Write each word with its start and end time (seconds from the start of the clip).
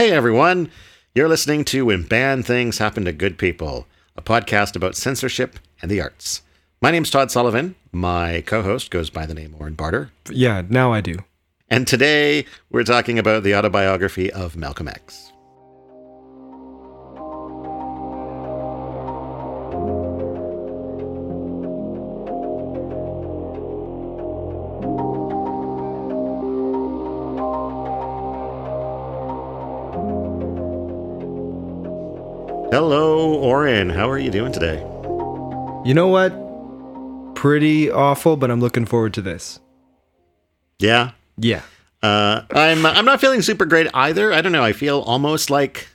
Hey 0.00 0.12
everyone, 0.12 0.70
you're 1.14 1.28
listening 1.28 1.62
to 1.66 1.84
When 1.84 2.04
Bad 2.04 2.46
Things 2.46 2.78
Happen 2.78 3.04
to 3.04 3.12
Good 3.12 3.36
People, 3.36 3.86
a 4.16 4.22
podcast 4.22 4.74
about 4.74 4.96
censorship 4.96 5.58
and 5.82 5.90
the 5.90 6.00
arts. 6.00 6.40
My 6.80 6.90
name's 6.90 7.10
Todd 7.10 7.30
Sullivan. 7.30 7.74
My 7.92 8.42
co 8.46 8.62
host 8.62 8.90
goes 8.90 9.10
by 9.10 9.26
the 9.26 9.34
name 9.34 9.58
Warren 9.58 9.74
Barter. 9.74 10.10
Yeah, 10.30 10.62
now 10.66 10.90
I 10.90 11.02
do. 11.02 11.16
And 11.68 11.86
today 11.86 12.46
we're 12.70 12.82
talking 12.82 13.18
about 13.18 13.42
the 13.42 13.54
autobiography 13.54 14.32
of 14.32 14.56
Malcolm 14.56 14.88
X. 14.88 15.29
Oren. 33.40 33.88
How 33.88 34.08
are 34.10 34.18
you 34.18 34.30
doing 34.30 34.52
today? 34.52 34.78
You 35.84 35.94
know 35.94 36.08
what? 36.08 37.34
Pretty 37.34 37.90
awful, 37.90 38.36
but 38.36 38.50
I'm 38.50 38.60
looking 38.60 38.84
forward 38.84 39.14
to 39.14 39.22
this. 39.22 39.60
Yeah. 40.78 41.12
Yeah. 41.38 41.62
Uh, 42.02 42.42
I'm 42.52 42.84
I'm 42.84 43.04
not 43.04 43.20
feeling 43.20 43.40
super 43.42 43.64
great 43.64 43.88
either. 43.94 44.32
I 44.32 44.42
don't 44.42 44.52
know. 44.52 44.62
I 44.62 44.72
feel 44.72 45.00
almost 45.00 45.48
like 45.48 45.88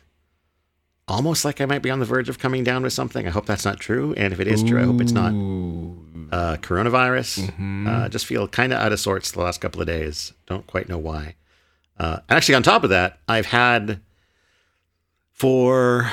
almost 1.08 1.46
like 1.46 1.62
I 1.62 1.66
might 1.66 1.84
be 1.84 1.92
on 1.92 2.00
the 2.00 2.06
verge 2.06 2.30
of 2.30 2.40
coming 2.40 2.64
down 2.64 2.82
with 2.82 2.94
something. 2.94 3.28
I 3.28 3.30
hope 3.30 3.46
that's 3.46 3.66
not 3.66 3.80
true. 3.80 4.14
And 4.18 4.34
if 4.34 4.40
it 4.40 4.48
is 4.48 4.64
true, 4.64 4.82
I 4.82 4.86
hope 4.86 5.02
it's 5.02 5.12
not 5.12 5.30
uh, 6.32 6.58
coronavirus. 6.58 7.46
Mm-hmm. 7.46 7.88
Uh, 7.88 8.10
just 8.10 8.26
feel 8.26 8.48
kind 8.48 8.74
of 8.74 8.80
out 8.80 8.92
of 8.92 9.00
sorts 9.00 9.32
the 9.32 9.42
last 9.42 9.62
couple 9.62 9.82
of 9.82 9.88
days. 9.88 10.34
Don't 10.48 10.66
quite 10.66 10.90
know 10.90 10.98
why. 10.98 11.36
Uh, 12.00 12.20
actually, 12.28 12.56
on 12.56 12.64
top 12.64 12.84
of 12.84 12.90
that, 12.90 13.20
I've 13.28 13.46
had 13.46 14.00
for 15.32 16.12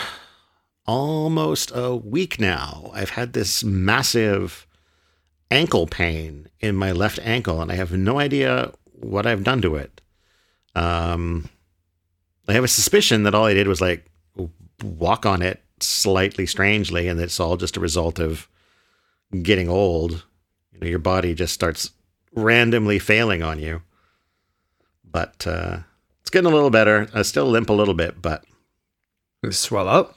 almost 0.86 1.72
a 1.74 1.94
week 1.94 2.40
now, 2.40 2.90
I've 2.94 3.10
had 3.10 3.32
this 3.32 3.62
massive 3.62 4.66
ankle 5.50 5.86
pain 5.86 6.48
in 6.60 6.76
my 6.76 6.92
left 6.92 7.18
ankle, 7.22 7.60
and 7.60 7.70
I 7.70 7.76
have 7.76 7.92
no 7.92 8.18
idea 8.18 8.72
what 8.92 9.26
I've 9.26 9.44
done 9.44 9.62
to 9.62 9.76
it. 9.76 10.00
Um, 10.74 11.48
I 12.48 12.52
have 12.52 12.64
a 12.64 12.68
suspicion 12.68 13.24
that 13.24 13.34
all 13.34 13.46
I 13.46 13.54
did 13.54 13.68
was 13.68 13.80
like 13.80 14.06
walk 14.82 15.26
on 15.26 15.42
it 15.42 15.62
slightly 15.80 16.46
strangely, 16.46 17.08
and 17.08 17.20
it's 17.20 17.40
all 17.40 17.56
just 17.56 17.76
a 17.76 17.80
result 17.80 18.18
of 18.18 18.48
getting 19.42 19.68
old. 19.68 20.24
You 20.72 20.80
know, 20.80 20.86
your 20.86 20.98
body 20.98 21.34
just 21.34 21.54
starts 21.54 21.90
randomly 22.34 22.98
failing 22.98 23.42
on 23.42 23.58
you. 23.58 23.82
But 25.04 25.46
uh, 25.46 25.80
it's 26.22 26.30
getting 26.30 26.50
a 26.50 26.54
little 26.54 26.70
better. 26.70 27.08
I 27.12 27.22
still 27.22 27.46
limp 27.46 27.68
a 27.68 27.74
little 27.74 27.94
bit, 27.94 28.22
but 28.22 28.44
Swell 29.50 29.88
up? 29.88 30.16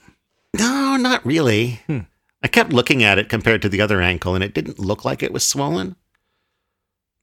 No, 0.57 0.97
not 0.97 1.25
really. 1.25 1.81
Hmm. 1.87 1.99
I 2.43 2.47
kept 2.47 2.71
looking 2.73 3.03
at 3.03 3.17
it 3.17 3.29
compared 3.29 3.61
to 3.63 3.69
the 3.69 3.81
other 3.81 4.01
ankle, 4.01 4.35
and 4.35 4.43
it 4.43 4.53
didn't 4.53 4.79
look 4.79 5.03
like 5.03 5.23
it 5.23 5.33
was 5.33 5.43
swollen. 5.43 5.95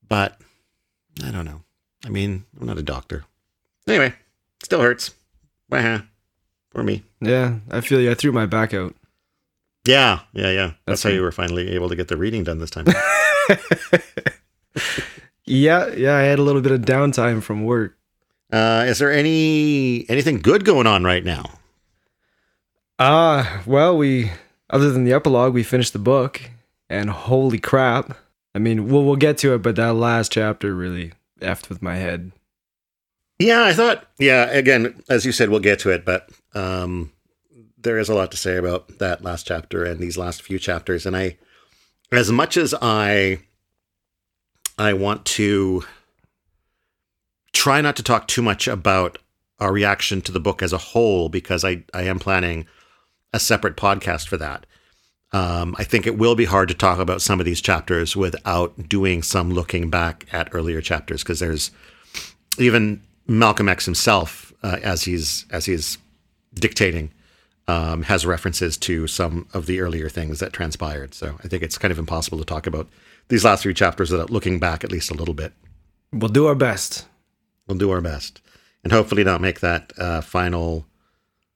But 0.09 0.41
I 1.25 1.31
don't 1.31 1.45
know. 1.45 1.63
I 2.05 2.09
mean, 2.09 2.45
I'm 2.61 2.67
not 2.67 2.79
a 2.79 2.83
doctor. 2.83 3.25
Anyway, 3.87 4.15
still 4.63 4.81
hurts. 4.81 5.15
Wah, 5.71 6.01
for 6.71 6.83
me. 6.83 7.05
Yeah, 7.21 7.59
I 7.71 7.81
feel 7.81 8.01
you. 8.01 8.11
I 8.11 8.15
threw 8.15 8.33
my 8.33 8.47
back 8.47 8.75
out. 8.75 8.95
Yeah, 9.87 10.21
yeah, 10.33 10.51
yeah. 10.51 10.67
That's, 10.67 10.77
That's 10.87 11.03
how 11.05 11.11
good. 11.11 11.17
you 11.17 11.23
were 11.23 11.33
finally 11.33 11.71
able 11.71 11.89
to 11.89 11.97
get 11.97 12.09
the 12.09 12.17
reading 12.17 12.45
done 12.45 12.59
this 12.59 12.71
time. 12.71 12.87
Yeah, 15.45 15.89
yeah, 15.95 16.15
I 16.17 16.23
had 16.23 16.39
a 16.39 16.43
little 16.43 16.61
bit 16.63 16.71
of 16.73 16.83
downtime 16.83 17.43
from 17.43 17.65
work. 17.65 17.99
uh, 18.53 18.85
is 18.87 19.01
there 19.01 19.11
any 19.13 20.07
anything 20.09 20.39
good 20.39 20.65
going 20.65 20.87
on 20.87 21.03
right 21.03 21.25
now? 21.25 21.59
Ah, 23.05 23.65
well, 23.67 23.99
we 23.99 24.31
other 24.71 24.93
than 24.93 25.03
the 25.03 25.13
epilogue, 25.13 25.53
we 25.53 25.65
finished 25.65 25.93
the 25.93 25.99
book, 25.99 26.41
and 26.89 27.11
holy 27.11 27.59
crap! 27.59 28.17
I 28.55 28.61
mean, 28.61 28.89
we'll 28.89 29.03
we'll 29.03 29.17
get 29.17 29.39
to 29.39 29.55
it, 29.55 29.59
but 29.59 29.75
that 29.75 29.95
last 29.95 30.31
chapter 30.31 30.73
really 30.73 31.11
effed 31.41 31.69
with 31.69 31.83
my 31.83 31.97
head. 31.97 32.31
Yeah, 33.41 33.65
I 33.65 33.73
thought. 33.73 34.07
Yeah, 34.21 34.45
again, 34.51 35.03
as 35.09 35.27
you 35.27 35.33
said, 35.33 35.51
we'll 35.51 35.59
get 35.59 35.81
to 35.81 35.91
it, 35.91 36.05
but 36.05 36.31
um, 36.55 37.11
there 37.77 37.99
is 37.99 38.09
a 38.09 38.15
lot 38.15 38.31
to 38.31 38.37
say 38.37 38.57
about 38.57 39.01
that 39.01 39.25
last 39.25 39.49
chapter 39.49 39.85
and 39.85 39.99
these 39.99 40.17
last 40.17 40.41
few 40.41 40.61
chapters. 40.61 41.05
And 41.05 41.17
I, 41.17 41.39
as 42.13 42.31
much 42.31 42.57
as 42.57 42.73
I, 42.81 43.41
I 44.79 44.93
want 44.93 45.25
to 45.25 45.83
try 47.53 47.81
not 47.81 47.97
to 47.97 48.05
talk 48.05 48.29
too 48.29 48.43
much 48.43 48.69
about 48.69 49.19
our 49.59 49.73
reaction 49.73 50.21
to 50.21 50.31
the 50.31 50.39
book 50.39 50.63
as 50.63 50.73
a 50.73 50.79
whole, 50.79 51.29
because 51.29 51.65
I, 51.65 51.83
I 51.93 52.03
am 52.03 52.21
planning 52.21 52.65
a 53.33 53.41
separate 53.41 53.77
podcast 53.77 54.29
for 54.29 54.37
that. 54.37 54.67
Um, 55.33 55.75
I 55.79 55.85
think 55.85 56.07
it 56.07 56.19
will 56.19 56.35
be 56.35 56.45
hard 56.45 56.69
to 56.69 56.75
talk 56.75 56.99
about 56.99 57.23
some 57.23 57.41
of 57.41 57.47
these 57.47 57.63
chapters 57.63 58.15
without 58.15 58.89
doing 58.89 59.23
some 59.23 59.51
looking 59.51 59.89
back 59.89 60.27
at 60.31 60.51
earlier 60.53 60.83
chapters, 60.83 61.23
because 61.23 61.41
there's 61.41 61.71
even 62.59 63.03
Malcolm 63.27 63.69
X 63.69 63.87
himself, 63.87 64.53
uh, 64.63 64.77
as 64.83 65.05
he's 65.05 65.47
as 65.51 65.65
he's 65.65 65.97
dictating, 66.53 67.11
um, 67.67 68.03
has 68.03 68.27
references 68.27 68.77
to 68.77 69.07
some 69.07 69.49
of 69.55 69.65
the 69.65 69.81
earlier 69.81 70.11
things 70.11 70.39
that 70.41 70.53
transpired. 70.53 71.15
So 71.15 71.39
I 71.43 71.49
think 71.49 71.63
it's 71.63 71.79
kind 71.79 71.93
of 71.93 71.99
impossible 71.99 72.39
to 72.39 72.45
talk 72.45 72.67
about 72.67 72.89
these 73.29 73.45
last 73.45 73.63
three 73.63 73.73
chapters 73.73 74.11
without 74.11 74.29
looking 74.29 74.59
back 74.59 74.85
at 74.85 74.93
least 74.93 75.11
a 75.11 75.15
little 75.15 75.33
bit. 75.33 75.55
We'll 76.13 76.29
do 76.29 76.47
our 76.47 76.55
best. 76.55 77.07
We'll 77.67 77.79
do 77.79 77.91
our 77.91 78.03
best, 78.03 78.43
and 78.85 78.93
hopefully 78.93 79.25
not 79.25 79.41
make 79.41 79.61
that 79.61 79.95
uh, 79.97 80.21
final. 80.21 80.85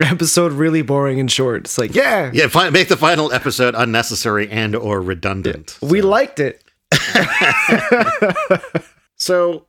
Episode 0.01 0.53
really 0.53 0.83
boring 0.83 1.19
and 1.21 1.31
short. 1.33 1.62
It's 1.65 1.79
like, 1.79 1.95
yeah, 1.95 2.31
Yeah, 2.34 2.49
fi- 2.49 2.69
make 2.71 2.89
the 2.89 2.97
final 2.99 3.33
episode 3.33 3.75
unnecessary 3.75 4.49
and 4.51 4.75
or 4.77 5.01
redundant. 5.01 5.79
we 5.81 6.03
liked 6.03 6.39
it. 6.41 6.62
So 9.19 9.65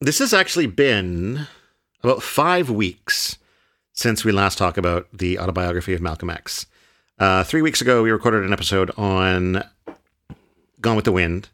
this 0.00 0.20
has 0.20 0.32
actually 0.32 0.68
been 0.68 1.48
about 2.04 2.22
five 2.22 2.70
weeks 2.70 3.36
since 3.92 4.24
we 4.24 4.30
last 4.30 4.58
talked 4.58 4.78
about 4.78 5.08
the 5.12 5.38
autobiography 5.40 5.92
of 5.92 6.00
Malcolm 6.00 6.30
X. 6.30 6.66
Uh, 7.18 7.42
three 7.42 7.62
weeks 7.62 7.80
ago, 7.80 8.02
we 8.04 8.10
recorded 8.12 8.44
an 8.44 8.52
episode 8.52 8.92
on 8.96 9.64
Gone 10.80 10.94
with 10.96 11.04
the 11.04 11.10
Wind, 11.12 11.48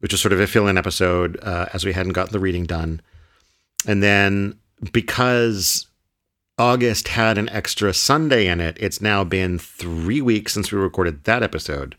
which 0.00 0.12
was 0.12 0.20
sort 0.22 0.32
of 0.32 0.40
a 0.40 0.46
fill-in 0.46 0.78
episode 0.78 1.38
uh, 1.42 1.66
as 1.74 1.84
we 1.84 1.92
hadn't 1.92 2.12
gotten 2.14 2.32
the 2.32 2.40
reading 2.40 2.64
done. 2.64 3.02
And 3.86 4.02
then 4.02 4.58
because 4.92 5.86
August 6.58 7.08
had 7.08 7.38
an 7.38 7.48
extra 7.48 7.94
Sunday 7.94 8.46
in 8.46 8.60
it, 8.60 8.76
it's 8.80 9.00
now 9.00 9.24
been 9.24 9.58
three 9.58 10.20
weeks 10.20 10.52
since 10.52 10.70
we 10.70 10.78
recorded 10.78 11.24
that 11.24 11.42
episode. 11.42 11.96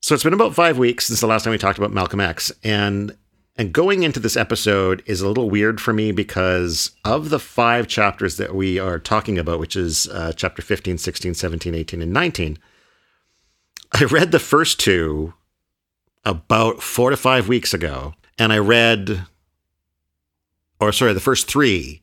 So 0.00 0.14
it's 0.14 0.24
been 0.24 0.32
about 0.32 0.54
five 0.54 0.78
weeks 0.78 1.06
since 1.06 1.20
the 1.20 1.26
last 1.26 1.44
time 1.44 1.50
we 1.50 1.58
talked 1.58 1.78
about 1.78 1.92
Malcolm 1.92 2.20
X, 2.20 2.52
and 2.62 3.16
and 3.56 3.72
going 3.72 4.02
into 4.02 4.18
this 4.18 4.36
episode 4.36 5.02
is 5.06 5.20
a 5.20 5.28
little 5.28 5.48
weird 5.48 5.80
for 5.80 5.92
me 5.92 6.10
because 6.10 6.90
of 7.04 7.30
the 7.30 7.38
five 7.38 7.86
chapters 7.86 8.36
that 8.36 8.54
we 8.54 8.80
are 8.80 8.98
talking 8.98 9.38
about, 9.38 9.60
which 9.60 9.76
is 9.76 10.08
uh, 10.08 10.32
chapter 10.34 10.60
15, 10.60 10.98
16, 10.98 11.34
17, 11.34 11.74
18, 11.74 12.02
and 12.02 12.12
19, 12.12 12.58
I 13.92 14.04
read 14.04 14.32
the 14.32 14.40
first 14.40 14.80
two 14.80 15.34
about 16.24 16.82
four 16.82 17.10
to 17.10 17.16
five 17.16 17.46
weeks 17.46 17.72
ago. 17.72 18.14
And 18.38 18.52
I 18.52 18.58
read, 18.58 19.24
or 20.80 20.90
sorry, 20.90 21.12
the 21.12 21.20
first 21.20 21.46
three 21.46 22.02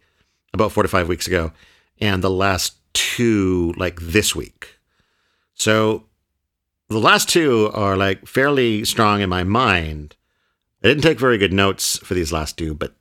about 0.54 0.72
four 0.72 0.84
to 0.84 0.90
five 0.90 1.08
weeks 1.08 1.28
ago, 1.28 1.52
and 2.00 2.24
the 2.24 2.30
last 2.30 2.76
two 2.94 3.74
like 3.78 4.00
this 4.02 4.36
week. 4.36 4.78
So 5.54 6.06
the 6.90 7.00
last 7.00 7.30
two 7.30 7.72
are 7.74 7.96
like 7.96 8.28
fairly 8.28 8.84
strong 8.86 9.22
in 9.22 9.30
my 9.30 9.44
mind. 9.44 10.16
I 10.84 10.88
didn't 10.88 11.04
take 11.04 11.20
very 11.20 11.38
good 11.38 11.54
notes 11.54 11.98
for 12.00 12.14
these 12.16 12.34
last 12.34 12.58
two, 12.58 12.74
but 12.74 12.96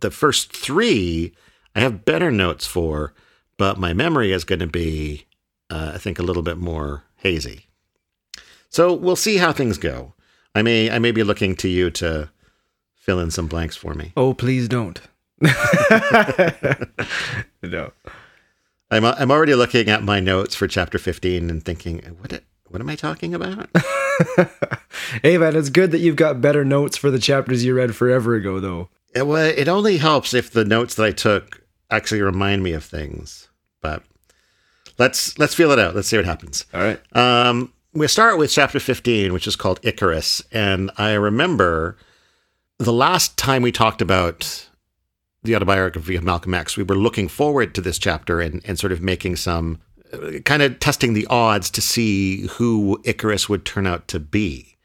the 0.00 0.10
first 0.10 0.54
three 0.54 1.32
I 1.74 1.80
have 1.80 2.04
better 2.04 2.30
notes 2.30 2.66
for, 2.66 3.14
but 3.56 3.78
my 3.78 3.92
memory 3.92 4.32
is 4.32 4.44
going 4.44 4.58
to 4.58 4.66
be, 4.66 5.26
uh, 5.70 5.92
I 5.94 5.98
think, 5.98 6.18
a 6.18 6.22
little 6.22 6.42
bit 6.42 6.58
more 6.58 7.04
hazy. 7.16 7.66
So 8.68 8.92
we'll 8.92 9.16
see 9.16 9.38
how 9.38 9.52
things 9.52 9.78
go. 9.78 10.14
I 10.54 10.62
may, 10.62 10.90
I 10.90 10.98
may 10.98 11.12
be 11.12 11.22
looking 11.22 11.56
to 11.56 11.68
you 11.68 11.90
to 11.92 12.30
fill 12.94 13.20
in 13.20 13.30
some 13.30 13.46
blanks 13.46 13.76
for 13.76 13.94
me. 13.94 14.12
Oh, 14.16 14.34
please 14.34 14.68
don't. 14.68 15.00
no. 17.62 17.92
I'm, 18.90 19.04
I'm 19.04 19.30
already 19.30 19.54
looking 19.54 19.88
at 19.88 20.02
my 20.02 20.20
notes 20.20 20.54
for 20.54 20.68
chapter 20.68 20.98
15 20.98 21.50
and 21.50 21.64
thinking, 21.64 21.98
what, 22.20 22.42
what 22.68 22.80
am 22.80 22.88
I 22.88 22.96
talking 22.96 23.34
about? 23.34 23.68
hey 25.22 25.38
man, 25.38 25.56
it's 25.56 25.70
good 25.70 25.90
that 25.90 26.00
you've 26.00 26.16
got 26.16 26.40
better 26.40 26.64
notes 26.64 26.96
for 26.96 27.10
the 27.10 27.18
chapters 27.18 27.64
you 27.64 27.74
read 27.74 27.96
forever 27.96 28.34
ago, 28.34 28.60
though. 28.60 28.88
It, 29.14 29.26
well, 29.26 29.44
it 29.44 29.68
only 29.68 29.98
helps 29.98 30.34
if 30.34 30.50
the 30.50 30.64
notes 30.64 30.94
that 30.94 31.04
I 31.04 31.12
took 31.12 31.62
actually 31.90 32.22
remind 32.22 32.62
me 32.62 32.72
of 32.72 32.84
things. 32.84 33.48
But 33.80 34.02
let's 34.98 35.38
let's 35.38 35.54
feel 35.54 35.70
it 35.70 35.78
out. 35.78 35.94
Let's 35.94 36.08
see 36.08 36.16
what 36.16 36.24
happens. 36.24 36.64
All 36.72 36.80
right. 36.80 37.16
Um, 37.16 37.72
we 37.92 38.08
start 38.08 38.38
with 38.38 38.50
chapter 38.50 38.80
15, 38.80 39.32
which 39.32 39.46
is 39.46 39.56
called 39.56 39.80
Icarus. 39.82 40.42
And 40.50 40.90
I 40.96 41.12
remember 41.12 41.96
the 42.78 42.92
last 42.92 43.36
time 43.36 43.62
we 43.62 43.72
talked 43.72 44.00
about 44.00 44.68
the 45.42 45.56
autobiography 45.56 46.16
of 46.16 46.24
Malcolm 46.24 46.54
X, 46.54 46.76
we 46.76 46.82
were 46.82 46.96
looking 46.96 47.28
forward 47.28 47.74
to 47.74 47.80
this 47.80 47.98
chapter 47.98 48.40
and, 48.40 48.62
and 48.64 48.78
sort 48.78 48.92
of 48.92 49.00
making 49.02 49.36
some 49.36 49.80
uh, 50.12 50.38
kind 50.44 50.62
of 50.62 50.78
testing 50.78 51.14
the 51.14 51.26
odds 51.28 51.70
to 51.70 51.80
see 51.80 52.46
who 52.52 53.00
Icarus 53.04 53.48
would 53.48 53.64
turn 53.64 53.86
out 53.86 54.08
to 54.08 54.20
be. 54.20 54.76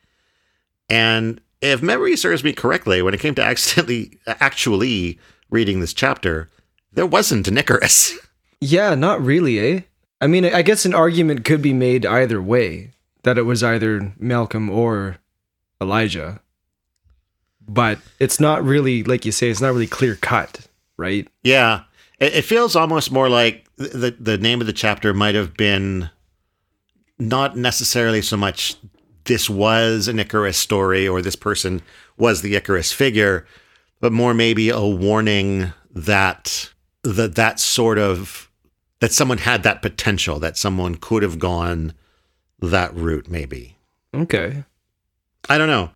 And 0.89 1.41
if 1.61 1.81
memory 1.81 2.15
serves 2.15 2.43
me 2.43 2.53
correctly, 2.53 3.01
when 3.01 3.13
it 3.13 3.19
came 3.19 3.35
to 3.35 3.43
accidentally 3.43 4.17
actually 4.27 5.19
reading 5.49 5.79
this 5.79 5.93
chapter, 5.93 6.49
there 6.93 7.05
wasn't 7.05 7.47
an 7.47 7.57
Icarus. 7.57 8.17
Yeah, 8.59 8.95
not 8.95 9.21
really, 9.21 9.59
eh? 9.59 9.81
I 10.19 10.25
mean, 10.25 10.43
I 10.43 10.63
guess 10.63 10.83
an 10.83 10.95
argument 10.95 11.45
could 11.45 11.61
be 11.61 11.73
made 11.73 12.07
either 12.07 12.41
way 12.41 12.93
that 13.21 13.37
it 13.37 13.43
was 13.43 13.63
either 13.63 14.13
Malcolm 14.17 14.67
or 14.67 15.17
Elijah. 15.79 16.41
But 17.67 17.99
it's 18.19 18.39
not 18.39 18.63
really, 18.63 19.03
like 19.03 19.25
you 19.25 19.31
say, 19.31 19.49
it's 19.49 19.61
not 19.61 19.73
really 19.73 19.87
clear 19.87 20.15
cut, 20.15 20.67
right? 20.95 21.27
Yeah, 21.43 21.83
it, 22.19 22.35
it 22.35 22.41
feels 22.43 22.75
almost 22.75 23.11
more 23.11 23.29
like 23.29 23.65
the 23.75 24.15
the 24.19 24.37
name 24.37 24.61
of 24.61 24.67
the 24.67 24.73
chapter 24.73 25.13
might 25.13 25.35
have 25.35 25.55
been 25.55 26.09
not 27.19 27.57
necessarily 27.57 28.21
so 28.21 28.37
much 28.37 28.75
this 29.25 29.49
was 29.49 30.07
an 30.07 30.19
Icarus 30.19 30.57
story 30.57 31.07
or 31.07 31.21
this 31.21 31.35
person 31.35 31.81
was 32.17 32.41
the 32.41 32.55
Icarus 32.55 32.91
figure, 32.91 33.45
but 33.99 34.11
more 34.11 34.33
maybe 34.33 34.69
a 34.69 34.81
warning 34.81 35.73
that 35.91 36.71
that 37.03 37.35
that 37.35 37.59
sort 37.59 37.99
of 37.99 38.49
that 38.99 39.11
someone 39.11 39.39
had 39.39 39.63
that 39.63 39.81
potential, 39.81 40.39
that 40.39 40.57
someone 40.57 40.95
could 40.95 41.23
have 41.23 41.37
gone 41.37 41.93
that 42.59 42.93
route, 42.95 43.29
maybe. 43.29 43.77
Okay. 44.13 44.63
I 45.49 45.57
don't 45.57 45.67
know. 45.67 45.91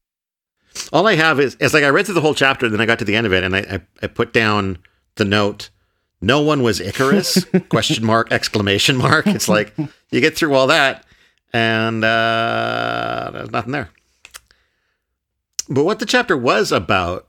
All 0.94 1.08
I 1.08 1.16
have 1.16 1.40
is, 1.40 1.56
is 1.56 1.74
like 1.74 1.84
I 1.84 1.90
read 1.90 2.06
through 2.06 2.16
the 2.16 2.22
whole 2.22 2.34
chapter, 2.34 2.70
then 2.70 2.82
I 2.82 2.86
got 2.86 3.00
to 3.00 3.06
the 3.06 3.16
end 3.16 3.28
of 3.28 3.34
it, 3.34 3.44
and 3.44 3.56
I, 3.56 3.60
I, 3.60 3.82
I 4.04 4.08
put 4.08 4.34
down 4.34 4.78
the 5.16 5.26
note. 5.26 5.70
No 6.22 6.42
one 6.42 6.64
was 6.64 6.80
Icarus? 6.80 7.46
question 7.70 8.06
mark 8.06 8.32
exclamation 8.32 8.98
mark. 8.98 9.28
It's 9.28 9.50
like 9.50 9.74
you 10.12 10.22
get 10.22 10.38
through 10.38 10.54
all 10.54 10.68
that, 10.68 11.06
and 11.54 12.04
uh, 12.04 13.32
there's 13.34 13.52
nothing 13.52 13.72
there. 13.72 13.90
But 15.70 15.84
what 15.84 16.00
the 16.00 16.06
chapter 16.06 16.38
was 16.38 16.72
about, 16.72 17.28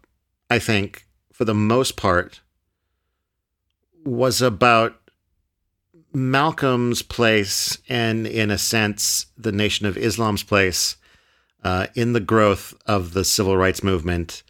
I 0.51 0.59
think, 0.59 1.07
for 1.33 1.45
the 1.45 1.55
most 1.55 1.97
part, 1.97 2.41
was 4.05 4.43
about 4.43 5.01
Malcolm's 6.13 7.03
place 7.03 7.79
and, 7.89 8.27
in 8.27 8.51
a 8.51 8.59
sense, 8.59 9.27
the 9.39 9.53
Nation 9.53 9.87
of 9.87 9.97
Islam's 9.97 10.43
place 10.43 10.97
uh, 11.65 11.87
in 11.95 12.13
the 12.13 12.21
growth 12.21 12.75
of 12.87 13.13
the 13.13 13.25
civil 13.25 13.57
rights 13.57 13.83
movement 13.83 14.43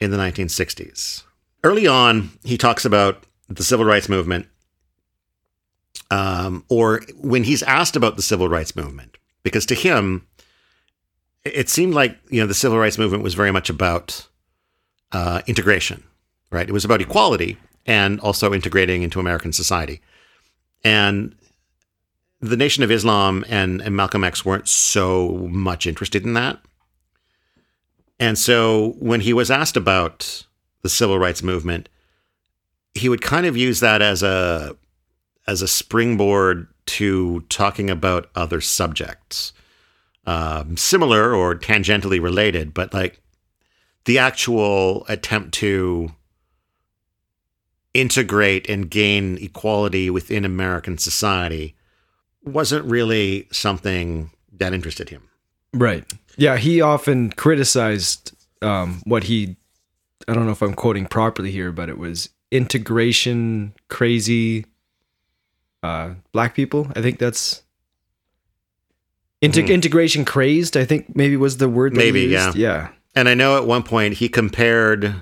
in 0.00 0.10
the 0.10 0.16
1960s. 0.16 1.22
Early 1.64 1.86
on, 1.86 2.30
he 2.44 2.58
talks 2.58 2.84
about 2.84 3.24
the 3.48 3.62
civil 3.62 3.86
rights 3.86 4.08
movement, 4.08 4.46
um, 6.10 6.64
or 6.68 7.02
when 7.20 7.44
he's 7.44 7.62
asked 7.62 7.96
about 7.96 8.16
the 8.16 8.22
civil 8.22 8.48
rights 8.48 8.74
movement, 8.74 9.16
because 9.42 9.64
to 9.66 9.74
him, 9.74 10.26
it 11.44 11.68
seemed 11.68 11.94
like 11.94 12.18
you 12.30 12.40
know 12.40 12.46
the 12.46 12.54
civil 12.54 12.78
rights 12.78 12.98
movement 12.98 13.22
was 13.22 13.34
very 13.34 13.50
much 13.50 13.70
about 13.70 14.26
uh, 15.12 15.42
integration, 15.46 16.02
right? 16.50 16.68
It 16.68 16.72
was 16.72 16.84
about 16.84 17.00
equality 17.00 17.56
and 17.86 18.20
also 18.20 18.52
integrating 18.52 19.02
into 19.02 19.20
American 19.20 19.52
society. 19.52 20.00
And 20.84 21.34
the 22.42 22.56
Nation 22.56 22.82
of 22.82 22.90
Islam 22.90 23.44
and, 23.48 23.80
and 23.80 23.94
Malcolm 23.94 24.24
X 24.24 24.44
weren't 24.44 24.68
so 24.68 25.48
much 25.48 25.86
interested 25.86 26.24
in 26.24 26.34
that. 26.34 26.58
And 28.18 28.36
so 28.36 28.96
when 28.98 29.20
he 29.20 29.32
was 29.32 29.50
asked 29.50 29.76
about 29.76 30.44
the 30.82 30.88
civil 30.88 31.18
rights 31.18 31.42
movement, 31.42 31.88
he 32.94 33.08
would 33.08 33.22
kind 33.22 33.46
of 33.46 33.56
use 33.56 33.80
that 33.80 34.02
as 34.02 34.22
a 34.22 34.76
as 35.46 35.62
a 35.62 35.68
springboard 35.68 36.68
to 36.86 37.40
talking 37.48 37.90
about 37.90 38.30
other 38.36 38.60
subjects, 38.60 39.52
um, 40.24 40.76
similar 40.76 41.34
or 41.34 41.56
tangentially 41.56 42.22
related, 42.22 42.74
but 42.74 42.92
like 42.92 43.20
the 44.04 44.18
actual 44.18 45.04
attempt 45.08 45.54
to 45.54 46.12
integrate 47.94 48.68
and 48.68 48.90
gain 48.90 49.36
equality 49.38 50.10
within 50.10 50.44
American 50.44 50.96
society 50.98 51.74
wasn't 52.44 52.84
really 52.86 53.48
something 53.52 54.30
that 54.52 54.72
interested 54.72 55.08
him. 55.08 55.28
Right. 55.72 56.04
Yeah, 56.36 56.56
he 56.56 56.80
often 56.80 57.30
criticized 57.30 58.34
um, 58.62 59.02
what 59.04 59.24
he, 59.24 59.56
I 60.28 60.34
don't 60.34 60.46
know 60.46 60.52
if 60.52 60.62
I'm 60.62 60.74
quoting 60.74 61.06
properly 61.06 61.50
here, 61.50 61.72
but 61.72 61.88
it 61.88 61.98
was 61.98 62.30
integration 62.50 63.74
crazy 63.88 64.66
uh, 65.82 66.14
black 66.32 66.54
people. 66.54 66.90
I 66.94 67.02
think 67.02 67.18
that's. 67.18 67.62
Integ- 69.42 69.64
mm-hmm. 69.64 69.72
Integration 69.72 70.24
crazed, 70.24 70.76
I 70.76 70.84
think 70.84 71.16
maybe 71.16 71.36
was 71.36 71.56
the 71.56 71.68
word. 71.68 71.96
maybe, 71.96 72.22
yeah. 72.22 72.52
Yeah. 72.54 72.88
And 73.14 73.28
I 73.28 73.34
know 73.34 73.56
at 73.56 73.66
one 73.66 73.82
point 73.82 74.14
he 74.14 74.28
compared 74.28 75.16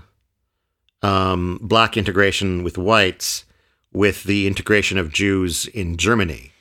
um, 1.03 1.59
black 1.63 1.97
integration 1.97 2.63
with 2.63 2.77
whites 2.77 3.45
with 3.93 4.25
the 4.25 4.47
integration 4.47 4.99
of 4.99 5.13
Jews 5.13 5.67
in 5.67 5.97
Germany. 5.97 6.53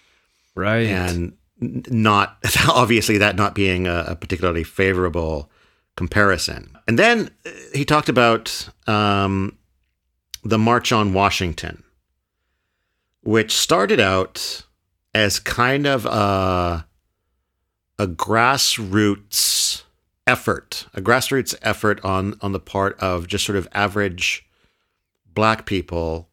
Right. 0.59 0.87
And 0.87 1.37
not 1.59 2.37
obviously 2.69 3.17
that 3.19 3.35
not 3.35 3.55
being 3.55 3.87
a, 3.87 4.05
a 4.09 4.15
particularly 4.15 4.63
favorable 4.63 5.49
comparison. 5.95 6.77
And 6.87 6.99
then 6.99 7.31
uh, 7.45 7.49
he 7.73 7.85
talked 7.85 8.09
about 8.09 8.69
um, 8.87 9.57
the 10.43 10.57
March 10.57 10.91
on 10.91 11.13
Washington, 11.13 11.83
which 13.21 13.55
started 13.55 13.99
out 13.99 14.65
as 15.13 15.39
kind 15.39 15.85
of 15.85 16.05
a, 16.05 16.85
a 17.97 18.07
grassroots 18.07 19.83
effort, 20.27 20.87
a 20.93 21.01
grassroots 21.01 21.55
effort 21.61 22.03
on 22.05 22.37
on 22.41 22.51
the 22.51 22.59
part 22.59 22.97
of 22.99 23.27
just 23.27 23.45
sort 23.45 23.57
of 23.57 23.67
average 23.73 24.45
black 25.33 25.65
people 25.65 26.29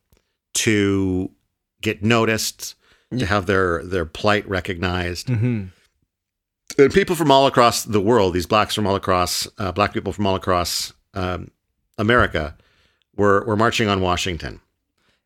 to 0.55 1.31
get 1.81 2.03
noticed, 2.03 2.75
to 3.11 3.27
have 3.27 3.47
their 3.47 3.83
their 3.85 4.05
plight 4.05 4.49
recognized. 4.49 5.29
Mm-hmm. 5.29 5.67
And 6.79 6.93
people 6.93 7.17
from 7.17 7.31
all 7.31 7.47
across 7.47 7.85
the 7.85 8.01
world, 8.01 8.35
these 8.35 8.47
blacks 8.47 8.75
from 8.75 8.87
all 8.87 8.97
across, 8.97 9.49
uh, 9.59 9.73
black 9.73 9.93
people 9.93 10.13
from 10.13 10.27
all 10.27 10.35
across 10.35 10.93
um, 11.15 11.51
America, 11.97 12.57
were 13.17 13.45
were 13.45 13.57
marching 13.57 13.89
on 13.89 14.01
Washington. 14.01 14.61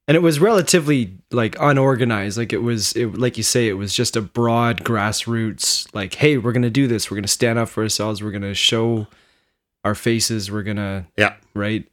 And 0.07 0.17
it 0.17 0.21
was 0.21 0.41
relatively 0.41 1.19
like 1.31 1.57
unorganized. 1.61 2.37
Like 2.37 2.53
it 2.53 2.63
was 2.63 2.93
it, 2.93 3.17
like 3.17 3.37
you 3.37 3.43
say 3.43 3.69
it 3.69 3.75
was 3.75 3.95
just 3.95 4.17
a 4.17 4.21
broad 4.21 4.85
grassroots 4.85 5.93
like 5.95 6.15
hey 6.15 6.37
we're 6.37 6.53
gonna 6.53 6.71
do 6.71 6.87
this. 6.87 7.11
We're 7.11 7.17
gonna 7.17 7.29
stand 7.29 7.59
up 7.59 7.69
for 7.69 7.83
ourselves. 7.83 8.23
We're 8.23 8.33
gonna 8.33 8.55
show 8.55 9.07
our 9.85 9.95
faces. 9.95 10.51
We're 10.51 10.65
gonna 10.65 11.07
yeah. 11.17 11.37
right? 11.55 11.87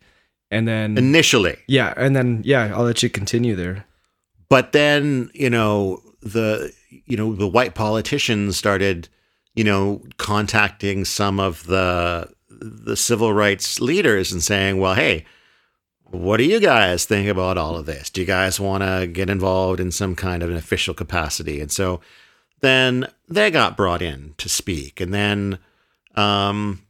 And 0.49 0.67
then 0.67 0.97
initially. 0.97 1.57
Yeah 1.67 1.93
and 1.95 2.15
then 2.15 2.41
yeah 2.43 2.73
i'll 2.73 2.85
let 2.85 3.03
you 3.03 3.09
continue 3.09 3.55
there 3.55 3.85
but 4.49 4.71
then 4.71 5.29
you 5.33 5.49
know 5.49 6.01
the 6.21 6.73
you 7.05 7.17
know 7.17 7.33
the 7.35 7.47
white 7.47 7.75
politicians 7.75 8.57
started 8.57 9.09
you 9.55 9.63
know 9.63 10.01
contacting 10.17 11.05
some 11.05 11.39
of 11.39 11.65
the 11.67 12.29
the 12.49 12.97
civil 12.97 13.33
rights 13.33 13.79
leaders 13.79 14.31
and 14.31 14.41
saying 14.41 14.79
well 14.79 14.95
hey 14.95 15.25
what 16.11 16.37
do 16.37 16.43
you 16.43 16.59
guys 16.59 17.05
think 17.05 17.27
about 17.27 17.57
all 17.57 17.75
of 17.75 17.85
this? 17.85 18.09
Do 18.09 18.21
you 18.21 18.27
guys 18.27 18.59
want 18.59 18.83
to 18.83 19.07
get 19.07 19.29
involved 19.29 19.79
in 19.79 19.91
some 19.91 20.15
kind 20.15 20.41
of 20.41 20.49
an 20.49 20.55
official 20.55 20.93
capacity? 20.93 21.59
And 21.59 21.71
so 21.71 21.99
then 22.61 23.07
they 23.27 23.51
got 23.51 23.77
brought 23.77 24.01
in 24.01 24.33
to 24.37 24.49
speak. 24.49 25.01
And 25.01 25.13
then, 25.13 25.59
um, 26.15 26.81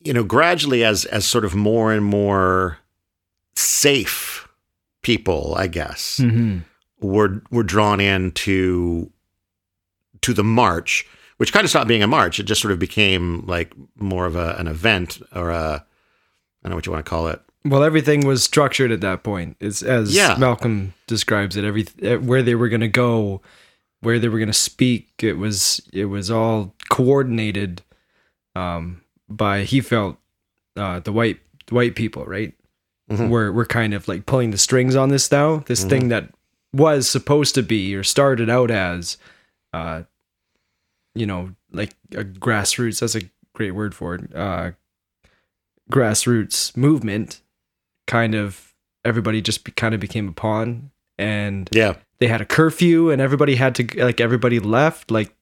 you 0.00 0.12
know, 0.12 0.24
gradually 0.24 0.84
as, 0.84 1.04
as 1.06 1.24
sort 1.24 1.44
of 1.44 1.54
more 1.54 1.92
and 1.92 2.04
more 2.04 2.78
safe 3.54 4.41
people, 5.02 5.54
I 5.56 5.66
guess, 5.66 6.18
mm-hmm. 6.20 6.58
were, 7.06 7.42
were 7.50 7.62
drawn 7.62 8.00
in 8.00 8.32
to, 8.32 9.10
to 10.22 10.32
the 10.32 10.44
march, 10.44 11.06
which 11.36 11.52
kind 11.52 11.64
of 11.64 11.70
stopped 11.70 11.88
being 11.88 12.02
a 12.02 12.08
march. 12.08 12.38
It 12.40 12.44
just 12.44 12.60
sort 12.60 12.72
of 12.72 12.78
became 12.78 13.44
like 13.46 13.74
more 13.96 14.26
of 14.26 14.36
a, 14.36 14.54
an 14.58 14.66
event 14.66 15.20
or 15.34 15.50
a, 15.50 15.84
I 15.84 16.68
don't 16.68 16.70
know 16.70 16.76
what 16.76 16.86
you 16.86 16.92
want 16.92 17.04
to 17.04 17.10
call 17.10 17.28
it 17.28 17.42
well, 17.64 17.84
everything 17.84 18.26
was 18.26 18.42
structured 18.42 18.90
at 18.90 19.00
that 19.02 19.22
point. 19.22 19.56
It's 19.60 19.82
as 19.82 20.14
yeah. 20.14 20.36
Malcolm 20.38 20.94
describes 21.06 21.56
it. 21.56 21.64
Every 21.64 21.86
eh, 22.02 22.16
where 22.16 22.42
they 22.42 22.54
were 22.54 22.68
going 22.68 22.80
to 22.80 22.88
go, 22.88 23.40
where 24.00 24.18
they 24.18 24.28
were 24.28 24.38
going 24.38 24.48
to 24.48 24.52
speak. 24.52 25.10
It 25.22 25.34
was 25.34 25.80
it 25.92 26.06
was 26.06 26.30
all 26.30 26.74
coordinated 26.90 27.82
um, 28.56 29.02
by 29.28 29.62
he 29.62 29.80
felt 29.80 30.16
uh, 30.76 31.00
the 31.00 31.12
white 31.12 31.38
the 31.66 31.74
white 31.74 31.94
people, 31.94 32.24
right? 32.24 32.54
Mm-hmm. 33.10 33.28
We're 33.28 33.52
we're 33.52 33.66
kind 33.66 33.94
of 33.94 34.08
like 34.08 34.26
pulling 34.26 34.50
the 34.50 34.58
strings 34.58 34.96
on 34.96 35.08
this 35.08 35.30
now. 35.30 35.58
This 35.66 35.80
mm-hmm. 35.80 35.88
thing 35.88 36.08
that 36.08 36.30
was 36.72 37.08
supposed 37.08 37.54
to 37.56 37.62
be 37.62 37.94
or 37.94 38.02
started 38.02 38.48
out 38.48 38.70
as, 38.70 39.18
uh, 39.72 40.02
you 41.14 41.26
know, 41.26 41.54
like 41.70 41.94
a 42.12 42.24
grassroots. 42.24 43.00
That's 43.00 43.14
a 43.14 43.28
great 43.54 43.72
word 43.72 43.94
for 43.94 44.14
it. 44.14 44.34
Uh, 44.34 44.72
grassroots 45.90 46.76
movement 46.76 47.42
kind 48.06 48.34
of 48.34 48.74
everybody 49.04 49.40
just 49.42 49.64
be, 49.64 49.72
kind 49.72 49.94
of 49.94 50.00
became 50.00 50.28
a 50.28 50.32
pawn 50.32 50.90
and 51.18 51.68
Yeah. 51.72 51.94
they 52.18 52.28
had 52.28 52.40
a 52.40 52.46
curfew 52.46 53.10
and 53.10 53.20
everybody 53.20 53.56
had 53.56 53.74
to 53.76 54.02
like 54.02 54.20
everybody 54.20 54.58
left 54.58 55.10
like 55.10 55.34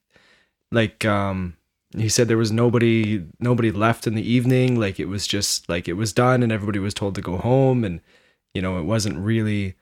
like 0.72 1.04
um 1.04 1.56
he 1.96 2.08
said 2.08 2.28
there 2.28 2.36
was 2.36 2.52
nobody 2.52 3.24
nobody 3.38 3.70
left 3.70 4.06
in 4.06 4.14
the 4.14 4.30
evening 4.30 4.78
like 4.78 5.00
it 5.00 5.06
was 5.06 5.26
just 5.26 5.68
like 5.68 5.88
it 5.88 5.94
was 5.94 6.12
done 6.12 6.42
and 6.42 6.52
everybody 6.52 6.78
was 6.78 6.94
told 6.94 7.14
to 7.14 7.20
go 7.20 7.36
home 7.36 7.84
and 7.84 8.00
you 8.54 8.62
know 8.62 8.78
it 8.78 8.84
wasn't 8.84 9.18
really 9.18 9.74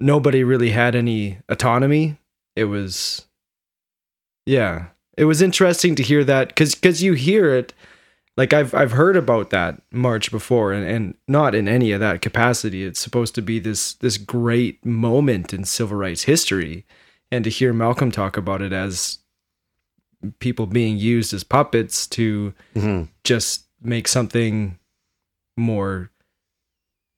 nobody 0.00 0.42
really 0.42 0.70
had 0.70 0.94
any 0.94 1.38
autonomy 1.48 2.18
it 2.56 2.64
was 2.64 3.26
yeah 4.46 4.86
it 5.16 5.24
was 5.26 5.42
interesting 5.42 5.94
to 5.94 6.02
hear 6.02 6.24
that 6.24 6.56
cuz 6.56 6.74
cuz 6.74 7.02
you 7.02 7.12
hear 7.12 7.54
it 7.54 7.72
like 8.36 8.52
I've 8.52 8.74
I've 8.74 8.92
heard 8.92 9.16
about 9.16 9.50
that 9.50 9.82
march 9.90 10.30
before 10.30 10.72
and, 10.72 10.86
and 10.86 11.14
not 11.28 11.54
in 11.54 11.68
any 11.68 11.92
of 11.92 12.00
that 12.00 12.22
capacity. 12.22 12.84
It's 12.84 13.00
supposed 13.00 13.34
to 13.34 13.42
be 13.42 13.58
this 13.58 13.94
this 13.94 14.16
great 14.16 14.84
moment 14.84 15.52
in 15.52 15.64
civil 15.64 15.98
rights 15.98 16.22
history. 16.22 16.86
And 17.30 17.44
to 17.44 17.50
hear 17.50 17.72
Malcolm 17.72 18.10
talk 18.10 18.36
about 18.36 18.60
it 18.62 18.72
as 18.72 19.18
people 20.38 20.66
being 20.66 20.96
used 20.96 21.32
as 21.34 21.44
puppets 21.44 22.06
to 22.08 22.54
hmm 22.74 23.02
just 23.24 23.64
make 23.82 24.06
something 24.08 24.78
more 25.56 26.10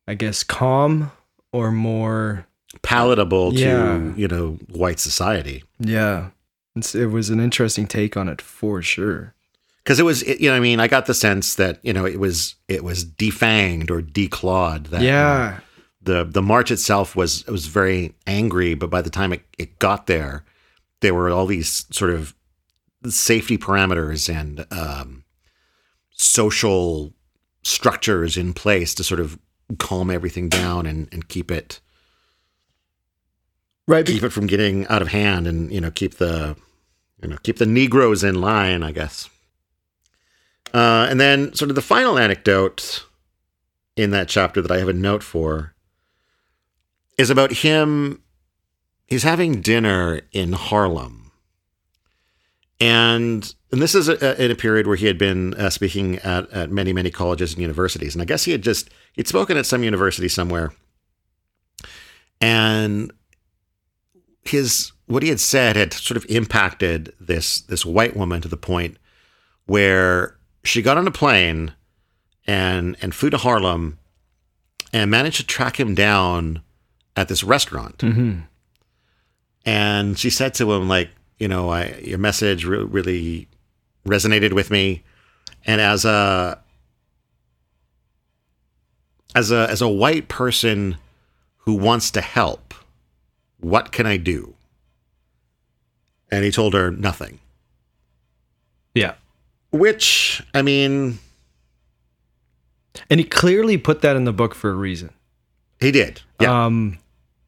I 0.08 0.14
guess 0.14 0.42
calm 0.42 1.10
or 1.52 1.70
more 1.70 2.46
Palatable 2.82 3.54
Yeah. 3.54 3.98
to, 3.98 4.14
you 4.16 4.26
know, 4.28 4.58
white 4.68 4.98
society. 5.00 5.62
yeah. 5.78 6.30
It's, 6.76 6.92
it 6.94 7.06
was 7.06 7.30
an 7.30 7.38
interesting 7.38 7.86
take 7.86 8.16
on 8.16 8.28
it 8.28 8.42
for 8.42 8.82
sure. 8.82 9.32
Because 9.84 10.00
it 10.00 10.02
was, 10.02 10.24
it- 10.24 10.40
you 10.40 10.50
know, 10.50 10.56
I 10.56 10.60
mean, 10.60 10.80
I 10.80 10.88
got 10.88 11.06
the 11.06 11.14
sense 11.14 11.54
that, 11.54 11.78
you 11.84 11.92
know, 11.92 12.04
it 12.04 12.18
was, 12.18 12.56
it 12.66 12.82
was 12.82 13.04
defanged 13.04 13.90
or 13.90 14.02
declawed. 14.02 14.88
That, 14.88 15.02
yeah. 15.02 15.60
the 16.02 16.24
the 16.24 16.42
march 16.42 16.72
itself 16.72 17.14
was 17.14 17.46
was 17.46 17.66
very 17.66 18.12
angry, 18.26 18.74
but 18.74 18.90
by 18.90 19.02
the 19.02 19.08
time 19.10 19.32
it, 19.32 19.42
it 19.56 19.78
got 19.78 20.06
there, 20.08 20.44
there 21.00 21.14
were 21.14 21.30
all 21.30 21.46
these 21.46 21.86
sort 21.92 22.10
of 22.10 22.34
safety 23.08 23.58
parameters 23.58 24.32
and 24.34 24.66
um, 24.72 25.24
social 26.10 27.12
structures 27.62 28.36
in 28.36 28.52
place 28.52 28.94
to 28.94 29.04
sort 29.04 29.20
of 29.20 29.38
calm 29.78 30.10
everything 30.10 30.48
down 30.48 30.86
and, 30.86 31.08
and 31.12 31.28
keep 31.28 31.50
it 31.50 31.80
Right. 33.86 34.06
keep 34.06 34.22
it 34.22 34.30
from 34.30 34.46
getting 34.46 34.86
out 34.88 35.02
of 35.02 35.08
hand 35.08 35.46
and 35.46 35.70
you 35.70 35.80
know 35.80 35.90
keep 35.90 36.14
the 36.14 36.56
you 37.22 37.28
know 37.28 37.36
keep 37.42 37.58
the 37.58 37.66
negroes 37.66 38.24
in 38.24 38.40
line 38.40 38.82
i 38.82 38.92
guess 38.92 39.28
uh, 40.72 41.06
and 41.08 41.20
then 41.20 41.52
sort 41.54 41.70
of 41.70 41.74
the 41.74 41.82
final 41.82 42.18
anecdote 42.18 43.04
in 43.96 44.10
that 44.10 44.28
chapter 44.28 44.62
that 44.62 44.70
i 44.70 44.78
have 44.78 44.88
a 44.88 44.94
note 44.94 45.22
for 45.22 45.74
is 47.18 47.28
about 47.28 47.52
him 47.52 48.22
he's 49.06 49.22
having 49.22 49.60
dinner 49.60 50.20
in 50.32 50.54
harlem 50.54 51.23
and 52.80 53.54
and 53.70 53.82
this 53.82 53.94
is 53.94 54.08
a, 54.08 54.42
in 54.42 54.50
a 54.50 54.54
period 54.54 54.86
where 54.86 54.96
he 54.96 55.06
had 55.06 55.18
been 55.18 55.54
uh, 55.54 55.70
speaking 55.70 56.18
at, 56.18 56.50
at 56.50 56.70
many 56.70 56.92
many 56.92 57.10
colleges 57.10 57.52
and 57.52 57.62
universities. 57.62 58.14
And 58.14 58.22
i 58.22 58.24
guess 58.24 58.44
he 58.44 58.52
had 58.52 58.62
just 58.62 58.90
he'd 59.12 59.28
spoken 59.28 59.56
at 59.56 59.66
some 59.66 59.82
university 59.82 60.28
somewhere. 60.28 60.72
And 62.40 63.12
his 64.42 64.92
what 65.06 65.22
he 65.22 65.28
had 65.28 65.40
said 65.40 65.76
had 65.76 65.92
sort 65.92 66.16
of 66.16 66.26
impacted 66.28 67.12
this 67.20 67.60
this 67.60 67.84
white 67.84 68.16
woman 68.16 68.40
to 68.42 68.48
the 68.48 68.56
point 68.56 68.96
where 69.66 70.36
she 70.62 70.82
got 70.82 70.98
on 70.98 71.06
a 71.06 71.12
plane 71.12 71.74
and 72.46 72.96
and 73.00 73.14
flew 73.14 73.30
to 73.30 73.38
Harlem 73.38 73.98
and 74.92 75.10
managed 75.10 75.38
to 75.38 75.46
track 75.46 75.80
him 75.80 75.94
down 75.94 76.62
at 77.16 77.28
this 77.28 77.42
restaurant. 77.44 78.00
Hmm 78.00 78.40
and 79.64 80.18
she 80.18 80.30
said 80.30 80.54
to 80.54 80.72
him 80.72 80.88
like 80.88 81.10
you 81.38 81.48
know 81.48 81.68
I, 81.70 81.94
your 82.04 82.18
message 82.18 82.64
re- 82.64 82.84
really 82.84 83.48
resonated 84.06 84.52
with 84.52 84.70
me. 84.70 85.02
And 85.66 85.80
as 85.80 86.04
a 86.04 86.58
as 89.34 89.50
a 89.50 89.68
as 89.70 89.82
a 89.82 89.88
white 89.88 90.28
person 90.28 90.96
who 91.58 91.74
wants 91.74 92.10
to 92.12 92.20
help 92.20 92.74
what 93.60 93.92
can 93.92 94.06
i 94.06 94.16
do? 94.18 94.54
And 96.30 96.44
he 96.44 96.50
told 96.50 96.74
her 96.74 96.90
nothing. 96.90 97.38
Yeah. 98.94 99.14
which 99.72 100.42
i 100.52 100.62
mean 100.62 101.18
And 103.10 103.18
he 103.18 103.24
clearly 103.24 103.76
put 103.78 104.02
that 104.02 104.16
in 104.16 104.24
the 104.24 104.32
book 104.32 104.54
for 104.54 104.70
a 104.70 104.74
reason. 104.74 105.10
he 105.80 105.90
did. 105.90 106.20
Yeah. 106.40 106.66
Um 106.66 106.98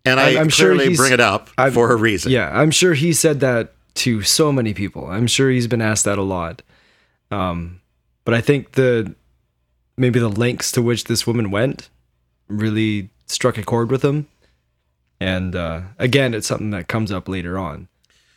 and 0.05 0.19
i 0.21 0.31
I'm- 0.31 0.39
I'm 0.43 0.49
sure 0.49 0.75
clearly 0.75 0.97
bring 0.97 1.13
it 1.13 1.21
up 1.21 1.51
I'm- 1.59 1.73
for 1.73 1.93
a 1.93 1.97
reason. 1.97 2.33
Yeah, 2.33 2.51
I'm 2.59 2.71
sure 2.71 2.95
he 2.95 3.13
said 3.13 3.41
that 3.41 3.75
to 3.97 4.23
so 4.23 4.53
many 4.53 4.75
people. 4.75 5.07
I'm 5.07 5.27
sure 5.27 5.51
he's 5.51 5.67
been 5.67 5.83
asked 5.83 6.05
that 6.05 6.19
a 6.19 6.23
lot. 6.23 6.63
Um, 7.31 7.81
but 8.25 8.35
I 8.35 8.41
think 8.41 8.73
the 8.73 9.15
maybe 9.97 10.19
the 10.19 10.29
lengths 10.29 10.73
to 10.73 10.83
which 10.83 11.05
this 11.05 11.27
woman 11.27 11.51
went 11.51 11.89
really 12.49 13.11
struck 13.27 13.59
a 13.59 13.63
chord 13.63 13.91
with 13.91 14.05
him. 14.05 14.29
And 15.21 15.57
uh, 15.57 15.83
again, 15.99 16.35
it's 16.35 16.47
something 16.47 16.71
that 16.71 16.89
comes 16.89 17.11
up 17.11 17.29
later 17.29 17.59
on. 17.59 17.89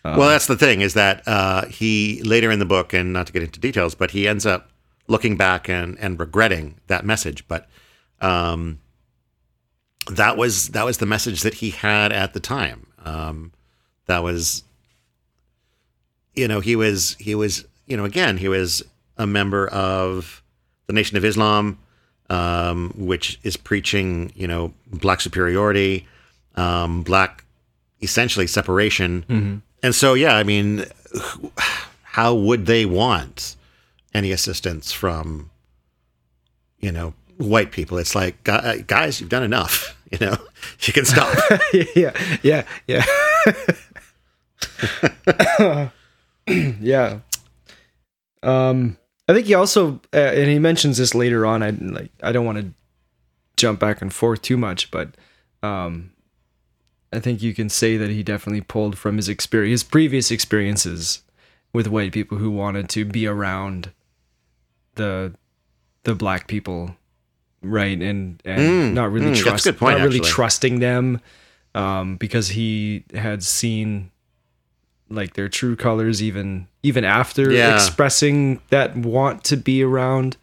well, 0.03 0.29
that's 0.29 0.47
the 0.47 0.55
thing 0.55 0.81
is 0.81 0.93
that 0.93 1.27
uh, 1.27 1.65
he 1.65 2.21
later 2.23 2.49
in 2.49 2.59
the 2.59 2.65
book, 2.65 2.93
and 2.93 3.11
not 3.11 3.27
to 3.27 3.33
get 3.33 3.43
into 3.43 3.59
details, 3.59 3.95
but 3.95 4.11
he 4.11 4.27
ends 4.27 4.45
up 4.45 4.69
looking 5.07 5.35
back 5.35 5.69
and, 5.69 5.99
and 5.99 6.19
regretting 6.19 6.79
that 6.87 7.05
message. 7.05 7.45
But 7.47 7.67
um, 8.21 8.79
that 10.09 10.37
was 10.37 10.69
that 10.69 10.85
was 10.85 10.99
the 10.99 11.05
message 11.05 11.41
that 11.41 11.55
he 11.55 11.71
had 11.71 12.13
at 12.13 12.33
the 12.33 12.39
time. 12.39 12.87
Um, 13.03 13.51
that 14.05 14.23
was, 14.23 14.63
you 16.39 16.47
know, 16.47 16.59
he 16.59 16.75
was 16.75 17.15
he 17.19 17.35
was 17.35 17.65
you 17.87 17.97
know 17.97 18.05
again 18.05 18.37
he 18.37 18.47
was 18.47 18.83
a 19.17 19.27
member 19.27 19.67
of 19.67 20.41
the 20.87 20.93
Nation 20.93 21.17
of 21.17 21.25
Islam, 21.25 21.77
um, 22.29 22.93
which 22.97 23.39
is 23.43 23.57
preaching 23.57 24.31
you 24.35 24.47
know 24.47 24.73
black 24.87 25.21
superiority, 25.21 26.07
um, 26.55 27.03
black 27.03 27.43
essentially 28.01 28.47
separation. 28.47 29.61
And 29.83 29.95
so, 29.95 30.13
yeah, 30.13 30.35
I 30.35 30.43
mean, 30.43 30.85
how 32.03 32.33
would 32.33 32.65
they 32.65 32.85
want 32.85 33.55
any 34.13 34.31
assistance 34.31 34.91
from, 34.91 35.49
you 36.79 36.91
know, 36.91 37.13
white 37.37 37.71
people? 37.71 37.97
It's 37.97 38.15
like, 38.15 38.43
guys, 38.43 39.19
you've 39.19 39.29
done 39.29 39.43
enough. 39.43 39.95
You 40.11 40.25
know, 40.25 40.37
you 40.81 40.91
can 40.91 41.05
stop. 41.05 41.29
yeah, 41.95 42.13
yeah, 42.41 42.63
yeah. 42.87 43.05
yeah. 46.81 47.19
Um, 48.43 48.97
I 49.27 49.33
think 49.33 49.47
he 49.47 49.53
also, 49.53 50.01
uh, 50.13 50.17
and 50.17 50.49
he 50.49 50.59
mentions 50.59 50.97
this 50.97 51.13
later 51.13 51.45
on. 51.45 51.61
I 51.61 51.69
like, 51.71 52.11
I 52.23 52.31
don't 52.31 52.45
want 52.45 52.57
to 52.59 52.73
jump 53.57 53.79
back 53.79 54.01
and 54.01 54.13
forth 54.13 54.41
too 54.41 54.57
much, 54.57 54.89
but 54.91 55.15
um, 55.61 56.11
I 57.11 57.19
think 57.19 57.41
you 57.41 57.53
can 57.53 57.69
say 57.69 57.97
that 57.97 58.09
he 58.09 58.23
definitely 58.23 58.61
pulled 58.61 58.97
from 58.97 59.17
his 59.17 59.29
experience, 59.29 59.81
his 59.81 59.89
previous 59.89 60.31
experiences 60.31 61.21
with 61.73 61.87
white 61.87 62.11
people 62.11 62.37
who 62.37 62.49
wanted 62.49 62.89
to 62.89 63.05
be 63.05 63.27
around 63.27 63.91
the 64.95 65.33
the 66.03 66.15
black 66.15 66.47
people, 66.47 66.95
right? 67.61 68.01
And 68.01 68.41
and 68.45 68.91
Mm, 68.91 68.93
not 68.93 69.11
really 69.11 69.31
mm, 69.31 69.35
trust, 69.35 69.65
not 69.65 69.75
really 69.81 70.17
actually. 70.19 70.19
trusting 70.21 70.79
them, 70.79 71.19
um, 71.75 72.15
because 72.15 72.49
he 72.49 73.03
had 73.13 73.43
seen 73.43 74.11
like 75.09 75.33
their 75.33 75.49
true 75.49 75.75
colors 75.75 76.21
even 76.21 76.67
even 76.83 77.03
after 77.03 77.51
Yeah. 77.51 77.75
expressing 77.75 78.61
that 78.69 78.95
want 78.95 79.43
to 79.45 79.57
be 79.57 79.83
around. 79.83 80.37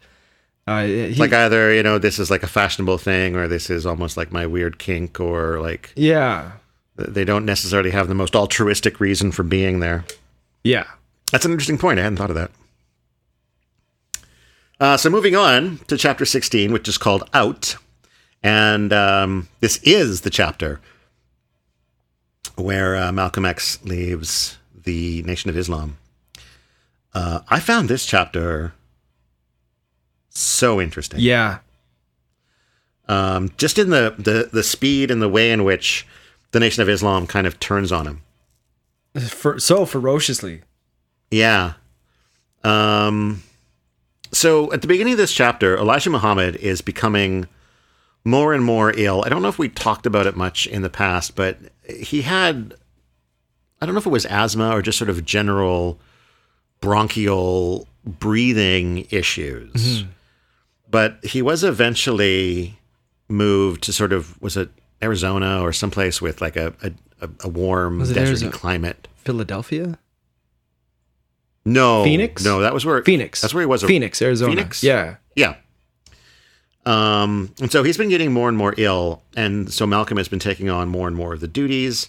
Uh, 0.69 0.85
he, 0.85 1.15
like 1.15 1.33
either, 1.33 1.73
you 1.73 1.83
know, 1.83 1.97
this 1.99 2.19
is 2.19 2.31
like 2.31 2.43
a 2.43 2.49
fashionable 2.49 2.99
thing 2.99 3.37
or 3.37 3.47
this 3.47 3.71
is 3.71 3.87
almost 3.87 4.17
like 4.17 4.33
my 4.33 4.47
weird 4.47 4.79
kink 4.79 5.21
or 5.21 5.61
like 5.61 5.93
yeah, 5.95 6.53
they 6.97 7.25
don't 7.25 7.45
necessarily 7.45 7.91
have 7.91 8.09
the 8.09 8.15
most 8.15 8.35
altruistic 8.35 8.99
reason 9.01 9.31
for 9.33 9.43
being 9.43 9.81
there. 9.81 10.05
yeah. 10.65 10.87
That's 11.33 11.45
an 11.45 11.51
interesting 11.53 11.79
point. 11.79 11.99
I 11.99 12.03
hadn't 12.05 12.19
thought 12.19 12.31
of 12.31 12.37
that. 12.37 12.51
Uh, 14.79 14.97
so 14.97 15.09
moving 15.11 15.35
on 15.35 15.79
to 15.89 15.97
chapter 15.97 16.25
16, 16.25 16.73
which 16.73 16.87
is 16.89 16.99
called 16.99 17.29
Out. 17.33 17.77
And 18.43 18.93
um, 18.93 19.49
this 19.61 19.79
is 19.83 20.21
the 20.21 20.31
chapter 20.31 20.81
where 22.57 22.97
uh, 22.97 23.13
Malcolm 23.13 23.45
X 23.45 23.79
leaves 23.85 24.59
the 24.75 25.23
Nation 25.23 25.51
of 25.51 25.57
Islam. 25.57 25.99
Uh, 27.15 27.41
I 27.49 27.61
found 27.61 27.89
this 27.89 28.05
chapter 28.05 28.73
so 30.29 30.81
interesting. 30.81 31.21
Yeah. 31.21 31.59
Um, 33.09 33.51
just 33.57 33.79
in 33.79 33.91
the, 33.91 34.15
the, 34.19 34.51
the 34.53 34.63
speed 34.63 35.11
and 35.11 35.23
the 35.23 35.29
way 35.29 35.51
in 35.53 35.65
which 35.65 36.07
the 36.51 36.61
Nation 36.61 36.83
of 36.83 36.89
Islam 36.89 37.27
kind 37.27 37.47
of 37.47 37.61
turns 37.61 37.93
on 37.93 38.07
him. 38.07 38.23
For, 39.29 39.59
so 39.59 39.87
ferociously. 39.87 40.63
Yeah. 41.31 41.75
Um, 42.65 43.43
so 44.33 44.73
at 44.73 44.83
the 44.83 44.89
beginning 44.89 45.15
of 45.15 45.19
this 45.19 45.33
chapter, 45.33 45.77
Elijah 45.77 46.11
Muhammad 46.11 46.57
is 46.57 46.81
becoming 46.81 47.47
more 48.27 48.53
and 48.53 48.65
more 48.65 48.93
ill. 48.97 49.23
I 49.25 49.29
don't 49.29 49.41
know 49.41 49.49
if 49.49 49.59
we 49.59 49.69
talked 49.69 50.05
about 50.05 50.27
it 50.27 50.37
much 50.37 50.67
in 50.67 50.83
the 50.83 50.91
past, 50.91 51.37
but 51.37 51.59
he 51.89 52.23
had, 52.23 52.75
I 53.81 53.87
don't 53.87 53.95
know 53.95 54.01
if 54.01 54.07
it 54.07 54.11
was 54.11 54.27
asthma 54.27 54.71
or 54.71 54.83
just 54.83 54.99
sort 54.99 55.09
of 55.09 55.25
general 55.25 56.01
bronchial 56.81 57.87
breathing 58.05 59.07
issues. 59.11 59.73
Mm-hmm. 59.73 60.11
But 60.91 61.25
he 61.25 61.41
was 61.41 61.63
eventually 61.63 62.79
moved 63.29 63.85
to 63.85 63.93
sort 63.93 64.13
of, 64.13 64.41
was 64.43 64.57
it 64.57 64.71
Arizona 65.01 65.63
or 65.63 65.73
someplace 65.73 66.21
with 66.21 66.41
like 66.41 66.57
a, 66.57 66.75
a, 67.21 67.29
a 67.45 67.49
warm 67.49 68.01
Was 68.01 68.11
it 68.11 68.15
deserty 68.17 68.27
Arizona? 68.27 68.53
climate? 68.53 69.09
Philadelphia, 69.19 69.99
No. 71.65 72.03
Phoenix? 72.05 72.45
No, 72.45 72.61
that 72.61 72.75
was 72.75 72.85
where 72.85 73.03
Phoenix. 73.05 73.41
That's 73.41 73.55
where 73.55 73.63
he 73.63 73.67
was. 73.67 73.83
Phoenix, 73.85 74.21
Arizona. 74.21 74.51
Phoenix? 74.55 74.83
Yeah. 74.83 75.17
Yeah. 75.37 75.57
Um, 76.87 77.53
and 77.61 77.71
so 77.71 77.83
he's 77.83 77.99
been 77.99 78.09
getting 78.09 78.33
more 78.33 78.49
and 78.49 78.57
more 78.57 78.73
ill, 78.79 79.23
and 79.37 79.73
so 79.73 79.87
Malcolm 79.87 80.17
has 80.19 80.29
been 80.29 80.39
taking 80.39 80.71
on 80.71 80.89
more 80.89 81.09
and 81.09 81.17
more 81.17 81.35
of 81.35 81.41
the 81.41 81.49
duties. 81.49 82.09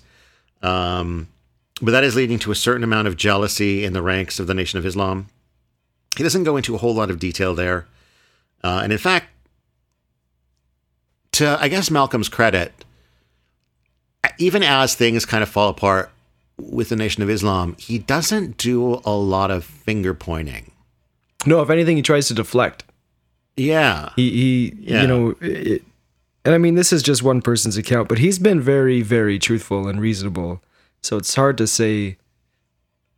Um, 0.61 1.27
but 1.81 1.91
that 1.91 2.03
is 2.03 2.15
leading 2.15 2.37
to 2.39 2.51
a 2.51 2.55
certain 2.55 2.83
amount 2.83 3.07
of 3.07 3.17
jealousy 3.17 3.83
in 3.83 3.93
the 3.93 4.03
ranks 4.03 4.39
of 4.39 4.45
the 4.45 4.53
Nation 4.53 4.77
of 4.77 4.85
Islam. 4.85 5.29
He 6.15 6.23
doesn't 6.23 6.43
go 6.43 6.57
into 6.57 6.75
a 6.75 6.77
whole 6.77 6.93
lot 6.93 7.09
of 7.09 7.19
detail 7.19 7.55
there, 7.55 7.87
uh, 8.63 8.81
and 8.83 8.91
in 8.91 8.99
fact, 8.99 9.27
to 11.33 11.57
I 11.59 11.67
guess 11.69 11.89
Malcolm's 11.89 12.29
credit, 12.29 12.71
even 14.37 14.61
as 14.61 14.93
things 14.93 15.25
kind 15.25 15.41
of 15.41 15.49
fall 15.49 15.69
apart 15.69 16.11
with 16.59 16.89
the 16.89 16.95
Nation 16.95 17.23
of 17.23 17.29
Islam, 17.31 17.75
he 17.79 17.97
doesn't 17.97 18.57
do 18.57 19.01
a 19.05 19.15
lot 19.15 19.49
of 19.49 19.65
finger 19.65 20.13
pointing. 20.13 20.71
No, 21.47 21.61
if 21.61 21.69
anything, 21.71 21.97
he 21.97 22.03
tries 22.03 22.27
to 22.27 22.33
deflect. 22.33 22.83
Yeah. 23.57 24.09
He, 24.15 24.29
he 24.31 24.73
Yeah. 24.79 25.01
you 25.01 25.07
know, 25.07 25.35
it, 25.41 25.83
and 26.45 26.55
I 26.55 26.57
mean, 26.57 26.75
this 26.75 26.93
is 26.93 27.03
just 27.03 27.23
one 27.23 27.41
person's 27.41 27.75
account, 27.75 28.07
but 28.07 28.19
he's 28.19 28.39
been 28.39 28.61
very, 28.61 29.01
very 29.01 29.37
truthful 29.39 29.87
and 29.87 29.99
reasonable. 29.99 30.61
So 31.01 31.17
it's 31.17 31.35
hard 31.35 31.57
to 31.57 31.67
say 31.67 32.17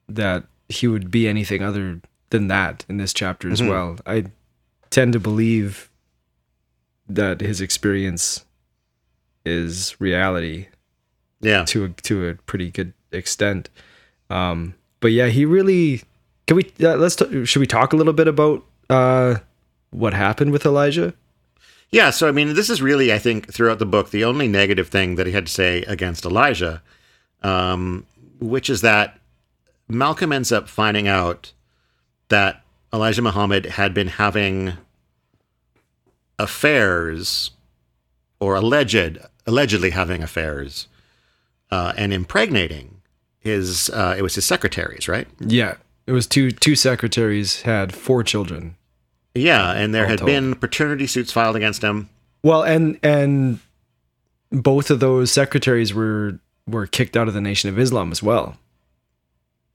that 0.07 0.45
he 0.67 0.87
would 0.87 1.11
be 1.11 1.27
anything 1.27 1.61
other 1.61 2.01
than 2.31 2.47
that 2.47 2.85
in 2.89 2.97
this 2.97 3.13
chapter 3.13 3.49
as 3.51 3.61
well. 3.61 3.97
I 4.07 4.25
tend 4.89 5.13
to 5.13 5.19
believe 5.19 5.89
that 7.07 7.41
his 7.41 7.61
experience 7.61 8.45
is 9.45 9.95
reality 9.99 10.67
Yeah. 11.41 11.65
to 11.65 11.85
a, 11.85 11.89
to 11.89 12.29
a 12.29 12.33
pretty 12.35 12.71
good 12.71 12.93
extent. 13.11 13.69
Um, 14.29 14.75
but 14.99 15.11
yeah, 15.11 15.27
he 15.27 15.45
really. 15.45 16.03
Can 16.47 16.57
we 16.57 16.71
uh, 16.81 16.95
let's 16.97 17.15
t- 17.15 17.45
should 17.45 17.59
we 17.59 17.67
talk 17.67 17.93
a 17.93 17.95
little 17.95 18.13
bit 18.13 18.27
about 18.27 18.65
uh, 18.89 19.35
what 19.91 20.13
happened 20.13 20.51
with 20.51 20.65
Elijah? 20.65 21.13
Yeah, 21.91 22.11
so 22.11 22.27
I 22.27 22.31
mean, 22.31 22.53
this 22.53 22.69
is 22.69 22.81
really, 22.81 23.11
I 23.11 23.17
think, 23.17 23.51
throughout 23.51 23.79
the 23.79 23.85
book, 23.85 24.11
the 24.11 24.23
only 24.23 24.47
negative 24.47 24.89
thing 24.89 25.15
that 25.15 25.25
he 25.25 25.33
had 25.33 25.47
to 25.47 25.51
say 25.51 25.81
against 25.83 26.25
Elijah, 26.25 26.83
um, 27.41 28.05
which 28.39 28.69
is 28.69 28.81
that 28.81 29.19
Malcolm 29.87 30.31
ends 30.31 30.51
up 30.51 30.69
finding 30.69 31.07
out 31.07 31.51
that 32.27 32.63
Elijah 32.93 33.23
Muhammad 33.23 33.65
had 33.65 33.93
been 33.93 34.07
having 34.07 34.73
affairs, 36.37 37.51
or 38.39 38.55
alleged, 38.55 39.17
allegedly 39.47 39.89
having 39.89 40.21
affairs, 40.21 40.87
uh, 41.71 41.93
and 41.97 42.13
impregnating 42.13 43.01
his. 43.39 43.89
Uh, 43.89 44.15
it 44.17 44.21
was 44.21 44.35
his 44.35 44.45
secretaries, 44.45 45.07
right? 45.07 45.27
Yeah, 45.39 45.75
it 46.05 46.11
was 46.11 46.27
two 46.27 46.51
two 46.51 46.75
secretaries 46.75 47.63
had 47.63 47.95
four 47.95 48.23
children. 48.23 48.75
Yeah, 49.39 49.71
and 49.71 49.93
there 49.93 50.07
had 50.07 50.19
told. 50.19 50.27
been 50.27 50.55
paternity 50.55 51.07
suits 51.07 51.31
filed 51.31 51.55
against 51.55 51.81
him. 51.81 52.09
Well, 52.43 52.63
and 52.63 52.99
and 53.03 53.59
both 54.51 54.89
of 54.89 54.99
those 54.99 55.31
secretaries 55.31 55.93
were 55.93 56.39
were 56.67 56.87
kicked 56.87 57.17
out 57.17 57.27
of 57.27 57.33
the 57.33 57.41
Nation 57.41 57.69
of 57.69 57.79
Islam 57.79 58.11
as 58.11 58.21
well. 58.21 58.57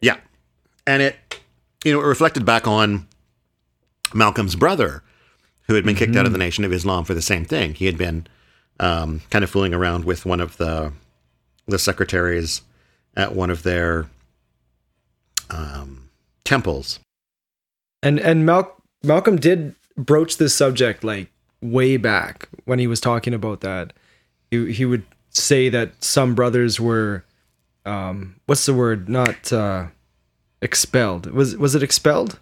Yeah. 0.00 0.16
And 0.86 1.02
it, 1.02 1.40
you 1.84 1.92
know, 1.92 2.00
it 2.00 2.06
reflected 2.06 2.44
back 2.44 2.66
on 2.66 3.06
Malcolm's 4.12 4.54
brother, 4.54 5.02
who 5.66 5.74
had 5.74 5.84
been 5.84 5.96
kicked 5.96 6.14
out 6.16 6.26
of 6.26 6.32
the 6.32 6.38
Nation 6.38 6.64
of 6.64 6.72
Islam 6.72 7.04
for 7.04 7.14
the 7.14 7.22
same 7.22 7.44
thing. 7.44 7.74
He 7.74 7.86
had 7.86 7.98
been 7.98 8.26
um, 8.80 9.22
kind 9.30 9.42
of 9.42 9.50
fooling 9.50 9.74
around 9.74 10.04
with 10.04 10.26
one 10.26 10.40
of 10.40 10.56
the 10.56 10.92
the 11.66 11.78
secretaries 11.78 12.62
at 13.16 13.34
one 13.34 13.50
of 13.50 13.62
their 13.62 14.06
um, 15.50 16.10
temples. 16.44 17.00
And 18.02 18.20
and 18.20 18.44
Mal- 18.44 18.76
Malcolm 19.04 19.36
did 19.36 19.74
broach 19.96 20.38
this 20.38 20.54
subject 20.54 21.04
like 21.04 21.28
way 21.60 21.96
back 21.96 22.48
when 22.64 22.78
he 22.78 22.86
was 22.86 23.00
talking 23.00 23.34
about 23.34 23.60
that. 23.60 23.92
He 24.50 24.72
he 24.72 24.84
would 24.84 25.04
say 25.30 25.68
that 25.68 26.02
some 26.02 26.34
brothers 26.34 26.80
were 26.80 27.24
um 27.84 28.36
what's 28.46 28.66
the 28.66 28.74
word? 28.74 29.08
Not 29.08 29.52
uh 29.52 29.86
expelled. 30.62 31.26
Was 31.30 31.56
was 31.56 31.74
it 31.74 31.82
expelled? 31.82 32.38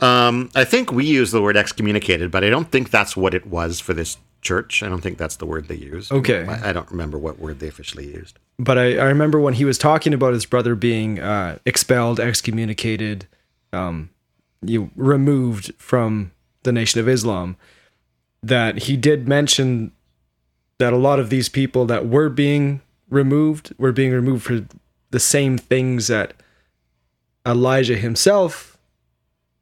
Um, 0.00 0.50
I 0.54 0.64
think 0.64 0.92
we 0.92 1.04
use 1.04 1.30
the 1.30 1.42
word 1.42 1.56
excommunicated, 1.58 2.30
but 2.30 2.42
I 2.42 2.48
don't 2.48 2.70
think 2.70 2.90
that's 2.90 3.16
what 3.16 3.34
it 3.34 3.46
was 3.46 3.80
for 3.80 3.92
this 3.92 4.16
church. 4.40 4.82
I 4.82 4.88
don't 4.88 5.02
think 5.02 5.18
that's 5.18 5.36
the 5.36 5.44
word 5.44 5.68
they 5.68 5.74
used. 5.74 6.10
Okay. 6.10 6.46
I, 6.46 6.70
I 6.70 6.72
don't 6.72 6.90
remember 6.90 7.18
what 7.18 7.38
word 7.38 7.60
they 7.60 7.68
officially 7.68 8.06
used. 8.06 8.38
But 8.58 8.78
I, 8.78 8.96
I 8.96 9.04
remember 9.04 9.38
when 9.38 9.54
he 9.54 9.66
was 9.66 9.76
talking 9.76 10.14
about 10.14 10.32
his 10.32 10.46
brother 10.46 10.74
being 10.74 11.20
uh, 11.20 11.58
expelled, 11.66 12.18
excommunicated, 12.18 13.26
um, 13.74 14.08
you 14.62 14.90
removed 14.96 15.72
from 15.78 16.32
the 16.62 16.72
Nation 16.72 17.00
of 17.00 17.08
Islam, 17.08 17.56
that 18.42 18.84
he 18.84 18.96
did 18.96 19.28
mention 19.28 19.92
that 20.78 20.92
a 20.92 20.96
lot 20.96 21.18
of 21.18 21.30
these 21.30 21.48
people 21.48 21.84
that 21.86 22.08
were 22.08 22.28
being 22.28 22.80
removed 23.08 23.74
were 23.78 23.92
being 23.92 24.12
removed 24.12 24.44
for 24.44 24.64
the 25.10 25.20
same 25.20 25.58
things 25.58 26.06
that 26.06 26.34
Elijah 27.46 27.96
himself 27.96 28.78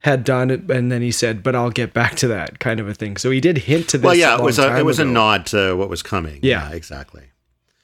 had 0.00 0.22
done 0.22 0.50
it, 0.50 0.70
and 0.70 0.92
then 0.92 1.02
he 1.02 1.10
said, 1.10 1.42
"But 1.42 1.56
I'll 1.56 1.70
get 1.70 1.92
back 1.92 2.14
to 2.16 2.28
that," 2.28 2.60
kind 2.60 2.78
of 2.78 2.88
a 2.88 2.94
thing. 2.94 3.16
So 3.16 3.30
he 3.30 3.40
did 3.40 3.58
hint 3.58 3.88
to 3.88 3.98
this. 3.98 4.04
Well, 4.04 4.14
yeah, 4.14 4.36
it 4.36 4.42
was 4.42 4.58
a 4.58 4.78
it 4.78 4.84
was 4.84 4.98
a 4.98 5.04
nod 5.04 5.46
to 5.46 5.74
what 5.74 5.88
was 5.88 6.02
coming. 6.02 6.38
Yeah. 6.42 6.70
exactly. 6.70 7.24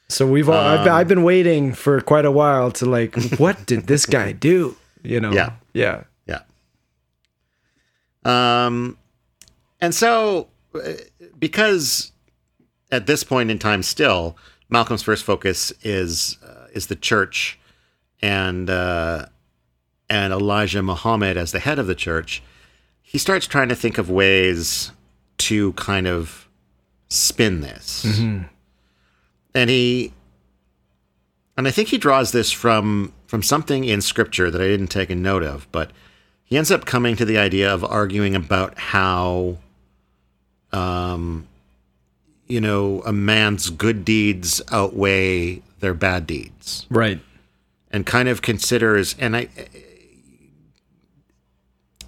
So 0.07 0.27
we've 0.27 0.47
all, 0.47 0.55
I've, 0.55 0.83
been, 0.83 0.93
um, 0.93 0.99
I've 0.99 1.07
been 1.07 1.23
waiting 1.23 1.73
for 1.73 1.99
quite 1.99 2.25
a 2.25 2.31
while 2.31 2.71
to 2.73 2.85
like, 2.85 3.15
what 3.39 3.65
did 3.65 3.87
this 3.87 4.05
guy 4.05 4.33
do? 4.33 4.77
You 5.01 5.19
know? 5.19 5.31
Yeah. 5.31 5.53
Yeah. 5.73 6.03
Um, 8.25 8.97
and 9.79 9.93
so 9.93 10.47
uh, 10.73 10.93
because 11.37 12.11
at 12.91 13.07
this 13.07 13.23
point 13.23 13.51
in 13.51 13.59
time, 13.59 13.83
still 13.83 14.37
Malcolm's 14.69 15.03
first 15.03 15.23
focus 15.23 15.71
is 15.83 16.37
uh, 16.43 16.67
is 16.73 16.87
the 16.87 16.95
church, 16.95 17.59
and 18.21 18.69
uh, 18.69 19.27
and 20.09 20.33
Elijah 20.33 20.81
Muhammad 20.81 21.37
as 21.37 21.51
the 21.51 21.59
head 21.59 21.79
of 21.79 21.87
the 21.87 21.95
church. 21.95 22.41
He 23.01 23.17
starts 23.17 23.47
trying 23.47 23.69
to 23.69 23.75
think 23.75 23.97
of 23.97 24.09
ways 24.09 24.91
to 25.37 25.73
kind 25.73 26.07
of 26.07 26.49
spin 27.09 27.61
this, 27.61 28.03
and 29.53 29.69
he 29.69 30.11
and 31.57 31.67
I 31.67 31.71
think 31.71 31.89
he 31.89 31.97
draws 31.97 32.31
this 32.31 32.51
from 32.51 33.13
from 33.27 33.43
something 33.43 33.83
in 33.83 34.01
scripture 34.01 34.51
that 34.51 34.61
I 34.61 34.65
didn't 34.65 34.87
take 34.87 35.09
a 35.09 35.15
note 35.15 35.43
of, 35.43 35.67
but 35.71 35.91
he 36.45 36.57
ends 36.57 36.71
up 36.71 36.85
coming 36.85 37.15
to 37.15 37.25
the 37.25 37.37
idea 37.37 37.71
of 37.73 37.83
arguing 37.83 38.35
about 38.35 38.77
how 38.77 39.57
um 40.71 41.47
you 42.47 42.61
know 42.61 43.01
a 43.05 43.11
man's 43.11 43.69
good 43.69 44.05
deeds 44.05 44.61
outweigh 44.71 45.61
their 45.79 45.93
bad 45.93 46.25
deeds 46.27 46.85
Right. 46.89 47.19
and 47.91 48.05
kind 48.05 48.29
of 48.29 48.41
considers 48.41 49.15
and 49.19 49.35
I 49.35 49.49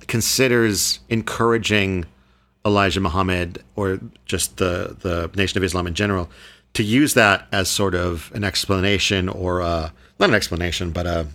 considers 0.08 1.00
encouraging 1.10 2.06
Elijah 2.66 3.00
Muhammad 3.02 3.64
or 3.76 4.00
just 4.26 4.58
the 4.58 4.96
the 5.02 5.30
Nation 5.36 5.58
of 5.58 5.64
Islam 5.64 5.88
in 5.88 5.94
general 5.94 6.30
to 6.74 6.84
use 6.84 7.14
that 7.16 7.48
as 7.52 7.70
sort 7.70 7.96
of 7.96 8.32
an 8.36 8.44
explanation 8.44 9.28
or 9.30 9.62
a, 9.62 9.92
not 10.20 10.30
an 10.30 10.36
explanation 10.36 10.92
but 10.92 11.06
a 11.06 11.28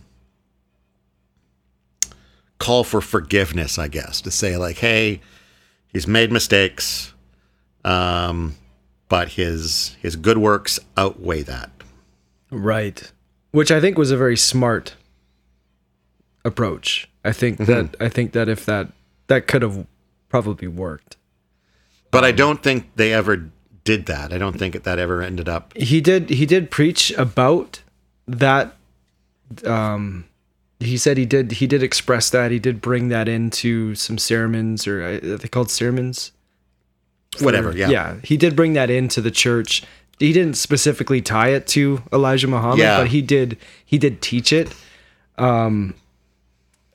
call 2.62 2.84
for 2.84 3.00
forgiveness 3.00 3.78
I 3.78 3.88
guess 3.88 4.20
to 4.22 4.30
say 4.30 4.56
like 4.56 4.78
hey 4.78 5.20
he's 5.92 6.06
made 6.06 6.30
mistakes 6.32 7.12
um 7.84 8.54
but 9.08 9.30
his 9.30 9.96
his 10.00 10.16
good 10.16 10.38
works 10.38 10.78
outweigh 10.96 11.42
that 11.42 11.70
Right. 12.52 13.10
Which 13.50 13.70
I 13.70 13.80
think 13.80 13.96
was 13.96 14.10
a 14.10 14.16
very 14.16 14.36
smart 14.36 14.94
approach. 16.44 17.08
I 17.24 17.32
think 17.32 17.58
that 17.58 17.96
I 17.98 18.08
think 18.08 18.32
that 18.32 18.48
if 18.48 18.66
that 18.66 18.92
that 19.28 19.46
could 19.46 19.62
have 19.62 19.86
probably 20.28 20.68
worked. 20.68 21.16
But 22.10 22.24
I 22.24 22.32
don't 22.32 22.62
think 22.62 22.90
they 22.96 23.12
ever 23.12 23.50
did 23.84 24.06
that. 24.06 24.32
I 24.32 24.38
don't 24.38 24.58
think 24.58 24.82
that 24.82 24.98
ever 24.98 25.22
ended 25.22 25.48
up. 25.48 25.76
He 25.76 26.00
did 26.00 26.28
he 26.30 26.44
did 26.44 26.70
preach 26.70 27.10
about 27.12 27.82
that 28.28 28.76
um 29.64 30.26
he 30.84 30.96
said 30.98 31.16
he 31.16 31.26
did 31.26 31.52
he 31.52 31.66
did 31.66 31.82
express 31.82 32.30
that 32.30 32.50
he 32.50 32.58
did 32.58 32.80
bring 32.80 33.08
that 33.08 33.28
into 33.28 33.94
some 33.94 34.18
sermons 34.18 34.86
or 34.86 35.02
uh, 35.02 35.36
they 35.36 35.48
called 35.48 35.70
sermons 35.70 36.32
Whatever, 37.40 37.74
yeah. 37.74 37.88
yeah, 37.88 38.16
he 38.22 38.36
did 38.36 38.54
bring 38.54 38.74
that 38.74 38.90
into 38.90 39.22
the 39.22 39.30
church. 39.30 39.82
He 40.18 40.34
didn't 40.34 40.54
specifically 40.58 41.22
tie 41.22 41.48
it 41.48 41.66
to 41.68 42.02
Elijah 42.12 42.46
Muhammad, 42.46 42.78
Yeah. 42.80 42.98
but 42.98 43.06
he 43.08 43.22
did. 43.22 43.56
He 43.86 43.96
did 43.96 44.20
teach 44.20 44.52
it. 44.52 44.74
Um, 45.38 45.94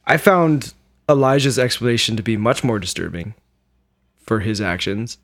I 0.06 0.18
found 0.18 0.76
Elijah's 1.10 1.58
explanation 1.58 2.16
to 2.18 2.22
be 2.24 2.38
much 2.38 2.64
more 2.64 2.78
disturbing 2.78 3.34
for 4.28 4.42
his 4.42 4.62
actions. 4.62 5.18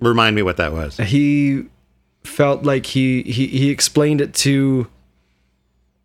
Remind 0.00 0.34
me 0.34 0.40
what 0.42 0.56
that 0.56 0.72
was. 0.72 0.96
he 0.96 1.64
felt 2.24 2.64
like 2.64 2.86
he 2.86 3.22
he, 3.24 3.46
he 3.46 3.68
explained 3.68 4.22
it 4.22 4.32
to 4.36 4.86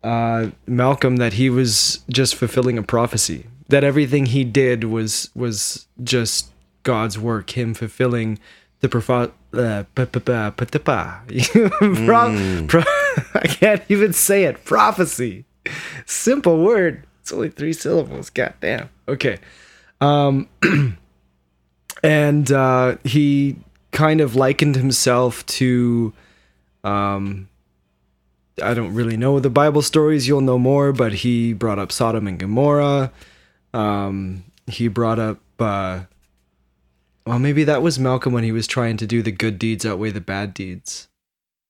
uh, 0.06 0.50
Malcolm 0.66 1.16
that 1.16 1.34
he 1.34 1.50
was 1.50 2.00
just 2.08 2.34
fulfilling 2.34 2.78
a 2.78 2.82
prophecy 2.82 3.46
that 3.68 3.84
everything 3.84 4.26
he 4.26 4.44
did 4.44 4.84
was 4.84 5.30
was 5.34 5.86
just 6.02 6.50
God's 6.82 7.18
work 7.18 7.56
him 7.56 7.74
fulfilling 7.74 8.38
the 8.80 8.88
prophet 8.88 9.32
uh. 9.52 9.84
Pro- 12.06 12.66
pro- 12.68 12.82
I 13.34 13.46
can't 13.46 13.82
even 13.88 14.12
say 14.12 14.44
it. 14.44 14.64
Prophecy. 14.64 15.44
Simple 16.04 16.62
word. 16.62 17.04
It's 17.20 17.32
only 17.32 17.48
three 17.48 17.72
syllables. 17.72 18.30
God 18.30 18.54
damn 18.60 18.88
okay. 19.08 19.38
Um 20.00 20.48
and 22.02 22.52
uh, 22.52 22.96
he 23.02 23.56
kind 23.90 24.20
of 24.20 24.36
likened 24.36 24.76
himself 24.76 25.44
to 25.46 26.12
um 26.84 27.48
I 28.62 28.74
don't 28.74 28.94
really 28.94 29.16
know 29.16 29.38
the 29.40 29.50
Bible 29.50 29.82
stories 29.82 30.26
you'll 30.26 30.40
know 30.40 30.58
more 30.58 30.92
but 30.92 31.12
he 31.12 31.52
brought 31.52 31.78
up 31.78 31.92
Sodom 31.92 32.26
and 32.26 32.38
Gomorrah 32.38 33.12
um 33.74 34.44
he 34.66 34.88
brought 34.88 35.18
up 35.18 35.38
uh 35.60 36.00
well 37.26 37.38
maybe 37.38 37.64
that 37.64 37.82
was 37.82 37.98
Malcolm 37.98 38.32
when 38.32 38.44
he 38.44 38.52
was 38.52 38.66
trying 38.66 38.96
to 38.98 39.06
do 39.06 39.22
the 39.22 39.32
good 39.32 39.58
deeds 39.58 39.84
outweigh 39.84 40.10
the 40.10 40.20
bad 40.20 40.54
deeds 40.54 41.08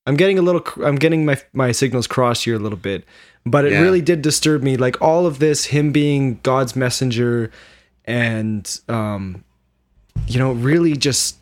I'm 0.07 0.16
getting 0.16 0.38
a 0.38 0.42
little 0.42 0.64
I'm 0.85 0.96
getting 0.96 1.25
my 1.25 1.40
my 1.53 1.72
signals 1.72 2.07
crossed 2.07 2.44
here 2.44 2.55
a 2.55 2.59
little 2.61 2.79
bit 2.79 3.05
but 3.44 3.64
it 3.64 3.72
Yeah. 3.72 3.83
really 3.83 4.01
did 4.03 4.22
disturb 4.22 4.62
me 4.62 4.77
like 4.77 5.01
all 5.03 5.27
of 5.27 5.38
this 5.40 5.66
him 5.66 5.90
being 5.92 6.38
God's 6.42 6.77
messenger 6.77 7.51
and 8.05 8.81
um 8.88 9.42
you 10.29 10.38
know 10.38 10.53
really 10.53 10.96
just 10.96 11.37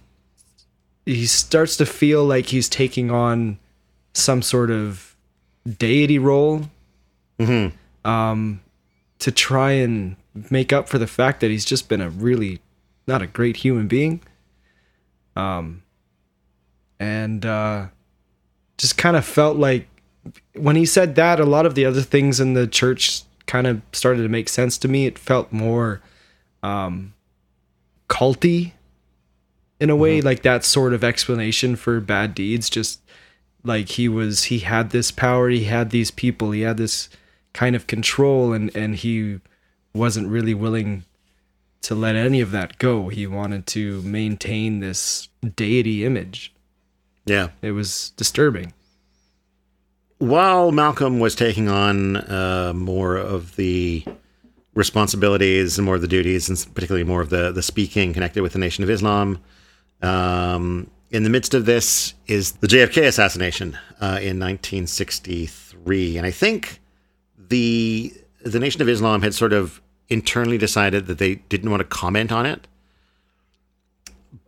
he 1.05 1.27
starts 1.27 1.77
to 1.77 1.85
feel 1.85 2.25
like 2.25 2.47
he's 2.47 2.69
taking 2.71 3.11
on 3.11 3.59
some 4.15 4.41
sort 4.41 4.71
of 4.71 5.14
deity 5.79 6.19
role 6.19 6.63
um 8.05 8.61
to 9.19 9.31
try 9.33 9.73
and 9.73 10.17
make 10.51 10.73
up 10.73 10.89
for 10.89 10.99
the 10.99 11.07
fact 11.07 11.41
that 11.41 11.51
he's 11.51 11.65
just 11.65 11.89
been 11.89 12.01
a 12.01 12.11
really 12.11 12.61
not 13.07 13.23
a 13.23 13.27
great 13.27 13.57
human 13.59 13.89
being. 13.89 14.21
Um 15.37 15.83
and 17.01 17.45
uh 17.47 17.87
just 18.79 18.99
kind 18.99 19.17
of 19.17 19.25
felt 19.25 19.57
like 19.57 19.89
when 20.55 20.77
he 20.77 20.85
said 20.87 21.15
that 21.15 21.41
a 21.41 21.45
lot 21.45 21.67
of 21.67 21.75
the 21.75 21.85
other 21.85 22.03
things 22.03 22.41
in 22.41 22.55
the 22.55 22.67
church 22.67 23.23
kind 23.47 23.67
of 23.67 23.81
started 23.93 24.23
to 24.23 24.29
make 24.29 24.49
sense 24.49 24.79
to 24.79 24.89
me. 24.89 25.07
It 25.07 25.19
felt 25.19 25.53
more 25.53 26.03
um 26.63 27.15
culty 28.09 28.73
in 29.81 29.91
a 29.91 29.97
way 29.97 30.21
like 30.21 30.43
that 30.43 30.65
sort 30.65 30.93
of 30.93 31.03
explanation 31.03 31.75
for 31.77 32.01
bad 32.01 32.35
deeds 32.35 32.71
just 32.71 33.01
like 33.65 33.89
he 33.89 34.09
was 34.09 34.45
he 34.45 34.61
had 34.61 34.91
this 34.91 35.11
power 35.11 35.49
he 35.49 35.65
had 35.65 35.91
these 35.91 36.11
people 36.11 36.51
he 36.51 36.61
had 36.61 36.77
this 36.77 37.09
kind 37.53 37.75
of 37.75 37.87
control 37.87 38.53
and 38.53 38.75
and 38.77 38.97
he 38.97 39.41
wasn't 39.95 40.29
really 40.29 40.55
willing 40.55 41.05
to 41.85 41.95
let 41.95 42.17
any 42.17 42.41
of 42.41 42.51
that 42.51 42.79
go. 42.79 43.09
He 43.09 43.27
wanted 43.27 43.67
to 43.69 44.03
maintain 44.03 44.81
this 44.81 45.29
deity 45.55 46.05
image. 46.05 46.53
Yeah. 47.27 47.49
it 47.63 47.71
was 47.71 48.11
disturbing. 48.17 48.75
While 50.19 50.73
Malcolm 50.73 51.21
was 51.21 51.35
taking 51.35 51.69
on 51.69 52.17
uh, 52.17 52.73
more 52.75 53.17
of 53.17 53.57
the 53.57 54.05
responsibilities 54.75 55.79
and 55.79 55.85
more 55.85 55.95
of 55.95 56.01
the 56.01 56.09
duties, 56.09 56.49
and 56.49 56.75
particularly 56.75 57.05
more 57.05 57.21
of 57.21 57.31
the, 57.31 57.53
the 57.53 57.63
speaking 57.63 58.13
connected 58.13 58.43
with 58.43 58.53
the 58.53 58.59
Nation 58.59 58.85
of 58.85 58.91
Islam, 58.91 59.39
um, 60.03 60.91
in 61.15 61.23
the 61.23 61.31
midst 61.31 61.55
of 61.55 61.65
this 61.65 62.13
is 62.27 62.53
the 62.55 62.67
JFK 62.67 63.07
assassination 63.07 63.79
uh, 64.01 64.19
in 64.21 64.41
1963. 64.41 66.17
And 66.17 66.27
I 66.27 66.33
think 66.33 66.81
the 67.39 68.13
the 68.45 68.59
Nation 68.59 68.83
of 68.83 68.89
Islam 68.89 69.23
had 69.23 69.33
sort 69.33 69.53
of 69.53 69.81
internally 70.09 70.59
decided 70.59 71.07
that 71.07 71.19
they 71.19 71.37
didn't 71.37 71.71
want 71.71 71.81
to 71.81 71.85
comment 71.85 72.33
on 72.33 72.47
it. 72.47 72.67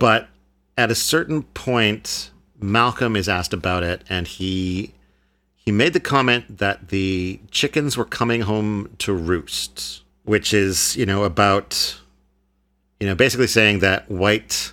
But 0.01 0.29
at 0.77 0.91
a 0.91 0.97
certain 0.97 1.45
point, 1.45 2.33
Malcolm 2.61 3.15
is 3.15 3.29
asked 3.29 3.53
about 3.53 3.85
it, 3.85 4.03
and 4.09 4.27
he 4.27 4.93
he 5.55 5.71
made 5.71 5.93
the 5.93 6.01
comment 6.01 6.59
that 6.59 6.89
the 6.89 7.39
chickens 7.53 7.97
were 7.97 8.05
coming 8.05 8.41
home 8.41 8.93
to 8.99 9.15
roost, 9.15 10.03
which 10.25 10.53
is 10.53 10.97
you 10.97 11.07
know 11.07 11.23
about 11.23 11.97
you 12.99 13.07
know 13.07 13.15
basically 13.15 13.47
saying 13.47 13.79
that 13.79 14.11
white 14.11 14.73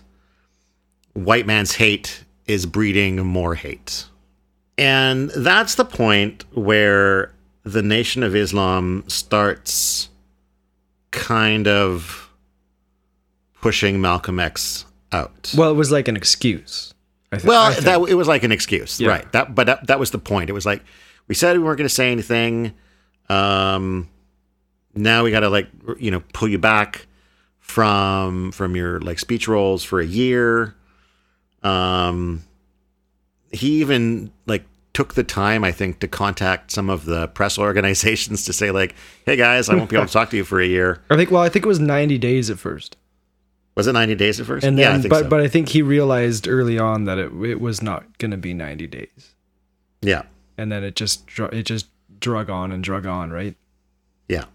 white 1.13 1.45
man's 1.45 1.75
hate 1.75 2.23
is 2.47 2.65
breeding 2.65 3.17
more 3.25 3.55
hate. 3.55 4.05
And 4.77 5.29
that's 5.31 5.75
the 5.75 5.85
point 5.85 6.45
where 6.55 7.31
the 7.63 7.81
Nation 7.83 8.23
of 8.23 8.35
Islam 8.35 9.03
starts 9.07 10.09
kind 11.11 11.67
of 11.67 12.29
pushing 13.61 14.01
Malcolm 14.01 14.39
X 14.39 14.85
out. 15.11 15.53
well 15.55 15.69
it 15.69 15.75
was 15.75 15.91
like 15.91 16.07
an 16.07 16.17
excuse 16.17 16.93
I 17.31 17.39
Well, 17.43 17.71
think. 17.71 17.85
that 17.85 18.01
it 18.09 18.15
was 18.15 18.27
like 18.27 18.43
an 18.43 18.51
excuse, 18.51 18.99
Yeah. 18.99 19.09
right? 19.09 19.31
That, 19.31 19.55
but 19.55 19.65
that, 19.67 19.87
that 19.87 19.99
was 19.99 20.11
the 20.11 20.17
point. 20.19 20.49
It 20.49 20.53
was 20.53 20.65
like 20.65 20.83
we 21.27 21.35
said 21.35 21.57
we 21.57 21.63
weren't 21.63 21.77
going 21.77 21.87
to 21.87 21.93
say 21.93 22.11
anything. 22.11 22.73
Um, 23.29 24.09
now 24.93 25.23
we 25.23 25.31
got 25.31 25.39
to 25.41 25.49
like 25.49 25.67
you 25.99 26.11
know 26.11 26.21
pull 26.33 26.47
you 26.47 26.59
back 26.59 27.07
from 27.59 28.51
from 28.51 28.75
your 28.75 28.99
like 28.99 29.17
speech 29.19 29.47
roles 29.47 29.83
for 29.83 29.99
a 29.99 30.05
year. 30.05 30.75
Um, 31.63 32.43
he 33.51 33.81
even 33.81 34.31
like 34.45 34.63
took 34.93 35.15
the 35.15 35.23
time, 35.23 35.63
I 35.63 35.71
think, 35.71 35.99
to 35.99 36.07
contact 36.07 36.71
some 36.71 36.89
of 36.89 37.05
the 37.05 37.27
press 37.29 37.57
organizations 37.59 38.45
to 38.45 38.53
say 38.53 38.71
like, 38.71 38.95
"Hey 39.25 39.35
guys, 39.35 39.69
I 39.69 39.75
won't 39.75 39.89
be 39.89 39.95
able 39.95 40.07
to 40.07 40.13
talk 40.13 40.29
to 40.31 40.37
you 40.37 40.43
for 40.43 40.59
a 40.61 40.65
year." 40.67 41.01
I 41.09 41.15
think 41.15 41.31
well 41.31 41.41
I 41.41 41.49
think 41.49 41.65
it 41.65 41.67
was 41.67 41.79
90 41.79 42.17
days 42.17 42.49
at 42.49 42.59
first 42.59 42.97
Was 43.75 43.87
it 43.87 43.93
ninety 43.93 44.15
days 44.15 44.39
at 44.39 44.45
first? 44.45 44.65
and 44.65 44.77
then 44.77 44.83
yeah, 44.91 44.97
I 44.97 45.01
think 45.01 45.09
but 45.09 45.23
so. 45.23 45.29
but 45.29 45.39
I 45.41 45.47
think 45.47 45.69
he 45.69 45.81
realized 45.81 46.47
early 46.47 46.77
on 46.77 47.05
that 47.05 47.17
it 47.17 47.31
it 47.43 47.59
was 47.59 47.81
not 47.81 48.17
going 48.19 48.31
to 48.31 48.37
be 48.37 48.53
90 48.53 48.87
days 48.87 49.35
yeah, 50.01 50.23
and 50.57 50.71
then 50.71 50.83
it 50.83 50.95
just 50.95 51.23
it 51.39 51.63
just 51.63 51.87
drug 52.19 52.49
on 52.49 52.71
and 52.71 52.83
drug 52.83 53.05
on 53.05 53.31
right 53.31 53.55
yeah. 54.29 54.45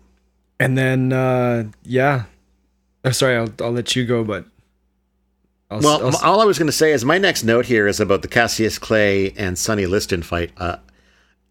and 0.61 0.77
then 0.77 1.12
uh 1.12 1.64
yeah 1.85 2.25
oh, 3.05 3.11
sorry 3.11 3.37
I'll, 3.37 3.53
I'll 3.61 3.73
let 3.73 3.97
you 3.97 4.05
go 4.07 4.25
but 4.25 4.44
I'll, 5.70 5.81
Well, 5.81 6.07
I'll 6.07 6.33
all 6.33 6.40
I 6.40 6.44
was 6.44 6.59
going 6.59 6.66
to 6.66 6.72
say 6.72 6.92
is 6.92 7.04
my 7.04 7.18
next 7.18 7.44
note 7.44 7.66
here 7.66 7.87
is 7.87 8.00
about 8.00 8.22
the 8.22 8.28
Cassius 8.28 8.78
Clay 8.78 9.33
and 9.33 9.59
Sonny 9.59 9.87
Liston 9.87 10.22
fight. 10.22 10.50
Uh, 10.57 10.76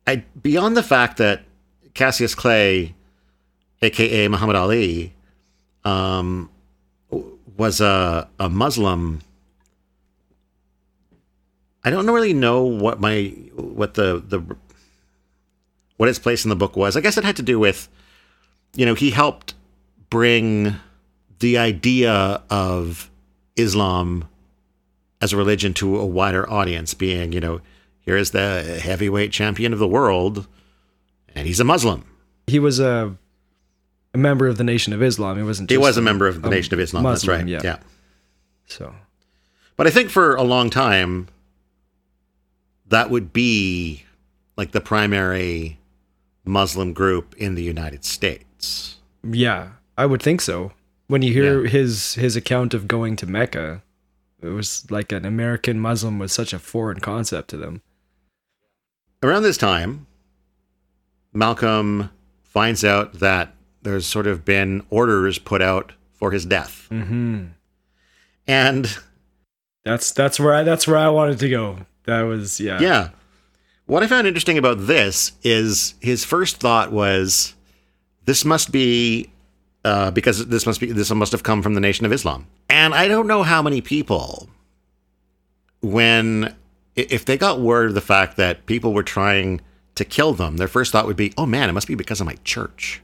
I 0.06 0.24
beyond 0.42 0.76
the 0.76 0.84
fact 0.84 1.18
that 1.18 1.44
Cassius 1.94 2.34
Clay, 2.34 2.96
aka 3.82 4.28
Muhammad 4.28 4.56
Ali, 4.56 5.14
um, 5.84 6.50
was 7.58 7.82
a 7.82 8.28
a 8.40 8.50
Muslim. 8.50 9.22
I 11.84 11.90
don't 11.90 12.08
really 12.08 12.34
know 12.34 12.64
what 12.64 13.00
my 13.00 13.34
what 13.56 13.94
the 13.94 14.24
the 14.26 14.58
what 15.98 16.08
his 16.08 16.20
place 16.20 16.46
in 16.46 16.50
the 16.50 16.56
book 16.56 16.76
was. 16.76 16.96
I 16.96 17.02
guess 17.02 17.18
it 17.18 17.24
had 17.24 17.36
to 17.38 17.44
do 17.44 17.60
with, 17.60 17.90
you 18.76 18.86
know, 18.86 18.94
he 18.94 19.12
helped 19.12 19.56
bring 20.10 20.76
the 21.40 21.58
idea 21.58 22.42
of 22.50 23.10
Islam 23.58 24.28
as 25.22 25.34
a 25.34 25.38
religion 25.38 25.74
to 25.76 25.98
a 25.98 26.06
wider 26.06 26.50
audience, 26.50 26.94
being, 26.94 27.32
you 27.34 27.40
know, 27.40 27.62
here 28.00 28.16
is 28.16 28.32
the 28.32 28.80
heavyweight 28.82 29.32
champion 29.32 29.74
of 29.74 29.80
the 29.80 29.88
world, 29.88 30.48
and 31.36 31.48
he's 31.48 31.60
a 31.60 31.64
Muslim. 31.64 32.06
he 32.48 32.60
was 32.60 32.80
a 32.80 33.16
a 34.14 34.18
member 34.18 34.48
of 34.48 34.58
the 34.58 34.64
Nation 34.64 34.94
of 34.94 35.04
Islam 35.04 35.38
he 35.38 35.44
wasn't 35.44 35.70
He 35.70 35.78
was 35.78 35.98
a 35.98 36.02
member 36.02 36.28
of 36.28 36.42
the 36.42 36.50
Nation 36.50 36.74
of 36.74 36.80
Islam. 36.80 37.04
Muslim, 37.04 37.38
that's 37.38 37.44
right. 37.44 37.48
yeah. 37.48 37.62
yeah. 37.64 37.80
so 38.66 38.96
But 39.76 39.88
I 39.88 39.90
think 39.90 40.10
for 40.10 40.36
a 40.36 40.44
long 40.44 40.70
time, 40.70 41.28
that 42.88 43.10
would 43.10 43.34
be 43.34 44.06
like 44.56 44.72
the 44.72 44.82
primary 44.82 45.78
Muslim 46.46 46.94
group 46.94 47.36
in 47.38 47.56
the 47.56 47.64
United 47.64 48.06
States. 48.06 48.98
Yeah, 49.24 49.72
I 49.98 50.06
would 50.06 50.22
think 50.22 50.42
so. 50.42 50.72
When 51.08 51.22
you 51.22 51.32
hear 51.34 51.66
his 51.66 52.16
his 52.16 52.36
account 52.36 52.74
of 52.74 52.88
going 52.88 53.16
to 53.18 53.26
Mecca, 53.26 53.82
it 54.42 54.48
was 54.50 54.90
like 54.92 55.12
an 55.12 55.26
American 55.26 55.80
Muslim 55.80 56.20
was 56.20 56.32
such 56.32 56.54
a 56.54 56.60
foreign 56.60 57.00
concept 57.00 57.50
to 57.50 57.58
them. 57.58 57.82
Around 59.24 59.44
this 59.44 59.58
time, 59.58 60.06
Malcolm 61.34 62.10
finds 62.44 62.84
out 62.84 63.14
that 63.14 63.56
there's 63.82 64.06
sort 64.06 64.28
of 64.28 64.44
been 64.44 64.84
orders 64.90 65.40
put 65.40 65.62
out 65.62 65.94
for 66.14 66.32
his 66.32 66.46
death. 66.46 66.88
Mm-hmm. 66.92 67.46
And 68.48 68.98
That's 69.86 70.12
that's 70.12 70.40
where 70.40 70.54
I 70.54 70.64
that's 70.64 70.88
where 70.88 70.98
I 70.98 71.08
wanted 71.10 71.40
to 71.40 71.50
go. 71.50 71.80
That 72.06 72.24
was 72.24 72.60
yeah. 72.60 72.80
Yeah. 72.82 73.10
What 73.86 74.04
I 74.04 74.08
found 74.08 74.28
interesting 74.28 74.58
about 74.58 74.88
this 74.88 75.32
is 75.44 75.94
his 76.02 76.26
first 76.26 76.58
thought 76.58 76.92
was 76.92 77.56
this 78.26 78.44
must 78.44 78.72
be 78.72 79.30
uh, 79.88 80.12
because 80.12 80.48
this 80.48 80.66
must 80.66 80.82
be 80.82 80.92
this 80.92 81.10
must 81.12 81.32
have 81.32 81.44
come 81.44 81.62
from 81.62 81.74
the 81.74 81.80
Nation 81.80 82.06
of 82.06 82.12
Islam. 82.12 82.46
And 82.70 82.94
I 82.94 83.08
don't 83.08 83.26
know 83.26 83.44
how 83.44 83.62
many 83.62 83.80
people 83.80 84.50
when 85.82 86.54
if 86.98 87.24
they 87.24 87.38
got 87.38 87.62
word 87.62 87.90
of 87.90 87.96
the 87.96 88.02
fact 88.02 88.36
that 88.36 88.66
people 88.66 88.94
were 88.94 89.04
trying 89.04 89.62
to 89.96 90.04
kill 90.04 90.34
them, 90.34 90.58
their 90.58 90.68
first 90.68 90.92
thought 90.92 91.08
would 91.08 91.16
be, 91.16 91.34
"Oh 91.38 91.46
man, 91.46 91.70
it 91.70 91.72
must 91.72 91.88
be 91.88 91.96
because 91.96 92.20
of 92.20 92.28
my 92.28 92.36
church." 92.44 93.02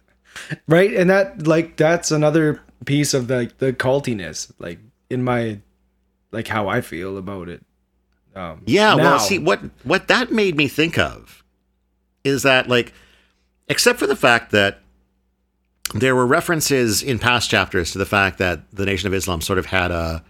right, 0.68 0.92
and 0.92 1.08
that 1.08 1.46
like 1.46 1.76
that's 1.76 2.10
another 2.10 2.60
piece 2.84 3.14
of 3.14 3.28
the 3.28 3.50
the 3.56 3.72
cultiness, 3.72 4.52
like 4.58 4.80
in 5.08 5.24
my 5.24 5.60
like 6.30 6.48
how 6.48 6.68
I 6.68 6.82
feel 6.82 7.16
about 7.16 7.48
it. 7.48 7.64
Um, 8.34 8.62
yeah, 8.66 8.94
now. 8.96 9.02
well, 9.02 9.18
see 9.18 9.38
what 9.38 9.60
what 9.82 10.08
that 10.08 10.30
made 10.30 10.58
me 10.58 10.68
think 10.68 10.98
of 10.98 11.42
is 12.22 12.42
that 12.42 12.68
like, 12.68 12.92
except 13.68 13.98
for 13.98 14.06
the 14.06 14.16
fact 14.16 14.50
that 14.50 14.82
there 15.94 16.14
were 16.14 16.26
references 16.26 17.02
in 17.02 17.18
past 17.18 17.50
chapters 17.50 17.92
to 17.92 17.98
the 17.98 18.06
fact 18.06 18.38
that 18.38 18.70
the 18.72 18.86
Nation 18.86 19.06
of 19.06 19.14
Islam 19.14 19.40
sort 19.40 19.58
of 19.58 19.66
had 19.66 19.90
a, 19.90 20.24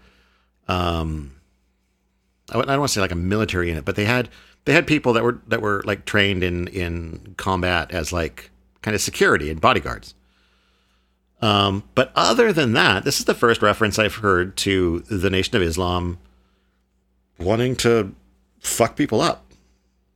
um, 0.67 1.35
I 2.49 2.53
don't 2.53 2.67
want 2.67 2.89
to 2.89 2.93
say 2.93 3.01
like 3.01 3.11
a 3.11 3.15
military 3.15 3.69
unit, 3.69 3.85
but 3.85 3.95
they 3.95 4.05
had 4.05 4.29
they 4.65 4.73
had 4.73 4.87
people 4.87 5.13
that 5.13 5.23
were 5.23 5.39
that 5.47 5.61
were 5.61 5.81
like 5.85 6.05
trained 6.05 6.43
in 6.43 6.67
in 6.67 7.35
combat 7.37 7.91
as 7.91 8.11
like 8.11 8.51
kind 8.81 8.95
of 8.95 9.01
security 9.01 9.49
and 9.49 9.59
bodyguards. 9.59 10.13
Um, 11.41 11.83
but 11.95 12.11
other 12.15 12.53
than 12.53 12.73
that, 12.73 13.03
this 13.03 13.19
is 13.19 13.25
the 13.25 13.33
first 13.33 13.61
reference 13.61 13.99
I've 13.99 14.15
heard 14.15 14.55
to 14.57 14.99
the 15.09 15.29
Nation 15.29 15.57
of 15.57 15.61
Islam 15.61 16.17
wanting 17.37 17.75
to 17.77 18.15
fuck 18.59 18.95
people 18.95 19.19
up. 19.19 19.45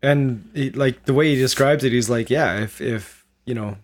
And 0.01 0.49
he, 0.53 0.69
like 0.69 1.05
the 1.05 1.13
way 1.13 1.33
he 1.33 1.35
describes 1.35 1.83
it, 1.83 1.91
he's 1.91 2.09
like, 2.09 2.29
yeah, 2.29 2.61
if 2.61 2.79
if 2.79 3.25
you 3.45 3.53
know, 3.53 3.77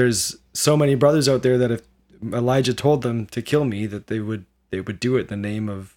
there's 0.00 0.38
so 0.54 0.78
many 0.78 0.94
brothers 0.94 1.28
out 1.28 1.42
there 1.42 1.58
that 1.58 1.70
if 1.70 1.82
Elijah 2.32 2.72
told 2.72 3.02
them 3.02 3.26
to 3.26 3.42
kill 3.42 3.66
me, 3.66 3.84
that 3.84 4.06
they 4.06 4.18
would 4.18 4.46
they 4.70 4.80
would 4.80 4.98
do 4.98 5.18
it 5.18 5.22
in 5.22 5.26
the 5.26 5.36
name 5.36 5.68
of 5.68 5.94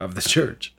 of 0.00 0.16
the 0.16 0.20
church. 0.20 0.74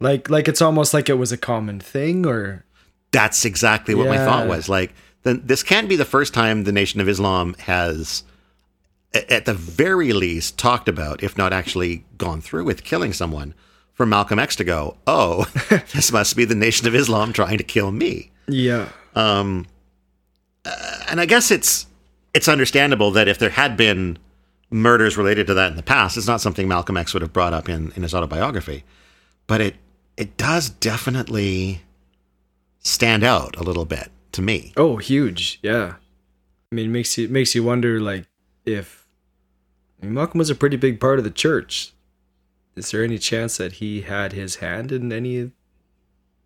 Like 0.00 0.28
like 0.28 0.48
it's 0.48 0.60
almost 0.60 0.92
like 0.92 1.08
it 1.08 1.14
was 1.14 1.32
a 1.32 1.38
common 1.38 1.80
thing, 1.80 2.26
or 2.26 2.66
that's 3.10 3.46
exactly 3.46 3.94
what 3.94 4.04
yeah. 4.04 4.10
my 4.10 4.16
thought 4.18 4.48
was. 4.48 4.68
Like 4.68 4.92
then 5.22 5.40
this 5.42 5.62
can't 5.62 5.88
be 5.88 5.96
the 5.96 6.04
first 6.04 6.34
time 6.34 6.64
the 6.64 6.72
Nation 6.72 7.00
of 7.00 7.08
Islam 7.08 7.54
has, 7.60 8.22
at 9.14 9.46
the 9.46 9.54
very 9.54 10.12
least, 10.12 10.58
talked 10.58 10.90
about, 10.90 11.22
if 11.22 11.38
not 11.38 11.54
actually 11.54 12.04
gone 12.18 12.42
through 12.42 12.64
with 12.64 12.84
killing 12.84 13.14
someone, 13.14 13.54
for 13.94 14.04
Malcolm 14.04 14.38
X 14.38 14.56
to 14.56 14.64
go, 14.64 14.98
oh, 15.06 15.44
this 15.94 16.12
must 16.12 16.36
be 16.36 16.44
the 16.44 16.54
Nation 16.54 16.86
of 16.86 16.94
Islam 16.94 17.32
trying 17.32 17.56
to 17.56 17.64
kill 17.64 17.92
me. 17.92 18.30
Yeah. 18.46 18.90
Um, 19.14 19.66
uh, 20.64 21.04
and 21.08 21.20
I 21.20 21.26
guess 21.26 21.50
it's 21.50 21.86
it's 22.34 22.48
understandable 22.48 23.10
that 23.12 23.28
if 23.28 23.38
there 23.38 23.50
had 23.50 23.76
been 23.76 24.18
murders 24.70 25.16
related 25.16 25.46
to 25.48 25.54
that 25.54 25.70
in 25.70 25.76
the 25.76 25.82
past, 25.82 26.16
it's 26.16 26.26
not 26.26 26.40
something 26.40 26.68
Malcolm 26.68 26.96
X 26.96 27.12
would 27.12 27.22
have 27.22 27.32
brought 27.32 27.52
up 27.52 27.68
in, 27.68 27.92
in 27.96 28.02
his 28.02 28.14
autobiography. 28.14 28.84
But 29.46 29.60
it 29.60 29.76
it 30.16 30.36
does 30.36 30.70
definitely 30.70 31.82
stand 32.80 33.24
out 33.24 33.56
a 33.56 33.62
little 33.62 33.84
bit 33.84 34.10
to 34.32 34.42
me. 34.42 34.72
Oh, 34.76 34.96
huge. 34.96 35.58
Yeah. 35.62 35.94
I 36.70 36.74
mean, 36.74 36.86
it 36.86 36.92
makes 36.92 37.18
you 37.18 37.24
it 37.24 37.30
makes 37.30 37.54
you 37.54 37.64
wonder 37.64 38.00
like 38.00 38.26
if 38.64 39.06
I 40.00 40.06
mean, 40.06 40.14
Malcolm 40.14 40.38
was 40.38 40.50
a 40.50 40.54
pretty 40.54 40.76
big 40.76 41.00
part 41.00 41.18
of 41.18 41.24
the 41.24 41.30
church. 41.30 41.92
Is 42.76 42.90
there 42.90 43.04
any 43.04 43.18
chance 43.18 43.56
that 43.56 43.74
he 43.74 44.02
had 44.02 44.32
his 44.32 44.56
hand 44.56 44.92
in 44.92 45.12
any 45.12 45.50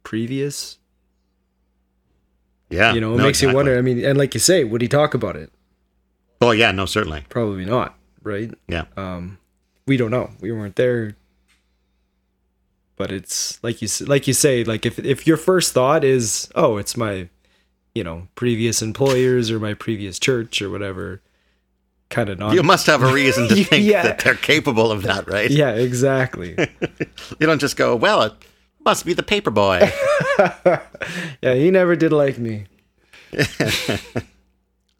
previous? 0.02 0.78
Yeah. 2.74 2.92
You 2.92 3.00
know, 3.00 3.14
it 3.14 3.18
no, 3.18 3.22
makes 3.24 3.38
exactly. 3.38 3.52
you 3.52 3.56
wonder. 3.56 3.78
I 3.78 3.80
mean, 3.80 4.04
and 4.04 4.18
like 4.18 4.34
you 4.34 4.40
say, 4.40 4.64
would 4.64 4.82
he 4.82 4.88
talk 4.88 5.14
about 5.14 5.36
it? 5.36 5.52
Oh 6.40 6.50
yeah, 6.50 6.72
no, 6.72 6.86
certainly. 6.86 7.24
Probably 7.28 7.64
not, 7.64 7.96
right? 8.22 8.52
Yeah. 8.68 8.84
Um, 8.96 9.38
we 9.86 9.96
don't 9.96 10.10
know. 10.10 10.30
We 10.40 10.52
weren't 10.52 10.76
there. 10.76 11.16
But 12.96 13.10
it's 13.10 13.62
like 13.62 13.82
you 13.82 13.88
like 14.06 14.28
you 14.28 14.34
say, 14.34 14.62
like 14.62 14.86
if 14.86 14.98
if 14.98 15.26
your 15.26 15.36
first 15.36 15.72
thought 15.72 16.04
is, 16.04 16.48
oh, 16.54 16.76
it's 16.76 16.96
my 16.96 17.28
you 17.94 18.02
know 18.02 18.28
previous 18.34 18.82
employers 18.82 19.50
or 19.50 19.60
my 19.60 19.74
previous 19.74 20.18
church 20.18 20.60
or 20.60 20.68
whatever 20.68 21.22
kind 22.10 22.28
of 22.28 22.38
not 22.38 22.54
you 22.54 22.62
must 22.62 22.86
have 22.86 23.02
a 23.02 23.12
reason 23.12 23.48
to 23.48 23.54
think 23.64 23.84
yeah. 23.84 24.02
that 24.02 24.18
they're 24.20 24.34
capable 24.34 24.90
of 24.90 25.02
that 25.02 25.28
right 25.28 25.50
yeah 25.50 25.70
exactly 25.70 26.54
you 27.38 27.46
don't 27.46 27.60
just 27.60 27.76
go 27.76 27.96
well 27.96 28.22
it 28.22 28.32
must 28.84 29.04
be 29.04 29.12
the 29.12 29.22
paper 29.22 29.50
boy 29.50 29.90
yeah 31.42 31.54
he 31.54 31.70
never 31.70 31.96
did 31.96 32.12
like 32.12 32.38
me 32.38 32.66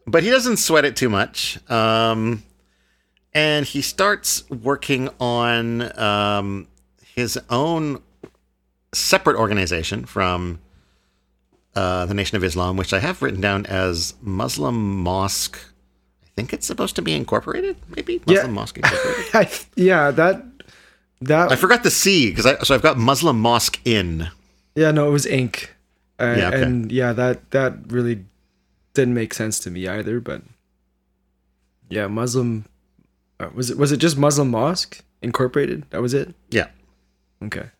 but 0.07 0.23
he 0.23 0.31
doesn't 0.31 0.57
sweat 0.57 0.85
it 0.85 0.97
too 0.97 1.09
much 1.09 1.59
um, 1.71 2.43
and 3.33 3.67
he 3.67 3.83
starts 3.83 4.49
working 4.51 5.09
on 5.21 5.99
um, 5.99 6.69
his 7.15 7.39
own 7.51 8.01
separate 8.93 9.37
organization 9.37 10.05
from 10.05 10.61
uh, 11.75 12.07
the 12.07 12.15
Nation 12.15 12.37
of 12.37 12.45
Islam, 12.45 12.77
which 12.77 12.93
I 12.93 13.01
have 13.01 13.21
written 13.21 13.41
down 13.41 13.67
as 13.67 14.15
Muslim 14.23 15.03
Mosque. 15.03 15.59
I 16.23 16.29
think 16.37 16.53
it's 16.53 16.67
supposed 16.67 16.97
to 16.97 17.03
be 17.03 17.15
incorporated, 17.15 17.77
maybe 17.89 18.21
Muslim 18.27 18.47
yeah. 18.47 18.53
Mosque 18.53 18.77
Incorporated. 18.79 19.67
Yeah, 19.77 20.11
that 20.13 20.45
that 21.25 21.53
I 21.53 21.57
forgot 21.57 21.83
the 21.83 21.91
C 21.91 22.31
because 22.31 22.47
I 22.47 22.59
so 22.59 22.75
I've 22.75 22.83
got 22.83 22.99
Muslim 22.99 23.41
Mosque 23.41 23.81
in. 23.85 24.29
Yeah, 24.75 24.91
no, 24.91 25.09
it 25.09 25.13
was 25.13 25.27
Inc. 25.27 25.69
Uh, 26.21 26.35
yeah, 26.39 26.49
okay. 26.49 26.63
and 26.63 26.93
yeah, 26.93 27.13
that 27.13 27.51
that 27.51 27.75
really 27.89 28.25
didn't 28.95 29.15
make 29.15 29.35
sense 29.35 29.59
to 29.61 29.71
me 29.71 29.89
either. 29.89 30.21
But 30.21 30.43
yeah, 31.89 32.07
Muslim 32.07 32.67
uh, 33.41 33.51
was 33.55 33.71
it 33.71 33.79
was 33.79 33.93
it 33.93 33.99
just 33.99 34.17
Muslim 34.17 34.51
Mosque 34.51 35.03
Incorporated? 35.23 35.85
That 35.91 36.03
was 36.03 36.15
it. 36.15 36.35
Yeah. 36.51 36.69
Okay. 37.43 37.71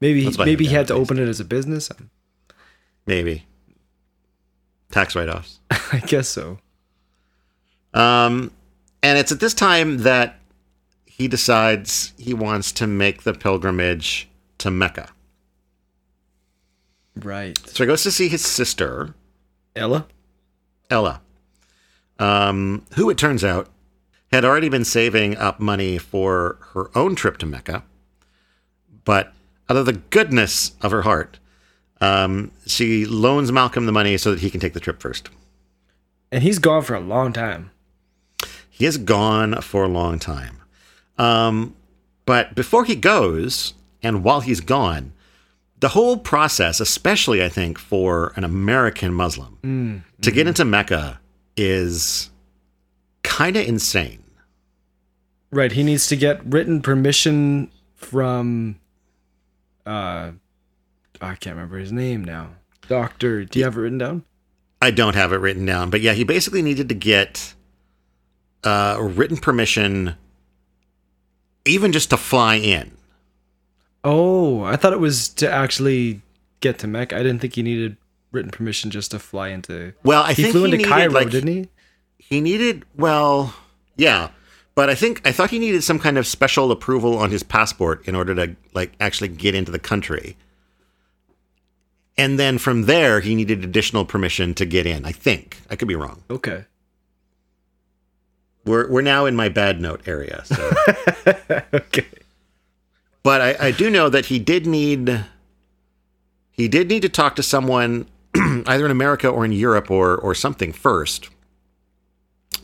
Maybe 0.00 0.24
he, 0.24 0.44
maybe 0.44 0.66
he 0.66 0.74
had 0.74 0.88
to 0.88 0.94
open 0.94 1.18
it 1.18 1.28
as 1.28 1.40
a 1.40 1.44
business. 1.44 1.90
Maybe. 3.06 3.44
Tax 4.90 5.14
write 5.14 5.28
offs. 5.28 5.60
I 5.70 5.98
guess 6.06 6.28
so. 6.28 6.58
Um, 7.92 8.50
and 9.02 9.18
it's 9.18 9.30
at 9.30 9.40
this 9.40 9.54
time 9.54 9.98
that 9.98 10.39
he 11.20 11.28
decides 11.28 12.14
he 12.16 12.32
wants 12.32 12.72
to 12.72 12.86
make 12.86 13.24
the 13.24 13.34
pilgrimage 13.34 14.26
to 14.56 14.70
Mecca. 14.70 15.10
Right. 17.14 17.58
So 17.58 17.84
he 17.84 17.86
goes 17.86 18.02
to 18.04 18.10
see 18.10 18.28
his 18.28 18.42
sister, 18.42 19.12
Ella. 19.76 20.06
Ella, 20.88 21.20
um, 22.18 22.86
who 22.94 23.10
it 23.10 23.18
turns 23.18 23.44
out 23.44 23.68
had 24.32 24.46
already 24.46 24.70
been 24.70 24.86
saving 24.86 25.36
up 25.36 25.60
money 25.60 25.98
for 25.98 26.56
her 26.72 26.90
own 26.96 27.16
trip 27.16 27.36
to 27.36 27.46
Mecca, 27.46 27.84
but 29.04 29.34
out 29.68 29.76
of 29.76 29.84
the 29.84 30.00
goodness 30.08 30.72
of 30.80 30.90
her 30.90 31.02
heart, 31.02 31.38
um, 32.00 32.50
she 32.64 33.04
loans 33.04 33.52
Malcolm 33.52 33.84
the 33.84 33.92
money 33.92 34.16
so 34.16 34.30
that 34.30 34.40
he 34.40 34.48
can 34.48 34.58
take 34.58 34.72
the 34.72 34.80
trip 34.80 35.02
first. 35.02 35.28
And 36.32 36.42
he's 36.42 36.58
gone 36.58 36.80
for 36.82 36.94
a 36.94 37.00
long 37.00 37.34
time. 37.34 37.72
He 38.70 38.86
is 38.86 38.96
gone 38.96 39.60
for 39.60 39.84
a 39.84 39.88
long 39.88 40.18
time. 40.18 40.59
Um, 41.20 41.74
but 42.26 42.54
before 42.54 42.84
he 42.84 42.96
goes, 42.96 43.74
and 44.02 44.24
while 44.24 44.40
he's 44.40 44.60
gone, 44.60 45.12
the 45.80 45.88
whole 45.88 46.16
process, 46.16 46.80
especially 46.80 47.42
I 47.42 47.48
think 47.48 47.78
for 47.78 48.32
an 48.36 48.44
American 48.44 49.12
Muslim, 49.12 49.58
mm, 49.62 50.22
to 50.22 50.30
mm. 50.30 50.34
get 50.34 50.46
into 50.46 50.64
Mecca 50.64 51.20
is 51.56 52.30
kind 53.22 53.56
of 53.56 53.66
insane. 53.66 54.22
Right. 55.50 55.72
He 55.72 55.82
needs 55.82 56.06
to 56.08 56.16
get 56.16 56.44
written 56.44 56.80
permission 56.80 57.70
from 57.96 58.76
uh, 59.84 60.30
I 61.20 61.34
can't 61.34 61.56
remember 61.56 61.78
his 61.78 61.92
name 61.92 62.24
now. 62.24 62.50
Doctor, 62.88 63.44
do 63.44 63.58
you 63.58 63.64
have 63.64 63.76
it 63.76 63.80
written 63.80 63.98
down? 63.98 64.24
I 64.82 64.90
don't 64.90 65.14
have 65.14 65.32
it 65.32 65.36
written 65.36 65.66
down, 65.66 65.90
but 65.90 66.00
yeah, 66.00 66.12
he 66.12 66.24
basically 66.24 66.62
needed 66.62 66.88
to 66.88 66.94
get 66.94 67.54
uh, 68.64 68.98
written 69.00 69.36
permission, 69.36 70.14
even 71.70 71.92
just 71.92 72.10
to 72.10 72.16
fly 72.16 72.56
in. 72.56 72.92
Oh, 74.04 74.62
I 74.62 74.76
thought 74.76 74.92
it 74.92 75.00
was 75.00 75.28
to 75.30 75.50
actually 75.50 76.22
get 76.60 76.78
to 76.80 76.86
Mecca. 76.86 77.16
I 77.16 77.22
didn't 77.22 77.40
think 77.40 77.54
he 77.54 77.62
needed 77.62 77.96
written 78.32 78.50
permission 78.50 78.90
just 78.90 79.10
to 79.10 79.18
fly 79.18 79.48
into. 79.48 79.92
Well, 80.02 80.22
I 80.22 80.32
he 80.32 80.42
think 80.42 80.52
flew 80.52 80.62
he 80.62 80.64
into 80.66 80.76
needed, 80.78 80.88
Cairo, 80.88 81.10
like, 81.12 81.30
didn't 81.30 81.48
he? 81.48 81.68
He 82.18 82.40
needed 82.40 82.84
well, 82.96 83.54
yeah, 83.96 84.30
but 84.74 84.88
I 84.88 84.94
think 84.94 85.26
I 85.26 85.32
thought 85.32 85.50
he 85.50 85.58
needed 85.58 85.82
some 85.82 85.98
kind 85.98 86.16
of 86.16 86.26
special 86.26 86.70
approval 86.70 87.18
on 87.18 87.30
his 87.30 87.42
passport 87.42 88.06
in 88.06 88.14
order 88.14 88.34
to 88.34 88.56
like 88.72 88.92
actually 89.00 89.28
get 89.28 89.54
into 89.54 89.72
the 89.72 89.78
country 89.78 90.36
and 92.20 92.38
then 92.38 92.58
from 92.58 92.82
there 92.82 93.20
he 93.20 93.34
needed 93.34 93.64
additional 93.64 94.04
permission 94.04 94.52
to 94.54 94.66
get 94.66 94.84
in. 94.84 95.06
I 95.06 95.12
think 95.12 95.56
I 95.70 95.76
could 95.76 95.88
be 95.88 95.94
wrong. 95.94 96.22
Okay. 96.28 96.66
We're 98.64 98.90
we're 98.90 99.02
now 99.02 99.26
in 99.26 99.34
my 99.34 99.48
bad 99.48 99.80
note 99.80 100.02
area. 100.06 100.42
So. 100.44 100.72
okay. 101.74 102.06
but 103.22 103.40
I, 103.40 103.68
I 103.68 103.70
do 103.70 103.90
know 103.90 104.08
that 104.08 104.26
he 104.26 104.38
did 104.38 104.66
need 104.66 105.24
he 106.50 106.68
did 106.68 106.88
need 106.88 107.02
to 107.02 107.08
talk 107.08 107.36
to 107.36 107.42
someone 107.42 108.06
either 108.36 108.84
in 108.84 108.90
America 108.90 109.28
or 109.28 109.44
in 109.44 109.52
Europe 109.52 109.90
or 109.90 110.16
or 110.16 110.34
something 110.34 110.72
first 110.72 111.30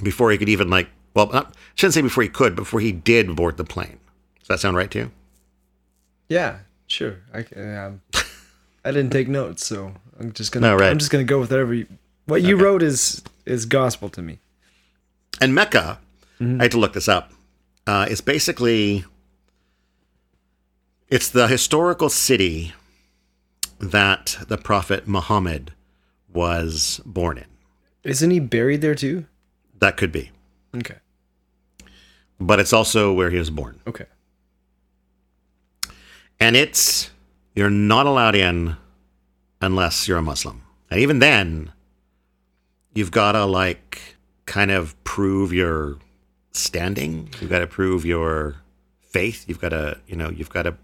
before 0.03 0.31
he 0.31 0.39
could 0.39 0.49
even 0.49 0.69
like 0.69 0.89
well 1.15 1.29
not, 1.29 1.47
I 1.47 1.53
shouldn't 1.75 1.95
say 1.95 2.03
before 2.03 2.23
he 2.23 2.29
could 2.29 2.55
before 2.55 2.81
he 2.81 2.93
did 2.93 3.35
board 3.35 3.57
the 3.57 3.65
plane. 3.65 3.99
Does 4.41 4.49
that 4.49 4.61
sound 4.61 4.77
right 4.77 4.91
to 4.91 4.99
you? 4.99 5.11
Yeah, 6.29 6.59
sure. 6.87 7.21
I 7.33 7.41
um, 7.59 8.03
I 8.85 8.93
didn't 8.93 9.11
take 9.11 9.29
notes, 9.29 9.67
so 9.67 9.95
I'm 10.21 10.33
just 10.33 10.53
gonna 10.53 10.69
No, 10.69 10.77
right. 10.77 10.91
I'm 10.91 10.99
just 10.99 11.11
gonna 11.11 11.25
go 11.25 11.41
with 11.41 11.51
whatever 11.51 11.75
you, 11.75 11.87
what 12.27 12.43
you 12.43 12.57
wrote 12.57 12.83
is 12.83 13.23
is 13.45 13.67
gospel 13.67 14.09
to 14.11 14.23
me. 14.23 14.39
And 15.40 15.55
Mecca, 15.55 15.99
I 16.40 16.44
had 16.62 16.70
to 16.72 16.79
look 16.79 16.92
this 16.92 17.09
up. 17.09 17.33
Uh, 17.87 18.07
is 18.11 18.20
basically 18.20 19.05
it's 21.09 21.29
the 21.29 21.46
historical 21.46 22.09
city 22.09 22.72
that 23.79 24.38
the 24.49 24.57
prophet 24.59 25.07
Muhammad 25.07 25.72
was 26.33 27.01
born 27.05 27.38
in. 27.38 27.44
Isn't 28.03 28.31
he 28.31 28.40
buried 28.40 28.81
there 28.81 28.94
too? 28.94 29.27
That 29.79 29.96
could 29.96 30.11
be, 30.11 30.31
Okay. 30.75 30.96
but 32.40 32.59
it's 32.59 32.72
also 32.72 33.12
where 33.12 33.31
he 33.31 33.38
was 33.38 33.51
born. 33.51 33.81
Okay. 33.87 34.07
And 36.40 36.57
it's 36.57 37.11
you're 37.55 37.70
not 37.70 38.07
allowed 38.07 38.35
in 38.35 38.77
unless 39.61 40.09
you're 40.09 40.18
a 40.18 40.22
Muslim. 40.22 40.62
And 40.90 41.01
even 41.01 41.18
then, 41.18 41.72
you've 42.94 43.11
got 43.11 43.33
to 43.33 43.44
like 43.44 44.15
kind 44.47 44.71
of 44.71 45.03
prove 45.05 45.53
your 45.53 45.99
standing. 46.53 47.29
You've 47.41 47.51
got 47.51 47.59
to 47.59 47.67
prove 47.67 48.05
your 48.05 48.57
faith. 49.03 49.45
You've 49.49 49.61
got 49.61 49.71
to, 49.71 49.99
you 50.07 50.17
know, 50.17 50.31
you've 50.31 50.51
got 50.51 50.63
to 50.63 50.77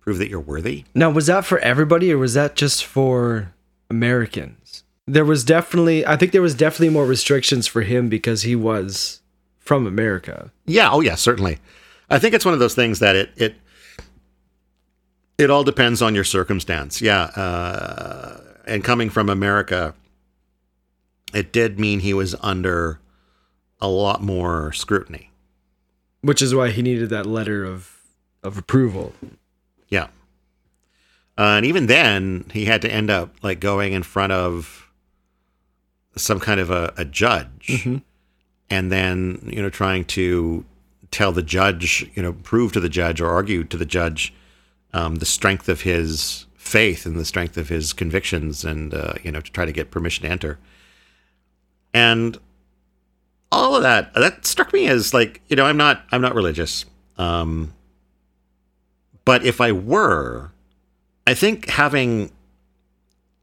prove 0.00 0.18
that 0.18 0.28
you're 0.28 0.40
worthy. 0.40 0.84
Now, 0.94 1.10
was 1.10 1.26
that 1.26 1.44
for 1.44 1.58
everybody 1.60 2.12
or 2.12 2.18
was 2.18 2.34
that 2.34 2.56
just 2.56 2.84
for 2.84 3.52
Americans? 3.90 4.84
There 5.06 5.24
was 5.24 5.44
definitely, 5.44 6.06
I 6.06 6.16
think 6.16 6.32
there 6.32 6.42
was 6.42 6.54
definitely 6.54 6.90
more 6.90 7.06
restrictions 7.06 7.66
for 7.66 7.82
him 7.82 8.08
because 8.08 8.42
he 8.42 8.54
was 8.56 9.20
from 9.58 9.86
America. 9.86 10.50
Yeah, 10.66 10.90
oh 10.90 11.00
yeah, 11.00 11.14
certainly. 11.14 11.58
I 12.10 12.18
think 12.18 12.34
it's 12.34 12.44
one 12.44 12.54
of 12.54 12.60
those 12.60 12.74
things 12.74 13.00
that 13.00 13.16
it 13.16 13.30
it 13.36 13.54
it 15.36 15.50
all 15.50 15.62
depends 15.62 16.00
on 16.02 16.14
your 16.14 16.24
circumstance. 16.24 17.02
Yeah, 17.02 17.24
uh, 17.24 18.40
and 18.66 18.82
coming 18.82 19.10
from 19.10 19.28
America, 19.28 19.94
it 21.34 21.52
did 21.52 21.78
mean 21.78 22.00
he 22.00 22.14
was 22.14 22.34
under 22.40 23.00
a 23.80 23.88
lot 23.88 24.22
more 24.22 24.72
scrutiny. 24.72 25.30
Which 26.20 26.42
is 26.42 26.54
why 26.54 26.70
he 26.70 26.82
needed 26.82 27.10
that 27.10 27.26
letter 27.26 27.64
of 27.64 27.96
of 28.42 28.58
approval. 28.58 29.12
Yeah, 29.88 30.08
uh, 31.38 31.54
and 31.56 31.64
even 31.64 31.86
then, 31.86 32.44
he 32.52 32.64
had 32.64 32.82
to 32.82 32.92
end 32.92 33.10
up 33.10 33.32
like 33.42 33.60
going 33.60 33.92
in 33.92 34.02
front 34.02 34.32
of 34.32 34.90
some 36.16 36.40
kind 36.40 36.58
of 36.58 36.68
a, 36.68 36.92
a 36.96 37.04
judge, 37.04 37.86
and 38.70 38.90
then 38.90 39.48
you 39.52 39.62
know 39.62 39.70
trying 39.70 40.04
to 40.06 40.64
tell 41.12 41.30
the 41.30 41.42
judge, 41.42 42.10
you 42.14 42.22
know, 42.22 42.32
prove 42.32 42.72
to 42.72 42.80
the 42.80 42.88
judge 42.88 43.20
or 43.20 43.28
argue 43.28 43.62
to 43.64 43.76
the 43.76 43.86
judge 43.86 44.34
um, 44.92 45.16
the 45.16 45.26
strength 45.26 45.68
of 45.68 45.82
his 45.82 46.46
faith 46.56 47.06
and 47.06 47.16
the 47.16 47.24
strength 47.24 47.56
of 47.56 47.68
his 47.68 47.92
convictions, 47.92 48.64
and 48.64 48.92
uh, 48.92 49.14
you 49.22 49.30
know 49.30 49.40
to 49.40 49.52
try 49.52 49.64
to 49.64 49.72
get 49.72 49.92
permission 49.92 50.24
to 50.24 50.30
enter. 50.30 50.58
And 51.94 52.38
all 53.50 53.74
of 53.74 53.82
that 53.82 54.12
that 54.14 54.44
struck 54.46 54.72
me 54.72 54.88
as 54.88 55.14
like 55.14 55.40
you 55.48 55.56
know 55.56 55.64
I'm 55.64 55.76
not 55.76 56.04
I'm 56.12 56.20
not 56.20 56.34
religious. 56.34 56.84
Um, 57.16 57.72
but 59.24 59.44
if 59.44 59.60
I 59.60 59.72
were, 59.72 60.52
I 61.26 61.34
think 61.34 61.68
having 61.68 62.30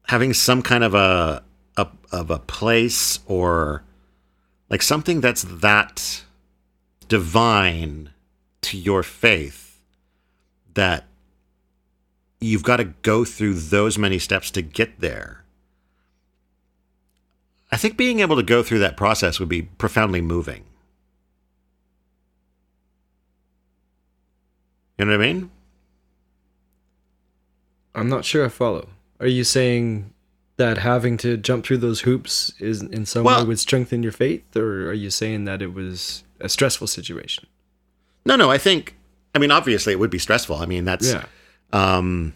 having 0.08 0.32
some 0.32 0.62
kind 0.62 0.84
of 0.84 0.94
a, 0.94 1.42
a 1.76 1.88
of 2.12 2.30
a 2.30 2.38
place 2.38 3.18
or 3.26 3.82
like 4.70 4.82
something 4.82 5.20
that's 5.20 5.42
that 5.42 6.24
divine 7.08 8.10
to 8.62 8.76
your 8.76 9.02
faith 9.02 9.80
that 10.74 11.04
you've 12.40 12.62
got 12.62 12.76
to 12.76 12.84
go 12.84 13.24
through 13.24 13.54
those 13.54 13.96
many 13.96 14.18
steps 14.18 14.50
to 14.50 14.62
get 14.62 15.00
there. 15.00 15.44
I 17.72 17.76
think 17.76 17.96
being 17.96 18.20
able 18.20 18.36
to 18.36 18.42
go 18.42 18.62
through 18.62 18.78
that 18.80 18.96
process 18.96 19.40
would 19.40 19.48
be 19.48 19.62
profoundly 19.62 20.20
moving. 20.20 20.64
You 24.98 25.04
know 25.04 25.16
what 25.18 25.24
I 25.26 25.32
mean? 25.32 25.50
I'm 27.94 28.08
not 28.08 28.24
sure 28.24 28.44
I 28.44 28.48
follow. 28.48 28.88
Are 29.20 29.26
you 29.26 29.44
saying 29.44 30.12
that 30.58 30.78
having 30.78 31.16
to 31.18 31.36
jump 31.36 31.64
through 31.66 31.78
those 31.78 32.00
hoops 32.00 32.52
is 32.58 32.82
in 32.82 33.04
some 33.06 33.24
Well- 33.24 33.40
way 33.42 33.48
would 33.48 33.58
strengthen 33.58 34.02
your 34.02 34.12
faith, 34.12 34.56
or 34.56 34.88
are 34.88 34.94
you 34.94 35.10
saying 35.10 35.44
that 35.44 35.60
it 35.60 35.74
was 35.74 36.24
a 36.40 36.48
stressful 36.48 36.86
situation? 36.86 37.46
No, 38.24 38.36
no, 38.36 38.50
I 38.50 38.58
think 38.58 38.94
I 39.34 39.38
mean 39.38 39.50
obviously 39.50 39.92
it 39.92 39.98
would 39.98 40.10
be 40.10 40.18
stressful. 40.18 40.56
I 40.56 40.66
mean 40.66 40.84
that's 40.84 41.12
Yeah. 41.12 41.24
um 41.72 42.32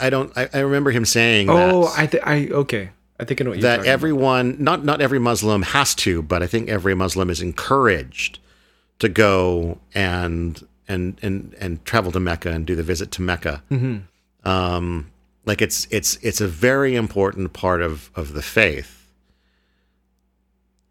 I 0.00 0.10
don't 0.10 0.36
I, 0.36 0.48
I 0.54 0.58
remember 0.60 0.90
him 0.90 1.04
saying 1.04 1.48
Oh, 1.50 1.84
that, 1.84 1.98
I 1.98 2.06
think 2.06 2.26
I 2.26 2.48
okay. 2.48 2.90
I 3.20 3.24
think 3.24 3.40
I 3.40 3.44
know 3.44 3.54
that 3.56 3.84
everyone 3.84 4.56
not 4.62 4.84
not 4.84 5.00
every 5.00 5.18
Muslim 5.18 5.62
has 5.62 5.94
to, 5.96 6.22
but 6.22 6.42
I 6.42 6.46
think 6.46 6.68
every 6.68 6.94
Muslim 6.94 7.30
is 7.30 7.40
encouraged 7.40 8.38
to 9.00 9.08
go 9.08 9.78
and 9.94 10.66
and 10.86 11.18
and 11.22 11.54
and 11.58 11.84
travel 11.84 12.12
to 12.12 12.20
Mecca 12.20 12.50
and 12.50 12.66
do 12.66 12.76
the 12.76 12.82
visit 12.82 13.10
to 13.12 13.22
Mecca. 13.22 13.62
Mm-hmm. 13.70 14.48
Um 14.48 15.10
like 15.46 15.60
it's 15.60 15.88
it's 15.90 16.16
it's 16.22 16.40
a 16.40 16.46
very 16.46 16.94
important 16.94 17.52
part 17.52 17.82
of 17.82 18.10
of 18.14 18.34
the 18.34 18.42
faith. 18.42 18.94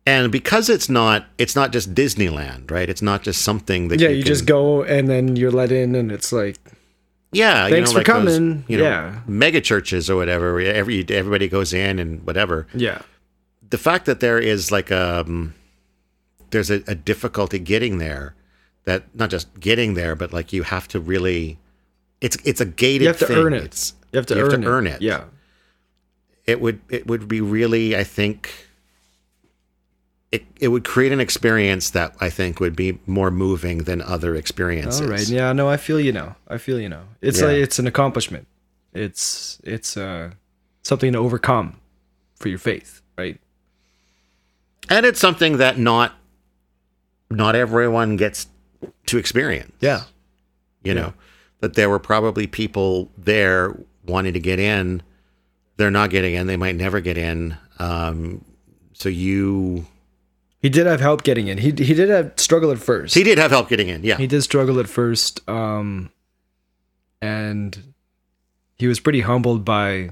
And 0.05 0.31
because 0.31 0.69
it's 0.69 0.89
not 0.89 1.27
it's 1.37 1.55
not 1.55 1.71
just 1.71 1.93
Disneyland, 1.93 2.71
right? 2.71 2.89
It's 2.89 3.01
not 3.01 3.23
just 3.23 3.41
something 3.41 3.89
that. 3.89 3.99
Yeah, 3.99 4.09
you, 4.09 4.17
you 4.17 4.23
can, 4.23 4.27
just 4.27 4.45
go 4.45 4.83
and 4.83 5.07
then 5.07 5.35
you're 5.35 5.51
let 5.51 5.71
in, 5.71 5.95
and 5.95 6.11
it's 6.11 6.31
like 6.31 6.57
Yeah, 7.31 7.67
Thanks 7.69 7.91
for 7.91 7.99
those, 7.99 8.05
coming. 8.05 8.63
you 8.67 8.77
know, 8.77 8.83
Yeah. 8.85 9.19
mega 9.27 9.59
churches 9.61 10.09
or 10.09 10.15
whatever. 10.15 10.53
Where 10.53 10.73
every 10.73 11.05
everybody 11.09 11.47
goes 11.47 11.73
in 11.73 11.99
and 11.99 12.25
whatever. 12.25 12.67
yeah, 12.73 13.01
The 13.69 13.77
fact 13.77 14.05
that 14.05 14.19
there 14.21 14.39
is 14.39 14.71
like 14.71 14.91
um, 14.91 15.53
there's 16.51 16.69
a, 16.71 16.81
a 16.87 16.95
difficulty 16.95 17.59
getting 17.59 17.97
there. 17.97 18.33
That 18.85 19.03
not 19.13 19.29
just 19.29 19.59
getting 19.59 19.95
there, 19.95 20.15
but 20.15 20.31
like 20.31 20.53
you 20.53 20.63
have 20.63 20.87
to 20.89 20.99
really, 21.01 21.57
it's 22.21 22.37
it's 22.45 22.61
a 22.61 22.65
gated. 22.65 23.01
you 23.01 23.07
have 23.09 23.19
to 23.19 23.25
thing. 23.27 23.37
earn 23.37 23.53
it. 23.53 23.63
It's, 23.63 23.93
you 24.13 24.17
have 24.17 24.25
to, 24.27 24.35
you 24.35 24.41
have 24.45 24.53
to 24.53 24.61
it. 24.61 24.65
earn 24.65 24.87
it. 24.87 25.01
Yeah, 25.01 25.25
it 26.45 26.61
would 26.61 26.79
it 26.89 27.05
would 27.07 27.27
be 27.27 27.41
really 27.41 27.97
I 27.97 28.05
think. 28.05 28.66
It, 30.31 30.45
it 30.59 30.67
would 30.67 30.83
create 30.83 31.13
an 31.13 31.21
experience 31.21 31.89
that 31.91 32.13
I 32.19 32.29
think 32.29 32.59
would 32.59 32.75
be 32.75 32.99
more 33.05 33.31
moving 33.31 33.79
than 33.85 34.01
other 34.01 34.35
experiences. 34.35 34.99
all 35.01 35.07
right. 35.07 35.27
Yeah, 35.27 35.53
no, 35.53 35.69
I 35.69 35.77
feel 35.77 35.99
you 36.01 36.11
know. 36.11 36.35
I 36.49 36.57
feel 36.57 36.79
you 36.79 36.89
know. 36.89 37.03
It's 37.21 37.39
Yeah. 37.39 37.45
like 37.47 37.55
it's 37.57 37.79
an 37.79 37.87
accomplishment. 37.87 38.45
It's 38.93 39.59
it's 39.63 39.95
uh 39.95 40.31
something 40.83 41.13
to 41.13 41.19
overcome 41.19 41.79
for 42.35 42.49
your 42.49 42.59
faith, 42.59 43.01
right? 43.17 43.39
and 44.89 45.05
it's 45.05 45.19
something 45.19 45.57
that 45.57 45.77
not 45.77 46.13
not 47.29 47.55
everyone 47.55 48.15
gets 48.15 48.47
to 49.07 49.17
experience. 49.17 49.73
Yeah, 49.81 50.03
you 50.83 50.93
know 50.93 51.13
that 51.61 51.73
there 51.73 51.89
were 51.89 51.99
probably 51.99 52.47
people 52.47 53.09
there 53.17 53.75
wanting 54.05 54.33
to 54.33 54.39
get 54.39 54.59
in 54.59 55.01
they're 55.77 55.91
not 55.91 56.09
getting 56.09 56.33
in 56.35 56.47
they 56.47 56.55
might 56.57 56.75
never 56.75 57.01
get 57.01 57.17
in 57.17 57.57
um, 57.79 58.43
so 58.93 59.09
you 59.09 59.85
he 60.59 60.69
did 60.69 60.85
have 60.87 60.99
help 60.99 61.23
getting 61.23 61.47
in. 61.47 61.57
He 61.59 61.71
he 61.71 61.93
did 61.93 62.09
have 62.09 62.33
struggle 62.37 62.71
at 62.71 62.79
first. 62.79 63.13
he 63.15 63.23
did 63.23 63.37
have 63.37 63.51
help 63.51 63.69
getting 63.69 63.89
in 63.89 64.03
yeah 64.03 64.17
he 64.17 64.27
did 64.27 64.41
struggle 64.41 64.79
at 64.79 64.87
first 64.89 65.47
um 65.49 66.09
and 67.21 67.93
he 68.77 68.87
was 68.87 68.99
pretty 68.99 69.21
humbled 69.21 69.65
by 69.65 70.09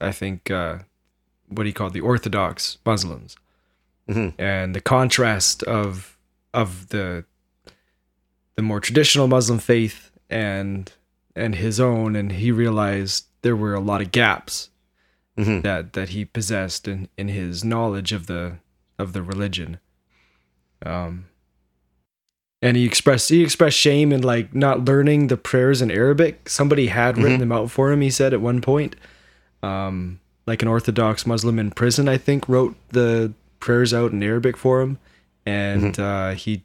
i 0.00 0.12
think 0.12 0.50
uh 0.50 0.78
what 1.48 1.66
he 1.66 1.72
called 1.72 1.92
the 1.92 2.00
orthodox 2.00 2.78
muslims 2.86 3.36
Mhm. 4.08 4.34
and 4.38 4.74
the 4.74 4.80
contrast 4.80 5.62
of 5.64 6.16
of 6.52 6.88
the 6.88 7.24
the 8.56 8.62
more 8.62 8.80
traditional 8.80 9.28
muslim 9.28 9.58
faith 9.58 10.10
and 10.28 10.92
and 11.36 11.54
his 11.54 11.78
own 11.80 12.16
and 12.16 12.32
he 12.32 12.50
realized 12.50 13.26
there 13.42 13.56
were 13.56 13.74
a 13.74 13.80
lot 13.80 14.00
of 14.02 14.10
gaps 14.12 14.70
Mhm. 15.38 15.62
that 15.62 15.92
that 15.94 16.10
he 16.10 16.24
possessed 16.24 16.86
in 16.88 17.08
in 17.16 17.28
his 17.28 17.64
knowledge 17.64 18.12
of 18.12 18.26
the 18.26 18.58
of 18.98 19.12
the 19.12 19.22
religion. 19.22 19.78
Um 20.84 21.26
and 22.62 22.76
he 22.76 22.84
expressed 22.84 23.28
he 23.28 23.42
expressed 23.42 23.76
shame 23.76 24.12
in 24.12 24.22
like 24.22 24.54
not 24.54 24.84
learning 24.84 25.26
the 25.26 25.36
prayers 25.36 25.82
in 25.82 25.90
Arabic. 25.90 26.48
Somebody 26.48 26.86
had 26.86 27.18
written 27.18 27.40
them 27.40 27.52
out 27.52 27.70
for 27.72 27.90
him. 27.90 28.00
He 28.00 28.10
said 28.10 28.32
at 28.32 28.40
one 28.40 28.60
point, 28.60 28.94
um, 29.64 30.20
like 30.46 30.62
an 30.62 30.68
Orthodox 30.68 31.26
Muslim 31.26 31.58
in 31.58 31.72
prison, 31.72 32.08
I 32.08 32.18
think, 32.18 32.48
wrote 32.48 32.76
the 32.90 33.32
prayers 33.58 33.92
out 33.92 34.12
in 34.12 34.22
Arabic 34.22 34.56
for 34.56 34.80
him, 34.80 34.98
and 35.44 35.98
uh, 35.98 36.30
he 36.30 36.62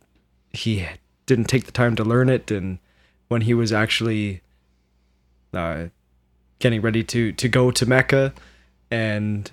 he 0.51 0.85
didn't 1.25 1.45
take 1.45 1.65
the 1.65 1.71
time 1.71 1.95
to 1.95 2.03
learn 2.03 2.29
it, 2.29 2.51
and 2.51 2.77
when 3.27 3.41
he 3.41 3.55
was 3.55 3.73
actually 3.73 4.41
uh, 5.53 5.85
getting 6.59 6.81
ready 6.81 7.03
to 7.05 7.31
to 7.31 7.49
go 7.49 7.71
to 7.71 7.85
Mecca, 7.87 8.33
and 8.91 9.49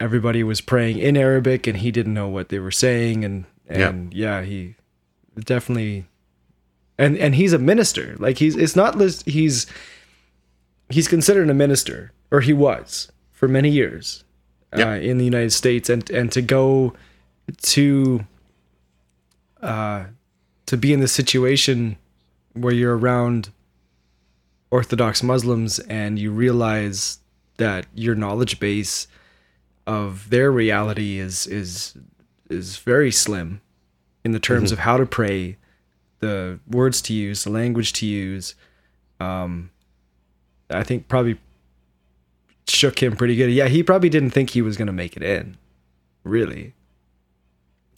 everybody 0.00 0.42
was 0.42 0.60
praying 0.60 0.98
in 0.98 1.16
Arabic, 1.16 1.66
and 1.66 1.76
he 1.78 1.90
didn't 1.92 2.14
know 2.14 2.28
what 2.28 2.48
they 2.48 2.58
were 2.58 2.70
saying, 2.72 3.24
and 3.24 3.44
and 3.68 4.12
yeah, 4.12 4.42
he 4.42 4.74
definitely, 5.38 6.06
and 6.98 7.16
and 7.18 7.34
he's 7.36 7.52
a 7.52 7.58
minister. 7.58 8.16
Like 8.18 8.38
he's 8.38 8.56
it's 8.56 8.74
not 8.74 8.96
lis- 8.98 9.22
he's 9.24 9.66
he's 10.88 11.06
considered 11.06 11.48
a 11.50 11.54
minister, 11.54 12.12
or 12.30 12.40
he 12.40 12.52
was 12.52 13.12
for 13.30 13.46
many 13.46 13.70
years 13.70 14.24
Yep. 14.76 14.86
uh, 14.86 14.90
in 15.00 15.18
the 15.18 15.24
United 15.24 15.50
States, 15.52 15.88
and 15.90 16.08
and 16.10 16.30
to 16.32 16.40
go 16.42 16.94
to 17.62 18.24
uh, 19.62 20.04
to 20.66 20.76
be 20.76 20.92
in 20.92 21.00
this 21.00 21.12
situation 21.12 21.96
where 22.54 22.72
you're 22.72 22.96
around 22.96 23.50
Orthodox 24.70 25.22
Muslims 25.22 25.78
and 25.80 26.18
you 26.18 26.30
realize 26.30 27.18
that 27.56 27.86
your 27.94 28.14
knowledge 28.14 28.60
base 28.60 29.06
of 29.86 30.30
their 30.30 30.50
reality 30.50 31.18
is 31.18 31.46
is 31.46 31.94
is 32.48 32.78
very 32.78 33.10
slim 33.10 33.60
in 34.24 34.32
the 34.32 34.40
terms 34.40 34.72
of 34.72 34.80
how 34.80 34.96
to 34.96 35.06
pray, 35.06 35.56
the 36.18 36.58
words 36.68 37.00
to 37.02 37.12
use, 37.12 37.44
the 37.44 37.50
language 37.50 37.92
to 37.94 38.06
use. 38.06 38.54
Um, 39.18 39.70
I 40.68 40.82
think 40.82 41.08
probably 41.08 41.38
shook 42.68 43.02
him 43.02 43.16
pretty 43.16 43.36
good. 43.36 43.50
Yeah, 43.50 43.68
he 43.68 43.82
probably 43.82 44.08
didn't 44.08 44.30
think 44.30 44.50
he 44.50 44.62
was 44.62 44.76
going 44.76 44.86
to 44.86 44.92
make 44.92 45.16
it 45.16 45.22
in. 45.22 45.56
Really. 46.22 46.74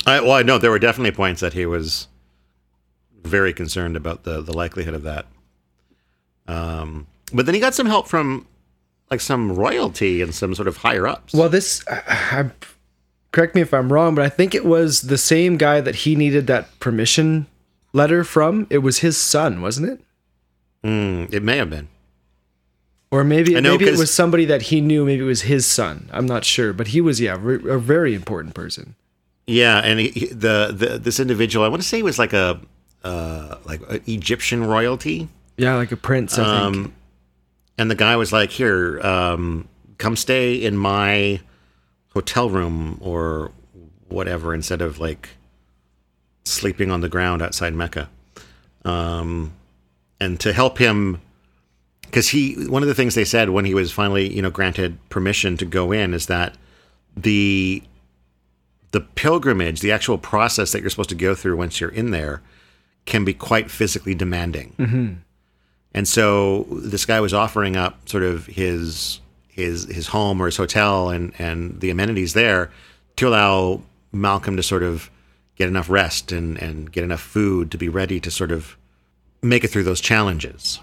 I, 0.07 0.20
well, 0.20 0.33
I 0.33 0.43
know 0.43 0.59
there 0.59 0.70
were 0.70 0.78
definitely 0.78 1.12
points 1.12 1.41
that 1.41 1.53
he 1.53 1.66
was 1.66 2.09
very 3.22 3.53
concerned 3.53 3.97
about 3.97 4.24
the 4.24 4.41
the 4.41 4.53
likelihood 4.53 4.95
of 4.95 5.03
that. 5.03 5.26
Um, 6.49 7.07
but 7.33 7.47
then 7.47 7.55
he 7.55 7.61
got 7.61 7.74
some 7.74 7.87
help 7.87 8.09
from 8.09 8.47
like 9.12 9.20
some 9.20 9.52
royalty 9.54 10.22
and 10.22 10.34
some 10.34 10.54
sort 10.54 10.66
of 10.66 10.78
higher 10.78 11.06
ups. 11.06 11.34
Well, 11.34 11.50
this, 11.50 11.84
I, 11.86 12.02
I, 12.08 12.50
correct 13.30 13.54
me 13.54 13.60
if 13.60 13.74
I'm 13.74 13.92
wrong, 13.92 14.14
but 14.14 14.24
I 14.24 14.30
think 14.30 14.54
it 14.54 14.64
was 14.64 15.02
the 15.02 15.18
same 15.18 15.58
guy 15.58 15.82
that 15.82 15.96
he 15.96 16.16
needed 16.16 16.46
that 16.46 16.80
permission 16.80 17.46
letter 17.92 18.24
from. 18.24 18.66
It 18.70 18.78
was 18.78 19.00
his 19.00 19.18
son, 19.18 19.60
wasn't 19.60 19.90
it? 19.90 20.00
Mm, 20.82 21.30
it 21.32 21.42
may 21.42 21.58
have 21.58 21.68
been. 21.68 21.88
Or 23.10 23.22
maybe 23.22 23.52
know, 23.60 23.72
maybe 23.72 23.86
it 23.86 23.98
was 23.98 24.12
somebody 24.12 24.46
that 24.46 24.62
he 24.62 24.80
knew. 24.80 25.04
Maybe 25.04 25.22
it 25.22 25.26
was 25.26 25.42
his 25.42 25.66
son. 25.66 26.08
I'm 26.10 26.24
not 26.24 26.46
sure, 26.46 26.72
but 26.72 26.88
he 26.88 27.02
was 27.02 27.20
yeah 27.20 27.36
re- 27.38 27.60
a 27.68 27.76
very 27.76 28.14
important 28.14 28.54
person. 28.54 28.94
Yeah, 29.46 29.78
and 29.84 30.00
he, 30.00 30.08
he- 30.08 30.26
the, 30.28 30.72
the 30.74 30.98
this 30.98 31.20
individual, 31.20 31.66
I 31.66 31.68
want 31.68 31.82
to 31.82 31.88
say, 31.88 32.00
was 32.00 32.18
like 32.18 32.32
a 32.32 32.58
uh, 33.04 33.56
like 33.66 33.82
Egyptian 34.08 34.64
royalty. 34.64 35.28
Yeah, 35.58 35.76
like 35.76 35.92
a 35.92 35.96
prince. 35.98 36.38
I 36.38 36.70
think. 36.70 36.94
And 37.78 37.90
the 37.90 37.94
guy 37.94 38.16
was 38.16 38.32
like, 38.32 38.50
"Here, 38.50 39.00
um, 39.00 39.68
come 39.98 40.16
stay 40.16 40.54
in 40.54 40.76
my 40.76 41.40
hotel 42.12 42.50
room 42.50 42.98
or 43.00 43.50
whatever, 44.08 44.54
instead 44.54 44.82
of 44.82 44.98
like 44.98 45.30
sleeping 46.44 46.90
on 46.90 47.00
the 47.00 47.08
ground 47.08 47.42
outside 47.42 47.74
Mecca." 47.74 48.08
Um, 48.84 49.52
and 50.20 50.38
to 50.40 50.52
help 50.52 50.78
him, 50.78 51.20
because 52.02 52.28
he 52.28 52.66
one 52.66 52.82
of 52.82 52.88
the 52.88 52.94
things 52.94 53.14
they 53.14 53.24
said 53.24 53.50
when 53.50 53.64
he 53.64 53.74
was 53.74 53.90
finally, 53.90 54.32
you 54.32 54.42
know, 54.42 54.50
granted 54.50 54.98
permission 55.08 55.56
to 55.56 55.64
go 55.64 55.92
in 55.92 56.14
is 56.14 56.26
that 56.26 56.56
the 57.16 57.82
the 58.92 59.00
pilgrimage, 59.00 59.80
the 59.80 59.92
actual 59.92 60.18
process 60.18 60.72
that 60.72 60.80
you're 60.82 60.90
supposed 60.90 61.08
to 61.08 61.14
go 61.14 61.34
through 61.34 61.56
once 61.56 61.80
you're 61.80 61.90
in 61.90 62.10
there, 62.10 62.42
can 63.06 63.24
be 63.24 63.32
quite 63.32 63.70
physically 63.70 64.14
demanding. 64.14 64.74
And 65.95 66.09
so 66.09 66.66
this 66.70 67.05
guy 67.05 67.20
was 67.20 67.34
offering 67.34 67.76
up 67.76 68.09
sort 68.09 68.22
of 68.22 68.47
his 68.47 69.20
his 69.49 69.84
his 69.84 70.09
home 70.09 70.40
or 70.40 70.47
his 70.47 70.57
hotel 70.57 71.11
and 71.11 71.32
and 71.38 71.80
the 71.80 71.90
amenities 71.90 72.32
there 72.32 72.70
to 73.16 73.28
allow 73.28 73.82
Malcolm 74.12 74.57
to 74.57 74.62
sort 74.62 74.82
of 74.82 75.11
get 75.57 75.68
enough 75.68 75.90
rest 75.90 76.32
and 76.32 76.59
and 76.59 76.90
get 76.90 77.05
enough 77.05 77.20
food 77.20 77.70
to 77.70 77.78
be 77.78 77.88
ready 77.88 78.18
to 78.20 78.30
sort 78.30 78.51
of 78.51 78.76
make 79.43 79.64
it 79.64 79.68
through 79.68 79.82
those 79.82 80.01
challenges. 80.01 80.80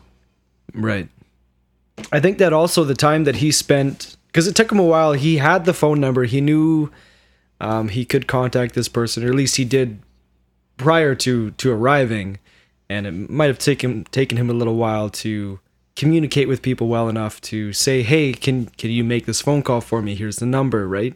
Right. 0.74 1.10
I 2.12 2.20
think 2.20 2.38
that 2.38 2.53
also 2.53 2.84
the 2.84 2.93
time 2.93 3.24
that 3.26 3.38
he 3.38 3.51
spent, 3.51 4.16
because 4.28 4.47
it 4.47 4.55
took 4.55 4.72
him 4.72 4.80
a 4.80 4.86
while. 4.86 5.14
He 5.14 5.38
had 5.38 5.66
the 5.66 5.74
phone 5.74 5.99
number. 5.99 6.24
He 6.24 6.41
knew 6.41 6.91
um, 7.60 7.89
he 7.89 8.05
could 8.05 8.28
contact 8.28 8.76
this 8.76 8.88
person, 8.88 9.24
or 9.24 9.30
at 9.30 9.36
least 9.36 9.57
he 9.57 9.66
did 9.66 9.99
prior 10.78 11.16
to 11.16 11.51
to 11.51 11.72
arriving. 11.72 12.39
And 12.89 13.05
it 13.05 13.29
might 13.29 13.47
have 13.47 13.59
taken 13.59 14.05
taken 14.05 14.37
him 14.37 14.49
a 14.49 14.53
little 14.53 14.75
while 14.75 15.09
to 15.11 15.59
communicate 15.95 16.47
with 16.47 16.61
people 16.61 16.87
well 16.87 17.07
enough 17.09 17.39
to 17.41 17.71
say, 17.73 18.01
"Hey, 18.01 18.33
can 18.33 18.65
can 18.77 18.89
you 18.89 19.03
make 19.03 19.25
this 19.25 19.41
phone 19.41 19.61
call 19.61 19.81
for 19.81 20.01
me? 20.01 20.15
Here's 20.15 20.37
the 20.37 20.45
number." 20.45 20.87
Right. 20.87 21.15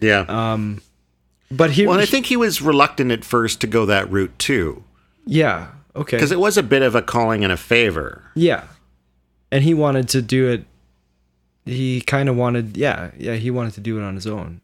Yeah. 0.00 0.56
But 1.50 1.72
he, 1.72 1.86
well, 1.86 2.00
I 2.00 2.06
think 2.06 2.26
he 2.26 2.36
was 2.36 2.60
reluctant 2.60 3.12
at 3.12 3.24
first 3.24 3.60
to 3.60 3.66
go 3.66 3.86
that 3.86 4.10
route 4.10 4.36
too, 4.38 4.82
yeah, 5.24 5.68
okay, 5.94 6.16
because 6.16 6.32
it 6.32 6.40
was 6.40 6.56
a 6.58 6.62
bit 6.64 6.82
of 6.82 6.94
a 6.96 7.02
calling 7.02 7.44
and 7.44 7.52
a 7.52 7.56
favor. 7.56 8.24
Yeah. 8.34 8.64
And 9.52 9.62
he 9.62 9.72
wanted 9.72 10.08
to 10.08 10.22
do 10.22 10.48
it 10.48 10.64
he 11.66 12.00
kind 12.00 12.28
of 12.28 12.36
wanted 12.36 12.76
yeah, 12.76 13.10
yeah, 13.16 13.34
he 13.36 13.50
wanted 13.50 13.74
to 13.74 13.80
do 13.80 13.98
it 13.98 14.02
on 14.02 14.14
his 14.14 14.26
own. 14.26 14.60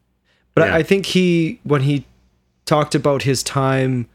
But 0.53 0.67
Yeah. 0.67 0.75
I, 0.75 0.77
I 0.79 0.83
think 0.83 1.05
he 1.07 1.59
when 1.63 1.81
he 1.83 2.05
talked 2.65 2.93
about 2.93 3.23
his 3.23 3.41
time 3.43 4.07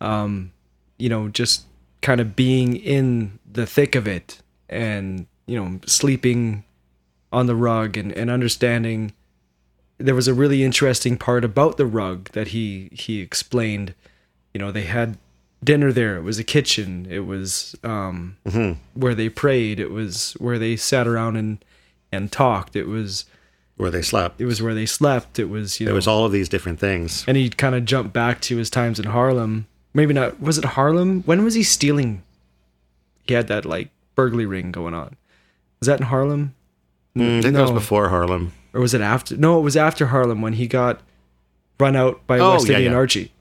um 0.00 0.52
you 0.98 1.08
know, 1.08 1.28
just 1.28 1.64
kind 2.02 2.20
of 2.20 2.34
being 2.36 2.76
in 2.76 3.38
the 3.50 3.66
thick 3.66 3.94
of 3.94 4.06
it 4.08 4.40
and, 4.68 5.26
you 5.46 5.58
know, 5.58 5.80
sleeping 5.86 6.64
on 7.32 7.46
the 7.46 7.54
rug 7.54 7.96
and, 7.96 8.12
and 8.12 8.30
understanding 8.30 9.12
there 9.98 10.14
was 10.14 10.26
a 10.26 10.32
really 10.34 10.64
interesting 10.64 11.18
part 11.18 11.44
about 11.44 11.76
the 11.76 11.84
rug 11.84 12.30
that 12.30 12.48
he 12.48 12.88
he 12.92 13.20
explained. 13.20 13.94
You 14.54 14.58
know, 14.60 14.72
they 14.72 14.84
had 14.84 15.18
dinner 15.62 15.92
there. 15.92 16.16
It 16.16 16.22
was 16.22 16.38
a 16.38 16.44
kitchen. 16.44 17.06
It 17.10 17.26
was 17.26 17.76
um, 17.84 18.38
where 18.94 19.14
they 19.14 19.28
prayed. 19.28 19.78
It 19.78 19.90
was 19.90 20.32
where 20.38 20.58
they 20.58 20.74
sat 20.76 21.06
around 21.06 21.36
and 21.36 21.62
and 22.10 22.32
talked. 22.32 22.76
It 22.76 22.86
was 22.88 23.26
Where 23.76 23.90
they 23.90 24.00
slept. 24.00 24.40
it 24.40 24.46
was 24.46 24.62
where 24.62 24.74
they 24.74 24.86
slept. 24.86 25.38
It 25.38 25.50
was 25.50 25.78
you 25.80 25.84
know. 25.86 25.92
It 25.92 25.96
was 25.96 26.06
all 26.08 26.24
of 26.24 26.32
these 26.32 26.48
different 26.48 26.80
things. 26.80 27.22
and 27.28 27.36
he 27.36 27.50
kind 27.50 27.74
of 27.74 27.84
jumped 27.84 28.14
back 28.14 28.40
to 28.42 28.56
his 28.56 28.70
times 28.70 28.98
in 28.98 29.04
Harlem. 29.06 29.66
Maybe 29.94 30.14
not. 30.14 30.40
Was 30.40 30.58
it 30.58 30.64
Harlem? 30.64 31.22
When 31.22 31.42
was 31.44 31.54
he 31.54 31.62
stealing? 31.62 32.22
He 33.26 33.34
had 33.34 33.48
that 33.48 33.64
like 33.64 33.90
burglary 34.14 34.46
ring 34.46 34.70
going 34.72 34.94
on. 34.94 35.16
Was 35.80 35.86
that 35.86 36.00
in 36.00 36.06
Harlem? 36.06 36.54
Mm, 37.16 37.38
I 37.38 37.42
think 37.42 37.54
that 37.54 37.62
was 37.62 37.70
No. 37.70 37.74
before 37.74 38.08
Harlem. 38.08 38.52
or 38.72 38.80
was 38.80 38.94
it 38.94 39.00
after? 39.00 39.36
No, 39.36 39.58
it 39.58 39.62
was 39.62 39.76
after 39.76 40.06
Harlem 40.06 40.40
when 40.42 40.52
he 40.52 40.68
got 40.68 41.00
run 41.80 41.96
out 41.96 42.24
by 42.26 42.38
Oh, 42.38 42.52
West 42.52 42.68
yeah, 42.68 42.74
Indian 42.74 42.92
yeah. 42.92 42.98
Archie, 42.98 43.32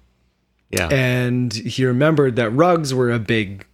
Yeah. 0.72 0.88
and 0.88 1.54
he 1.54 1.86
remembered 1.86 2.36
that 2.38 2.50
rugs 2.52 2.94
were 2.94 3.12
a 3.12 3.20
big, 3.20 3.66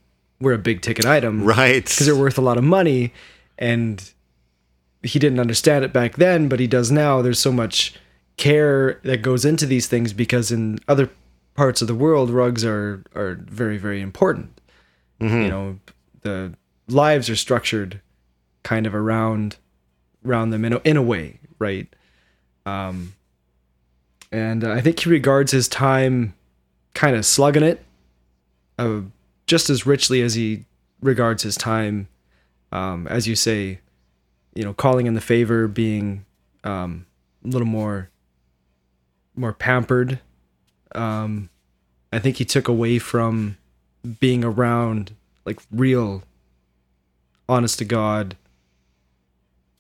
were 0.41 0.51
a 0.53 0.57
big 0.57 0.82
ticket 0.82 1.05
item, 1.05 1.43
right. 1.45 1.84
Because 1.86 2.05
they're 2.07 2.15
worth 2.15 2.38
a 2.38 2.41
lot 2.41 2.57
of 2.57 2.63
money, 2.65 3.13
and 3.57 4.11
he 5.03 5.17
didn't 5.19 5.39
understand 5.39 5.86
it 5.86 5.93
back 5.93 6.15
then, 6.17 6.49
but 6.49 6.59
he 6.59 6.67
does 6.67 6.91
now. 6.91 7.21
There's 7.21 7.39
so 7.39 7.51
much 7.53 7.93
care 8.38 8.99
that 9.03 9.21
goes 9.21 9.45
into 9.45 9.65
these 9.65 9.88
things 9.88 10.11
because 10.11 10.51
in 10.51 10.80
other 10.89 11.09
parts 11.56 11.82
of 11.82 11.88
the 11.88 11.95
world, 11.95 12.30
rugs 12.30 12.64
are 12.64 13.03
are 13.16 13.36
very 13.36 13.78
very 13.78 14.01
important. 14.01 14.60
You 15.43 15.47
know, 15.49 15.80
the 16.22 16.53
lives 16.88 17.30
are 17.30 17.36
structured 17.36 18.01
kind 18.64 18.86
of 18.86 18.93
around 18.93 19.58
around 20.26 20.49
them 20.51 20.66
in 20.66 20.74
a, 20.74 20.82
in 20.84 20.97
a 20.97 21.01
way, 21.01 21.39
right? 21.60 21.88
Um, 22.66 23.14
and 24.32 24.64
I 24.64 24.82
think 24.82 24.99
he 24.99 25.10
regards 25.10 25.51
his 25.51 25.68
time 25.68 26.34
kind 26.93 27.16
of 27.16 27.26
slugging 27.26 27.64
it, 27.64 27.84
uh, 28.78 29.01
just 29.47 29.70
as 29.70 29.86
richly 29.86 30.22
as 30.22 30.34
he 30.34 30.66
regards 31.01 31.43
his 31.43 31.56
time, 31.56 32.08
um, 32.72 33.08
as 33.08 33.28
you 33.28 33.36
say, 33.36 33.80
you 34.56 34.64
know, 34.64 34.74
calling 34.74 35.06
in 35.06 35.14
the 35.14 35.22
favor, 35.22 35.68
being 35.68 36.26
um, 36.64 37.06
a 37.43 37.47
little 37.47 37.68
more 37.68 38.10
more 39.36 39.53
pampered. 39.53 40.20
Um, 40.96 41.50
I 42.12 42.20
think 42.20 42.38
he 42.38 42.46
took 42.46 42.68
away 42.68 43.00
from 43.00 43.58
being 44.20 44.43
around 44.43 45.14
like 45.46 45.60
real, 45.72 46.24
honest 47.48 47.80
to 47.80 47.86
God 47.86 48.36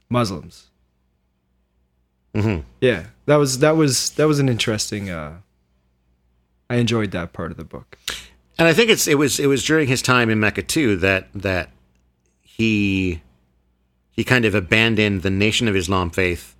Muslims. 0.09 0.67
hmm 2.35 2.59
Yeah, 2.81 3.05
that 3.25 3.37
was 3.37 3.59
that 3.59 3.75
was 3.75 4.11
that 4.11 4.27
was 4.27 4.39
an 4.39 4.49
interesting. 4.49 5.09
Uh, 5.09 5.37
I 6.69 6.75
enjoyed 6.77 7.11
that 7.11 7.33
part 7.33 7.51
of 7.51 7.57
the 7.57 7.63
book. 7.63 7.97
And 8.57 8.67
I 8.67 8.73
think 8.73 8.89
it's 8.89 9.07
it 9.07 9.15
was 9.15 9.39
it 9.39 9.47
was 9.47 9.63
during 9.65 9.87
his 9.87 10.01
time 10.01 10.29
in 10.29 10.39
Mecca 10.39 10.63
too 10.63 10.95
that 10.97 11.27
that 11.33 11.69
he 12.41 13.21
he 14.11 14.23
kind 14.23 14.45
of 14.45 14.55
abandoned 14.55 15.23
the 15.23 15.29
Nation 15.29 15.67
of 15.67 15.75
Islam 15.75 16.09
faith 16.09 16.55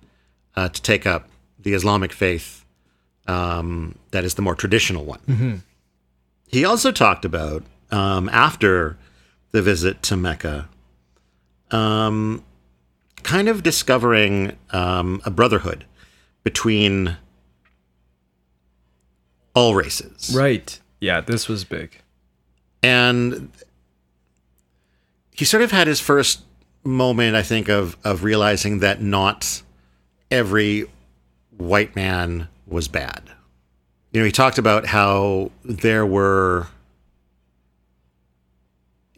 uh, 0.54 0.68
to 0.68 0.82
take 0.82 1.06
up 1.06 1.28
the 1.58 1.72
Islamic 1.72 2.12
faith 2.12 2.65
um, 3.28 3.94
that 4.10 4.24
is 4.24 4.34
the 4.34 4.42
more 4.42 4.54
traditional 4.54 5.04
one. 5.04 5.62
He 6.48 6.64
also 6.64 6.92
talked 6.92 7.24
about 7.24 7.64
um, 7.90 8.28
after 8.30 8.96
the 9.52 9.62
visit 9.62 10.02
to 10.04 10.16
Mecca, 10.16 10.68
um, 11.70 12.44
kind 13.22 13.48
of 13.48 13.62
discovering 13.62 14.56
um, 14.70 15.20
a 15.24 15.30
brotherhood 15.30 15.84
between 16.44 17.16
all 19.54 19.74
races. 19.74 20.32
Right. 20.36 20.78
Yeah, 21.00 21.20
this 21.20 21.48
was 21.48 21.64
big. 21.64 22.00
And 22.82 23.50
he 25.32 25.44
sort 25.44 25.62
of 25.62 25.72
had 25.72 25.86
his 25.86 26.00
first 26.00 26.42
moment, 26.84 27.34
I 27.34 27.42
think, 27.42 27.68
of 27.68 27.96
of 28.04 28.22
realizing 28.22 28.78
that 28.78 29.02
not 29.02 29.62
every 30.30 30.86
white 31.56 31.96
man 31.96 32.48
was 32.66 32.88
bad. 32.88 33.22
You 34.12 34.20
know, 34.20 34.26
he 34.26 34.32
talked 34.32 34.58
about 34.58 34.86
how 34.86 35.50
there 35.64 36.06
were 36.06 36.68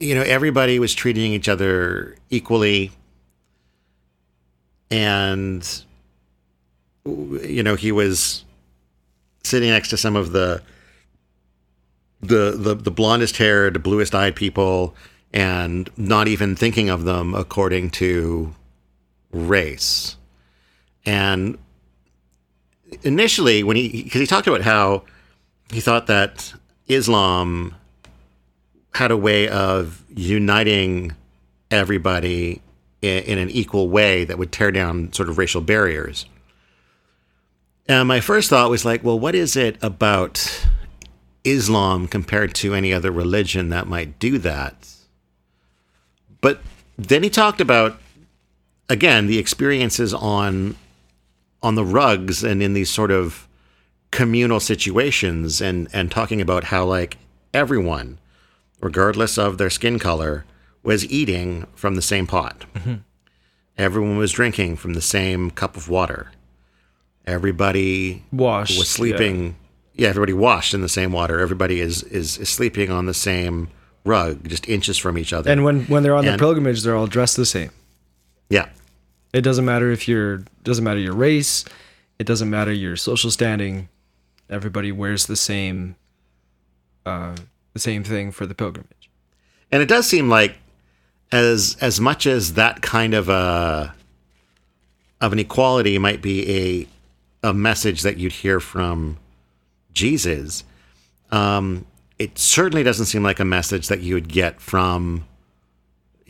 you 0.00 0.14
know, 0.14 0.22
everybody 0.22 0.78
was 0.78 0.94
treating 0.94 1.32
each 1.32 1.48
other 1.48 2.16
equally 2.30 2.92
and 4.90 5.84
you 7.04 7.62
know, 7.62 7.74
he 7.74 7.90
was 7.92 8.44
sitting 9.42 9.70
next 9.70 9.88
to 9.90 9.96
some 9.96 10.16
of 10.16 10.32
the 10.32 10.62
the 12.20 12.52
the, 12.56 12.74
the 12.74 12.90
blondest 12.90 13.36
haired, 13.36 13.82
bluest 13.82 14.14
eyed 14.14 14.36
people 14.36 14.94
and 15.32 15.90
not 15.96 16.28
even 16.28 16.56
thinking 16.56 16.88
of 16.88 17.04
them 17.04 17.34
according 17.34 17.90
to 17.90 18.54
race. 19.30 20.16
And 21.04 21.58
initially, 23.02 23.62
when 23.62 23.76
he, 23.76 24.02
because 24.02 24.20
he 24.20 24.26
talked 24.26 24.46
about 24.46 24.62
how 24.62 25.02
he 25.72 25.80
thought 25.80 26.06
that 26.06 26.52
Islam 26.86 27.74
had 28.94 29.10
a 29.10 29.16
way 29.16 29.48
of 29.48 30.02
uniting 30.08 31.14
everybody 31.70 32.60
in, 33.02 33.22
in 33.24 33.38
an 33.38 33.50
equal 33.50 33.88
way 33.88 34.24
that 34.24 34.38
would 34.38 34.52
tear 34.52 34.70
down 34.70 35.12
sort 35.12 35.28
of 35.28 35.38
racial 35.38 35.60
barriers. 35.60 36.26
And 37.86 38.06
my 38.08 38.20
first 38.20 38.50
thought 38.50 38.70
was 38.70 38.84
like, 38.84 39.02
well, 39.02 39.18
what 39.18 39.34
is 39.34 39.56
it 39.56 39.82
about 39.82 40.66
Islam 41.44 42.06
compared 42.06 42.54
to 42.56 42.74
any 42.74 42.92
other 42.92 43.10
religion 43.10 43.70
that 43.70 43.86
might 43.86 44.18
do 44.18 44.38
that? 44.38 44.94
But 46.40 46.60
then 46.98 47.22
he 47.22 47.30
talked 47.30 47.60
about 47.60 47.98
again 48.88 49.26
the 49.26 49.38
experiences 49.38 50.12
on 50.12 50.76
on 51.62 51.74
the 51.74 51.84
rugs 51.84 52.44
and 52.44 52.62
in 52.62 52.72
these 52.74 52.90
sort 52.90 53.10
of 53.10 53.48
communal 54.10 54.60
situations 54.60 55.60
and 55.60 55.88
and 55.92 56.10
talking 56.10 56.40
about 56.40 56.64
how 56.64 56.84
like 56.84 57.18
everyone 57.52 58.18
regardless 58.80 59.36
of 59.36 59.58
their 59.58 59.70
skin 59.70 59.98
color 59.98 60.44
was 60.82 61.04
eating 61.10 61.66
from 61.74 61.96
the 61.96 62.02
same 62.02 62.26
pot. 62.26 62.64
Mm-hmm. 62.74 62.94
Everyone 63.76 64.16
was 64.16 64.32
drinking 64.32 64.76
from 64.76 64.94
the 64.94 65.00
same 65.00 65.50
cup 65.50 65.76
of 65.76 65.88
water. 65.88 66.32
Everybody 67.26 68.24
washed 68.32 68.78
was 68.78 68.88
sleeping 68.88 69.56
yeah. 69.94 70.04
yeah, 70.04 70.08
everybody 70.08 70.32
washed 70.32 70.74
in 70.74 70.80
the 70.80 70.88
same 70.88 71.12
water. 71.12 71.40
Everybody 71.40 71.80
is, 71.80 72.02
is 72.04 72.38
is 72.38 72.48
sleeping 72.48 72.90
on 72.90 73.06
the 73.06 73.14
same 73.14 73.68
rug, 74.04 74.48
just 74.48 74.68
inches 74.68 74.96
from 74.96 75.18
each 75.18 75.32
other. 75.32 75.50
And 75.50 75.62
when 75.64 75.84
when 75.84 76.02
they're 76.02 76.14
on 76.14 76.24
and, 76.24 76.34
the 76.34 76.38
pilgrimage, 76.38 76.82
they're 76.82 76.96
all 76.96 77.06
dressed 77.06 77.36
the 77.36 77.46
same. 77.46 77.70
Yeah. 78.48 78.68
It 79.32 79.42
doesn't 79.42 79.64
matter 79.64 79.90
if 79.90 80.08
you're 80.08 80.42
doesn't 80.62 80.84
matter 80.84 81.00
your 81.00 81.14
race, 81.14 81.64
it 82.18 82.26
doesn't 82.26 82.50
matter 82.50 82.72
your 82.72 82.96
social 82.96 83.30
standing. 83.30 83.88
Everybody 84.50 84.92
wears 84.92 85.26
the 85.26 85.36
same 85.36 85.96
uh, 87.04 87.36
the 87.74 87.80
same 87.80 88.04
thing 88.04 88.32
for 88.32 88.46
the 88.46 88.54
pilgrimage. 88.54 89.10
And 89.70 89.82
it 89.82 89.88
does 89.88 90.06
seem 90.06 90.28
like 90.28 90.56
as 91.30 91.76
as 91.80 92.00
much 92.00 92.26
as 92.26 92.54
that 92.54 92.80
kind 92.82 93.14
of 93.14 93.28
a 93.28 93.94
of 95.20 95.32
an 95.32 95.38
equality 95.38 95.98
might 95.98 96.22
be 96.22 96.86
a 97.42 97.48
a 97.50 97.54
message 97.54 98.02
that 98.02 98.16
you'd 98.16 98.32
hear 98.32 98.60
from 98.60 99.18
Jesus, 99.92 100.64
um, 101.30 101.86
it 102.18 102.38
certainly 102.38 102.82
doesn't 102.82 103.06
seem 103.06 103.22
like 103.22 103.40
a 103.40 103.44
message 103.44 103.88
that 103.88 104.00
you 104.00 104.14
would 104.14 104.28
get 104.28 104.60
from, 104.60 105.24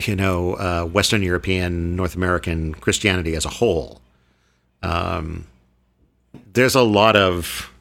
you 0.05 0.15
know, 0.15 0.53
uh, 0.53 0.85
Western 0.85 1.21
European, 1.21 1.95
North 1.95 2.15
American 2.15 2.73
Christianity 2.73 3.35
as 3.35 3.45
a 3.45 3.49
whole. 3.49 4.01
Um, 4.81 5.47
there's 6.53 6.75
a 6.75 6.81
lot 6.81 7.15
of 7.15 7.71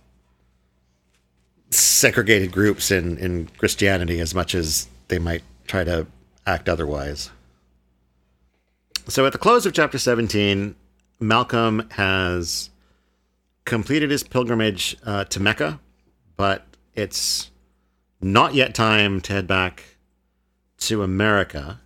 segregated 1.70 2.50
groups 2.50 2.90
in, 2.90 3.18
in 3.18 3.48
Christianity 3.58 4.20
as 4.20 4.34
much 4.34 4.54
as 4.54 4.88
they 5.08 5.18
might 5.18 5.42
try 5.66 5.84
to 5.84 6.06
act 6.46 6.68
otherwise. 6.68 7.30
So 9.06 9.26
at 9.26 9.32
the 9.32 9.38
close 9.38 9.64
of 9.66 9.72
chapter 9.72 9.98
17, 9.98 10.74
Malcolm 11.20 11.88
has 11.92 12.70
completed 13.64 14.10
his 14.10 14.22
pilgrimage 14.22 14.96
uh, 15.04 15.24
to 15.24 15.40
Mecca, 15.40 15.80
but 16.36 16.64
it's 16.94 17.50
not 18.20 18.54
yet 18.54 18.74
time 18.74 19.20
to 19.22 19.32
head 19.32 19.46
back 19.46 19.84
to 20.78 21.02
America. 21.02 21.80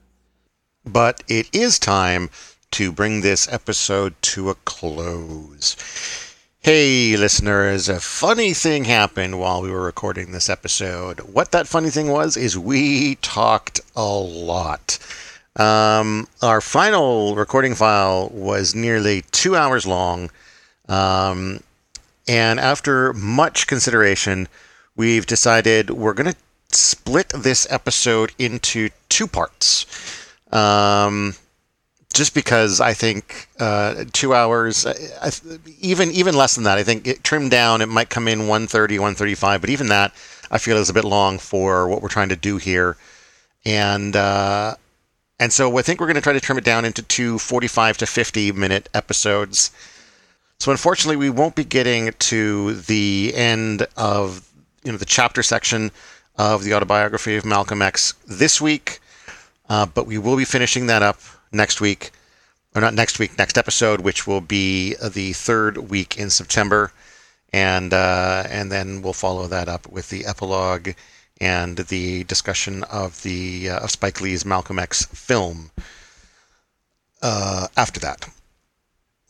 But 0.85 1.23
it 1.29 1.49
is 1.53 1.79
time 1.79 2.31
to 2.73 2.91
bring 2.91 3.21
this 3.21 3.47
episode 3.53 4.15
to 4.23 4.51
a 4.51 4.55
close. 4.55 5.77
Hey, 6.61 7.17
listeners, 7.17 7.89
a 7.89 8.01
funny 8.01 8.53
thing 8.53 8.85
happened 8.85 9.39
while 9.39 9.63
we 9.63 9.71
were 9.71 9.83
recording 9.83 10.33
this 10.33 10.49
episode. 10.49 11.21
What 11.21 11.53
that 11.53 11.69
funny 11.69 11.91
thing 11.91 12.09
was 12.09 12.37
is 12.37 12.59
we 12.59 13.17
talked 13.17 13.81
a 13.95 14.05
lot. 14.05 14.99
Um, 15.57 16.29
our 16.41 16.61
final 16.61 17.37
recording 17.37 17.75
file 17.75 18.29
was 18.31 18.75
nearly 18.75 19.23
two 19.31 19.55
hours 19.55 19.87
long. 19.87 20.31
Um, 20.89 21.63
and 22.27 22.59
after 22.59 23.13
much 23.13 23.67
consideration, 23.67 24.49
we've 24.97 25.27
decided 25.27 25.91
we're 25.91 26.15
going 26.15 26.33
to 26.33 26.39
split 26.77 27.29
this 27.31 27.67
episode 27.71 28.33
into 28.39 28.89
two 29.09 29.27
parts. 29.27 29.87
Um, 30.53 31.35
just 32.13 32.35
because 32.35 32.81
I 32.81 32.93
think 32.93 33.49
uh, 33.59 34.05
two 34.13 34.35
hours, 34.35 34.85
uh, 34.85 35.31
even 35.81 36.11
even 36.11 36.37
less 36.37 36.55
than 36.55 36.65
that, 36.65 36.79
I 36.79 36.83
think 36.83 37.07
it 37.07 37.25
trimmed 37.25 37.51
down, 37.51 37.81
it 37.81 37.89
might 37.89 38.11
come 38.11 38.29
in 38.29 38.41
130, 38.41 38.99
135, 38.99 39.61
but 39.61 39.71
even 39.71 39.89
that 39.89 40.13
I 40.51 40.59
feel 40.59 40.77
is 40.77 40.91
a 40.91 40.95
bit 40.95 41.05
long 41.05 41.39
for 41.39 41.89
what 41.89 42.03
we're 42.03 42.09
trying 42.09 42.29
to 42.29 42.37
do 42.37 42.59
here. 42.59 42.97
And 43.65 44.15
uh, 44.15 44.75
and 45.41 45.53
so 45.53 45.77
I 45.79 45.83
think 45.83 46.01
we're 46.01 46.07
going 46.07 46.15
to 46.17 46.21
try 46.21 46.35
to 46.35 46.41
trim 46.41 46.59
it 46.59 46.65
down 46.65 46.85
into 46.85 47.03
two 47.03 47.39
45 47.39 47.99
to 47.99 48.07
50 48.07 48.53
minute 48.53 48.89
episodes. 48.95 49.71
So 50.59 50.71
unfortunately, 50.71 51.17
we 51.17 51.31
won't 51.31 51.57
be 51.57 51.65
getting 51.65 52.13
to 52.13 52.75
the 52.75 53.33
end 53.35 53.87
of 53.97 54.49
you 54.85 54.93
know 54.93 54.99
the 54.99 55.05
chapter 55.05 55.43
section 55.43 55.91
of 56.37 56.65
the 56.65 56.75
autobiography 56.75 57.37
of 57.37 57.45
Malcolm 57.45 57.83
X 57.83 58.15
this 58.27 58.61
week, 58.61 59.01
uh, 59.73 59.87
but 59.87 60.07
we 60.07 60.19
will 60.19 60.37
be 60.37 60.45
finishing 60.45 60.87
that 60.87 61.03
up 61.03 61.19
next 61.51 61.81
week, 61.81 62.11
or 62.75 62.83
not 62.83 62.93
next 62.93 63.19
week, 63.19 63.39
next 63.39 63.57
episode, 63.57 64.03
which 64.03 64.27
will 64.27 64.43
be 64.43 64.95
the 65.03 65.33
third 65.33 65.79
week 65.91 66.19
in 66.19 66.29
September, 66.29 66.93
and 67.55 67.95
uh, 67.95 68.45
and 68.51 68.71
then 68.71 69.01
we'll 69.01 69.15
follow 69.15 69.47
that 69.47 69.69
up 69.71 69.91
with 69.91 70.11
the 70.11 70.27
epilogue 70.27 70.91
and 71.41 71.79
the 71.79 72.25
discussion 72.25 72.85
of 72.85 73.23
the 73.23 73.71
uh, 73.71 73.85
of 73.85 73.91
Spike 73.91 74.21
Lee's 74.21 74.45
Malcolm 74.45 74.79
X 74.79 75.07
film. 75.07 75.71
Uh, 77.23 77.69
after 77.75 78.01
that. 78.01 78.29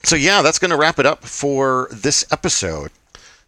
So, 0.03 0.17
yeah, 0.17 0.41
that's 0.41 0.59
going 0.59 0.71
to 0.71 0.79
wrap 0.79 0.99
it 0.99 1.05
up 1.05 1.25
for 1.25 1.89
this 1.93 2.25
episode. 2.33 2.91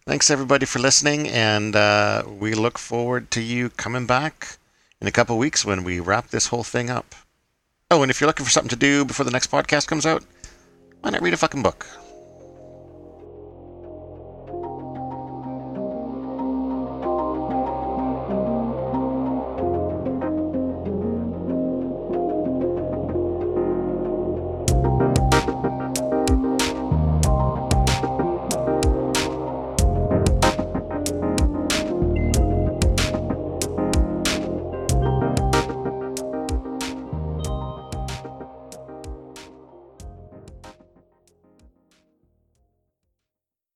Thanks, 0.04 0.30
everybody, 0.30 0.66
for 0.66 0.80
listening, 0.80 1.26
and 1.28 1.74
uh, 1.74 2.24
we 2.28 2.52
look 2.52 2.76
forward 2.78 3.30
to 3.30 3.40
you 3.40 3.70
coming 3.70 4.06
back 4.06 4.58
in 5.04 5.08
a 5.08 5.12
couple 5.12 5.36
weeks 5.36 5.66
when 5.66 5.84
we 5.84 6.00
wrap 6.00 6.28
this 6.28 6.46
whole 6.46 6.64
thing 6.64 6.88
up. 6.88 7.14
Oh, 7.90 8.00
and 8.00 8.10
if 8.10 8.22
you're 8.22 8.26
looking 8.26 8.46
for 8.46 8.50
something 8.50 8.70
to 8.70 8.76
do 8.76 9.04
before 9.04 9.24
the 9.24 9.30
next 9.30 9.50
podcast 9.50 9.86
comes 9.86 10.06
out, 10.06 10.24
why 11.02 11.10
not 11.10 11.20
read 11.20 11.34
a 11.34 11.36
fucking 11.36 11.62
book? 11.62 11.86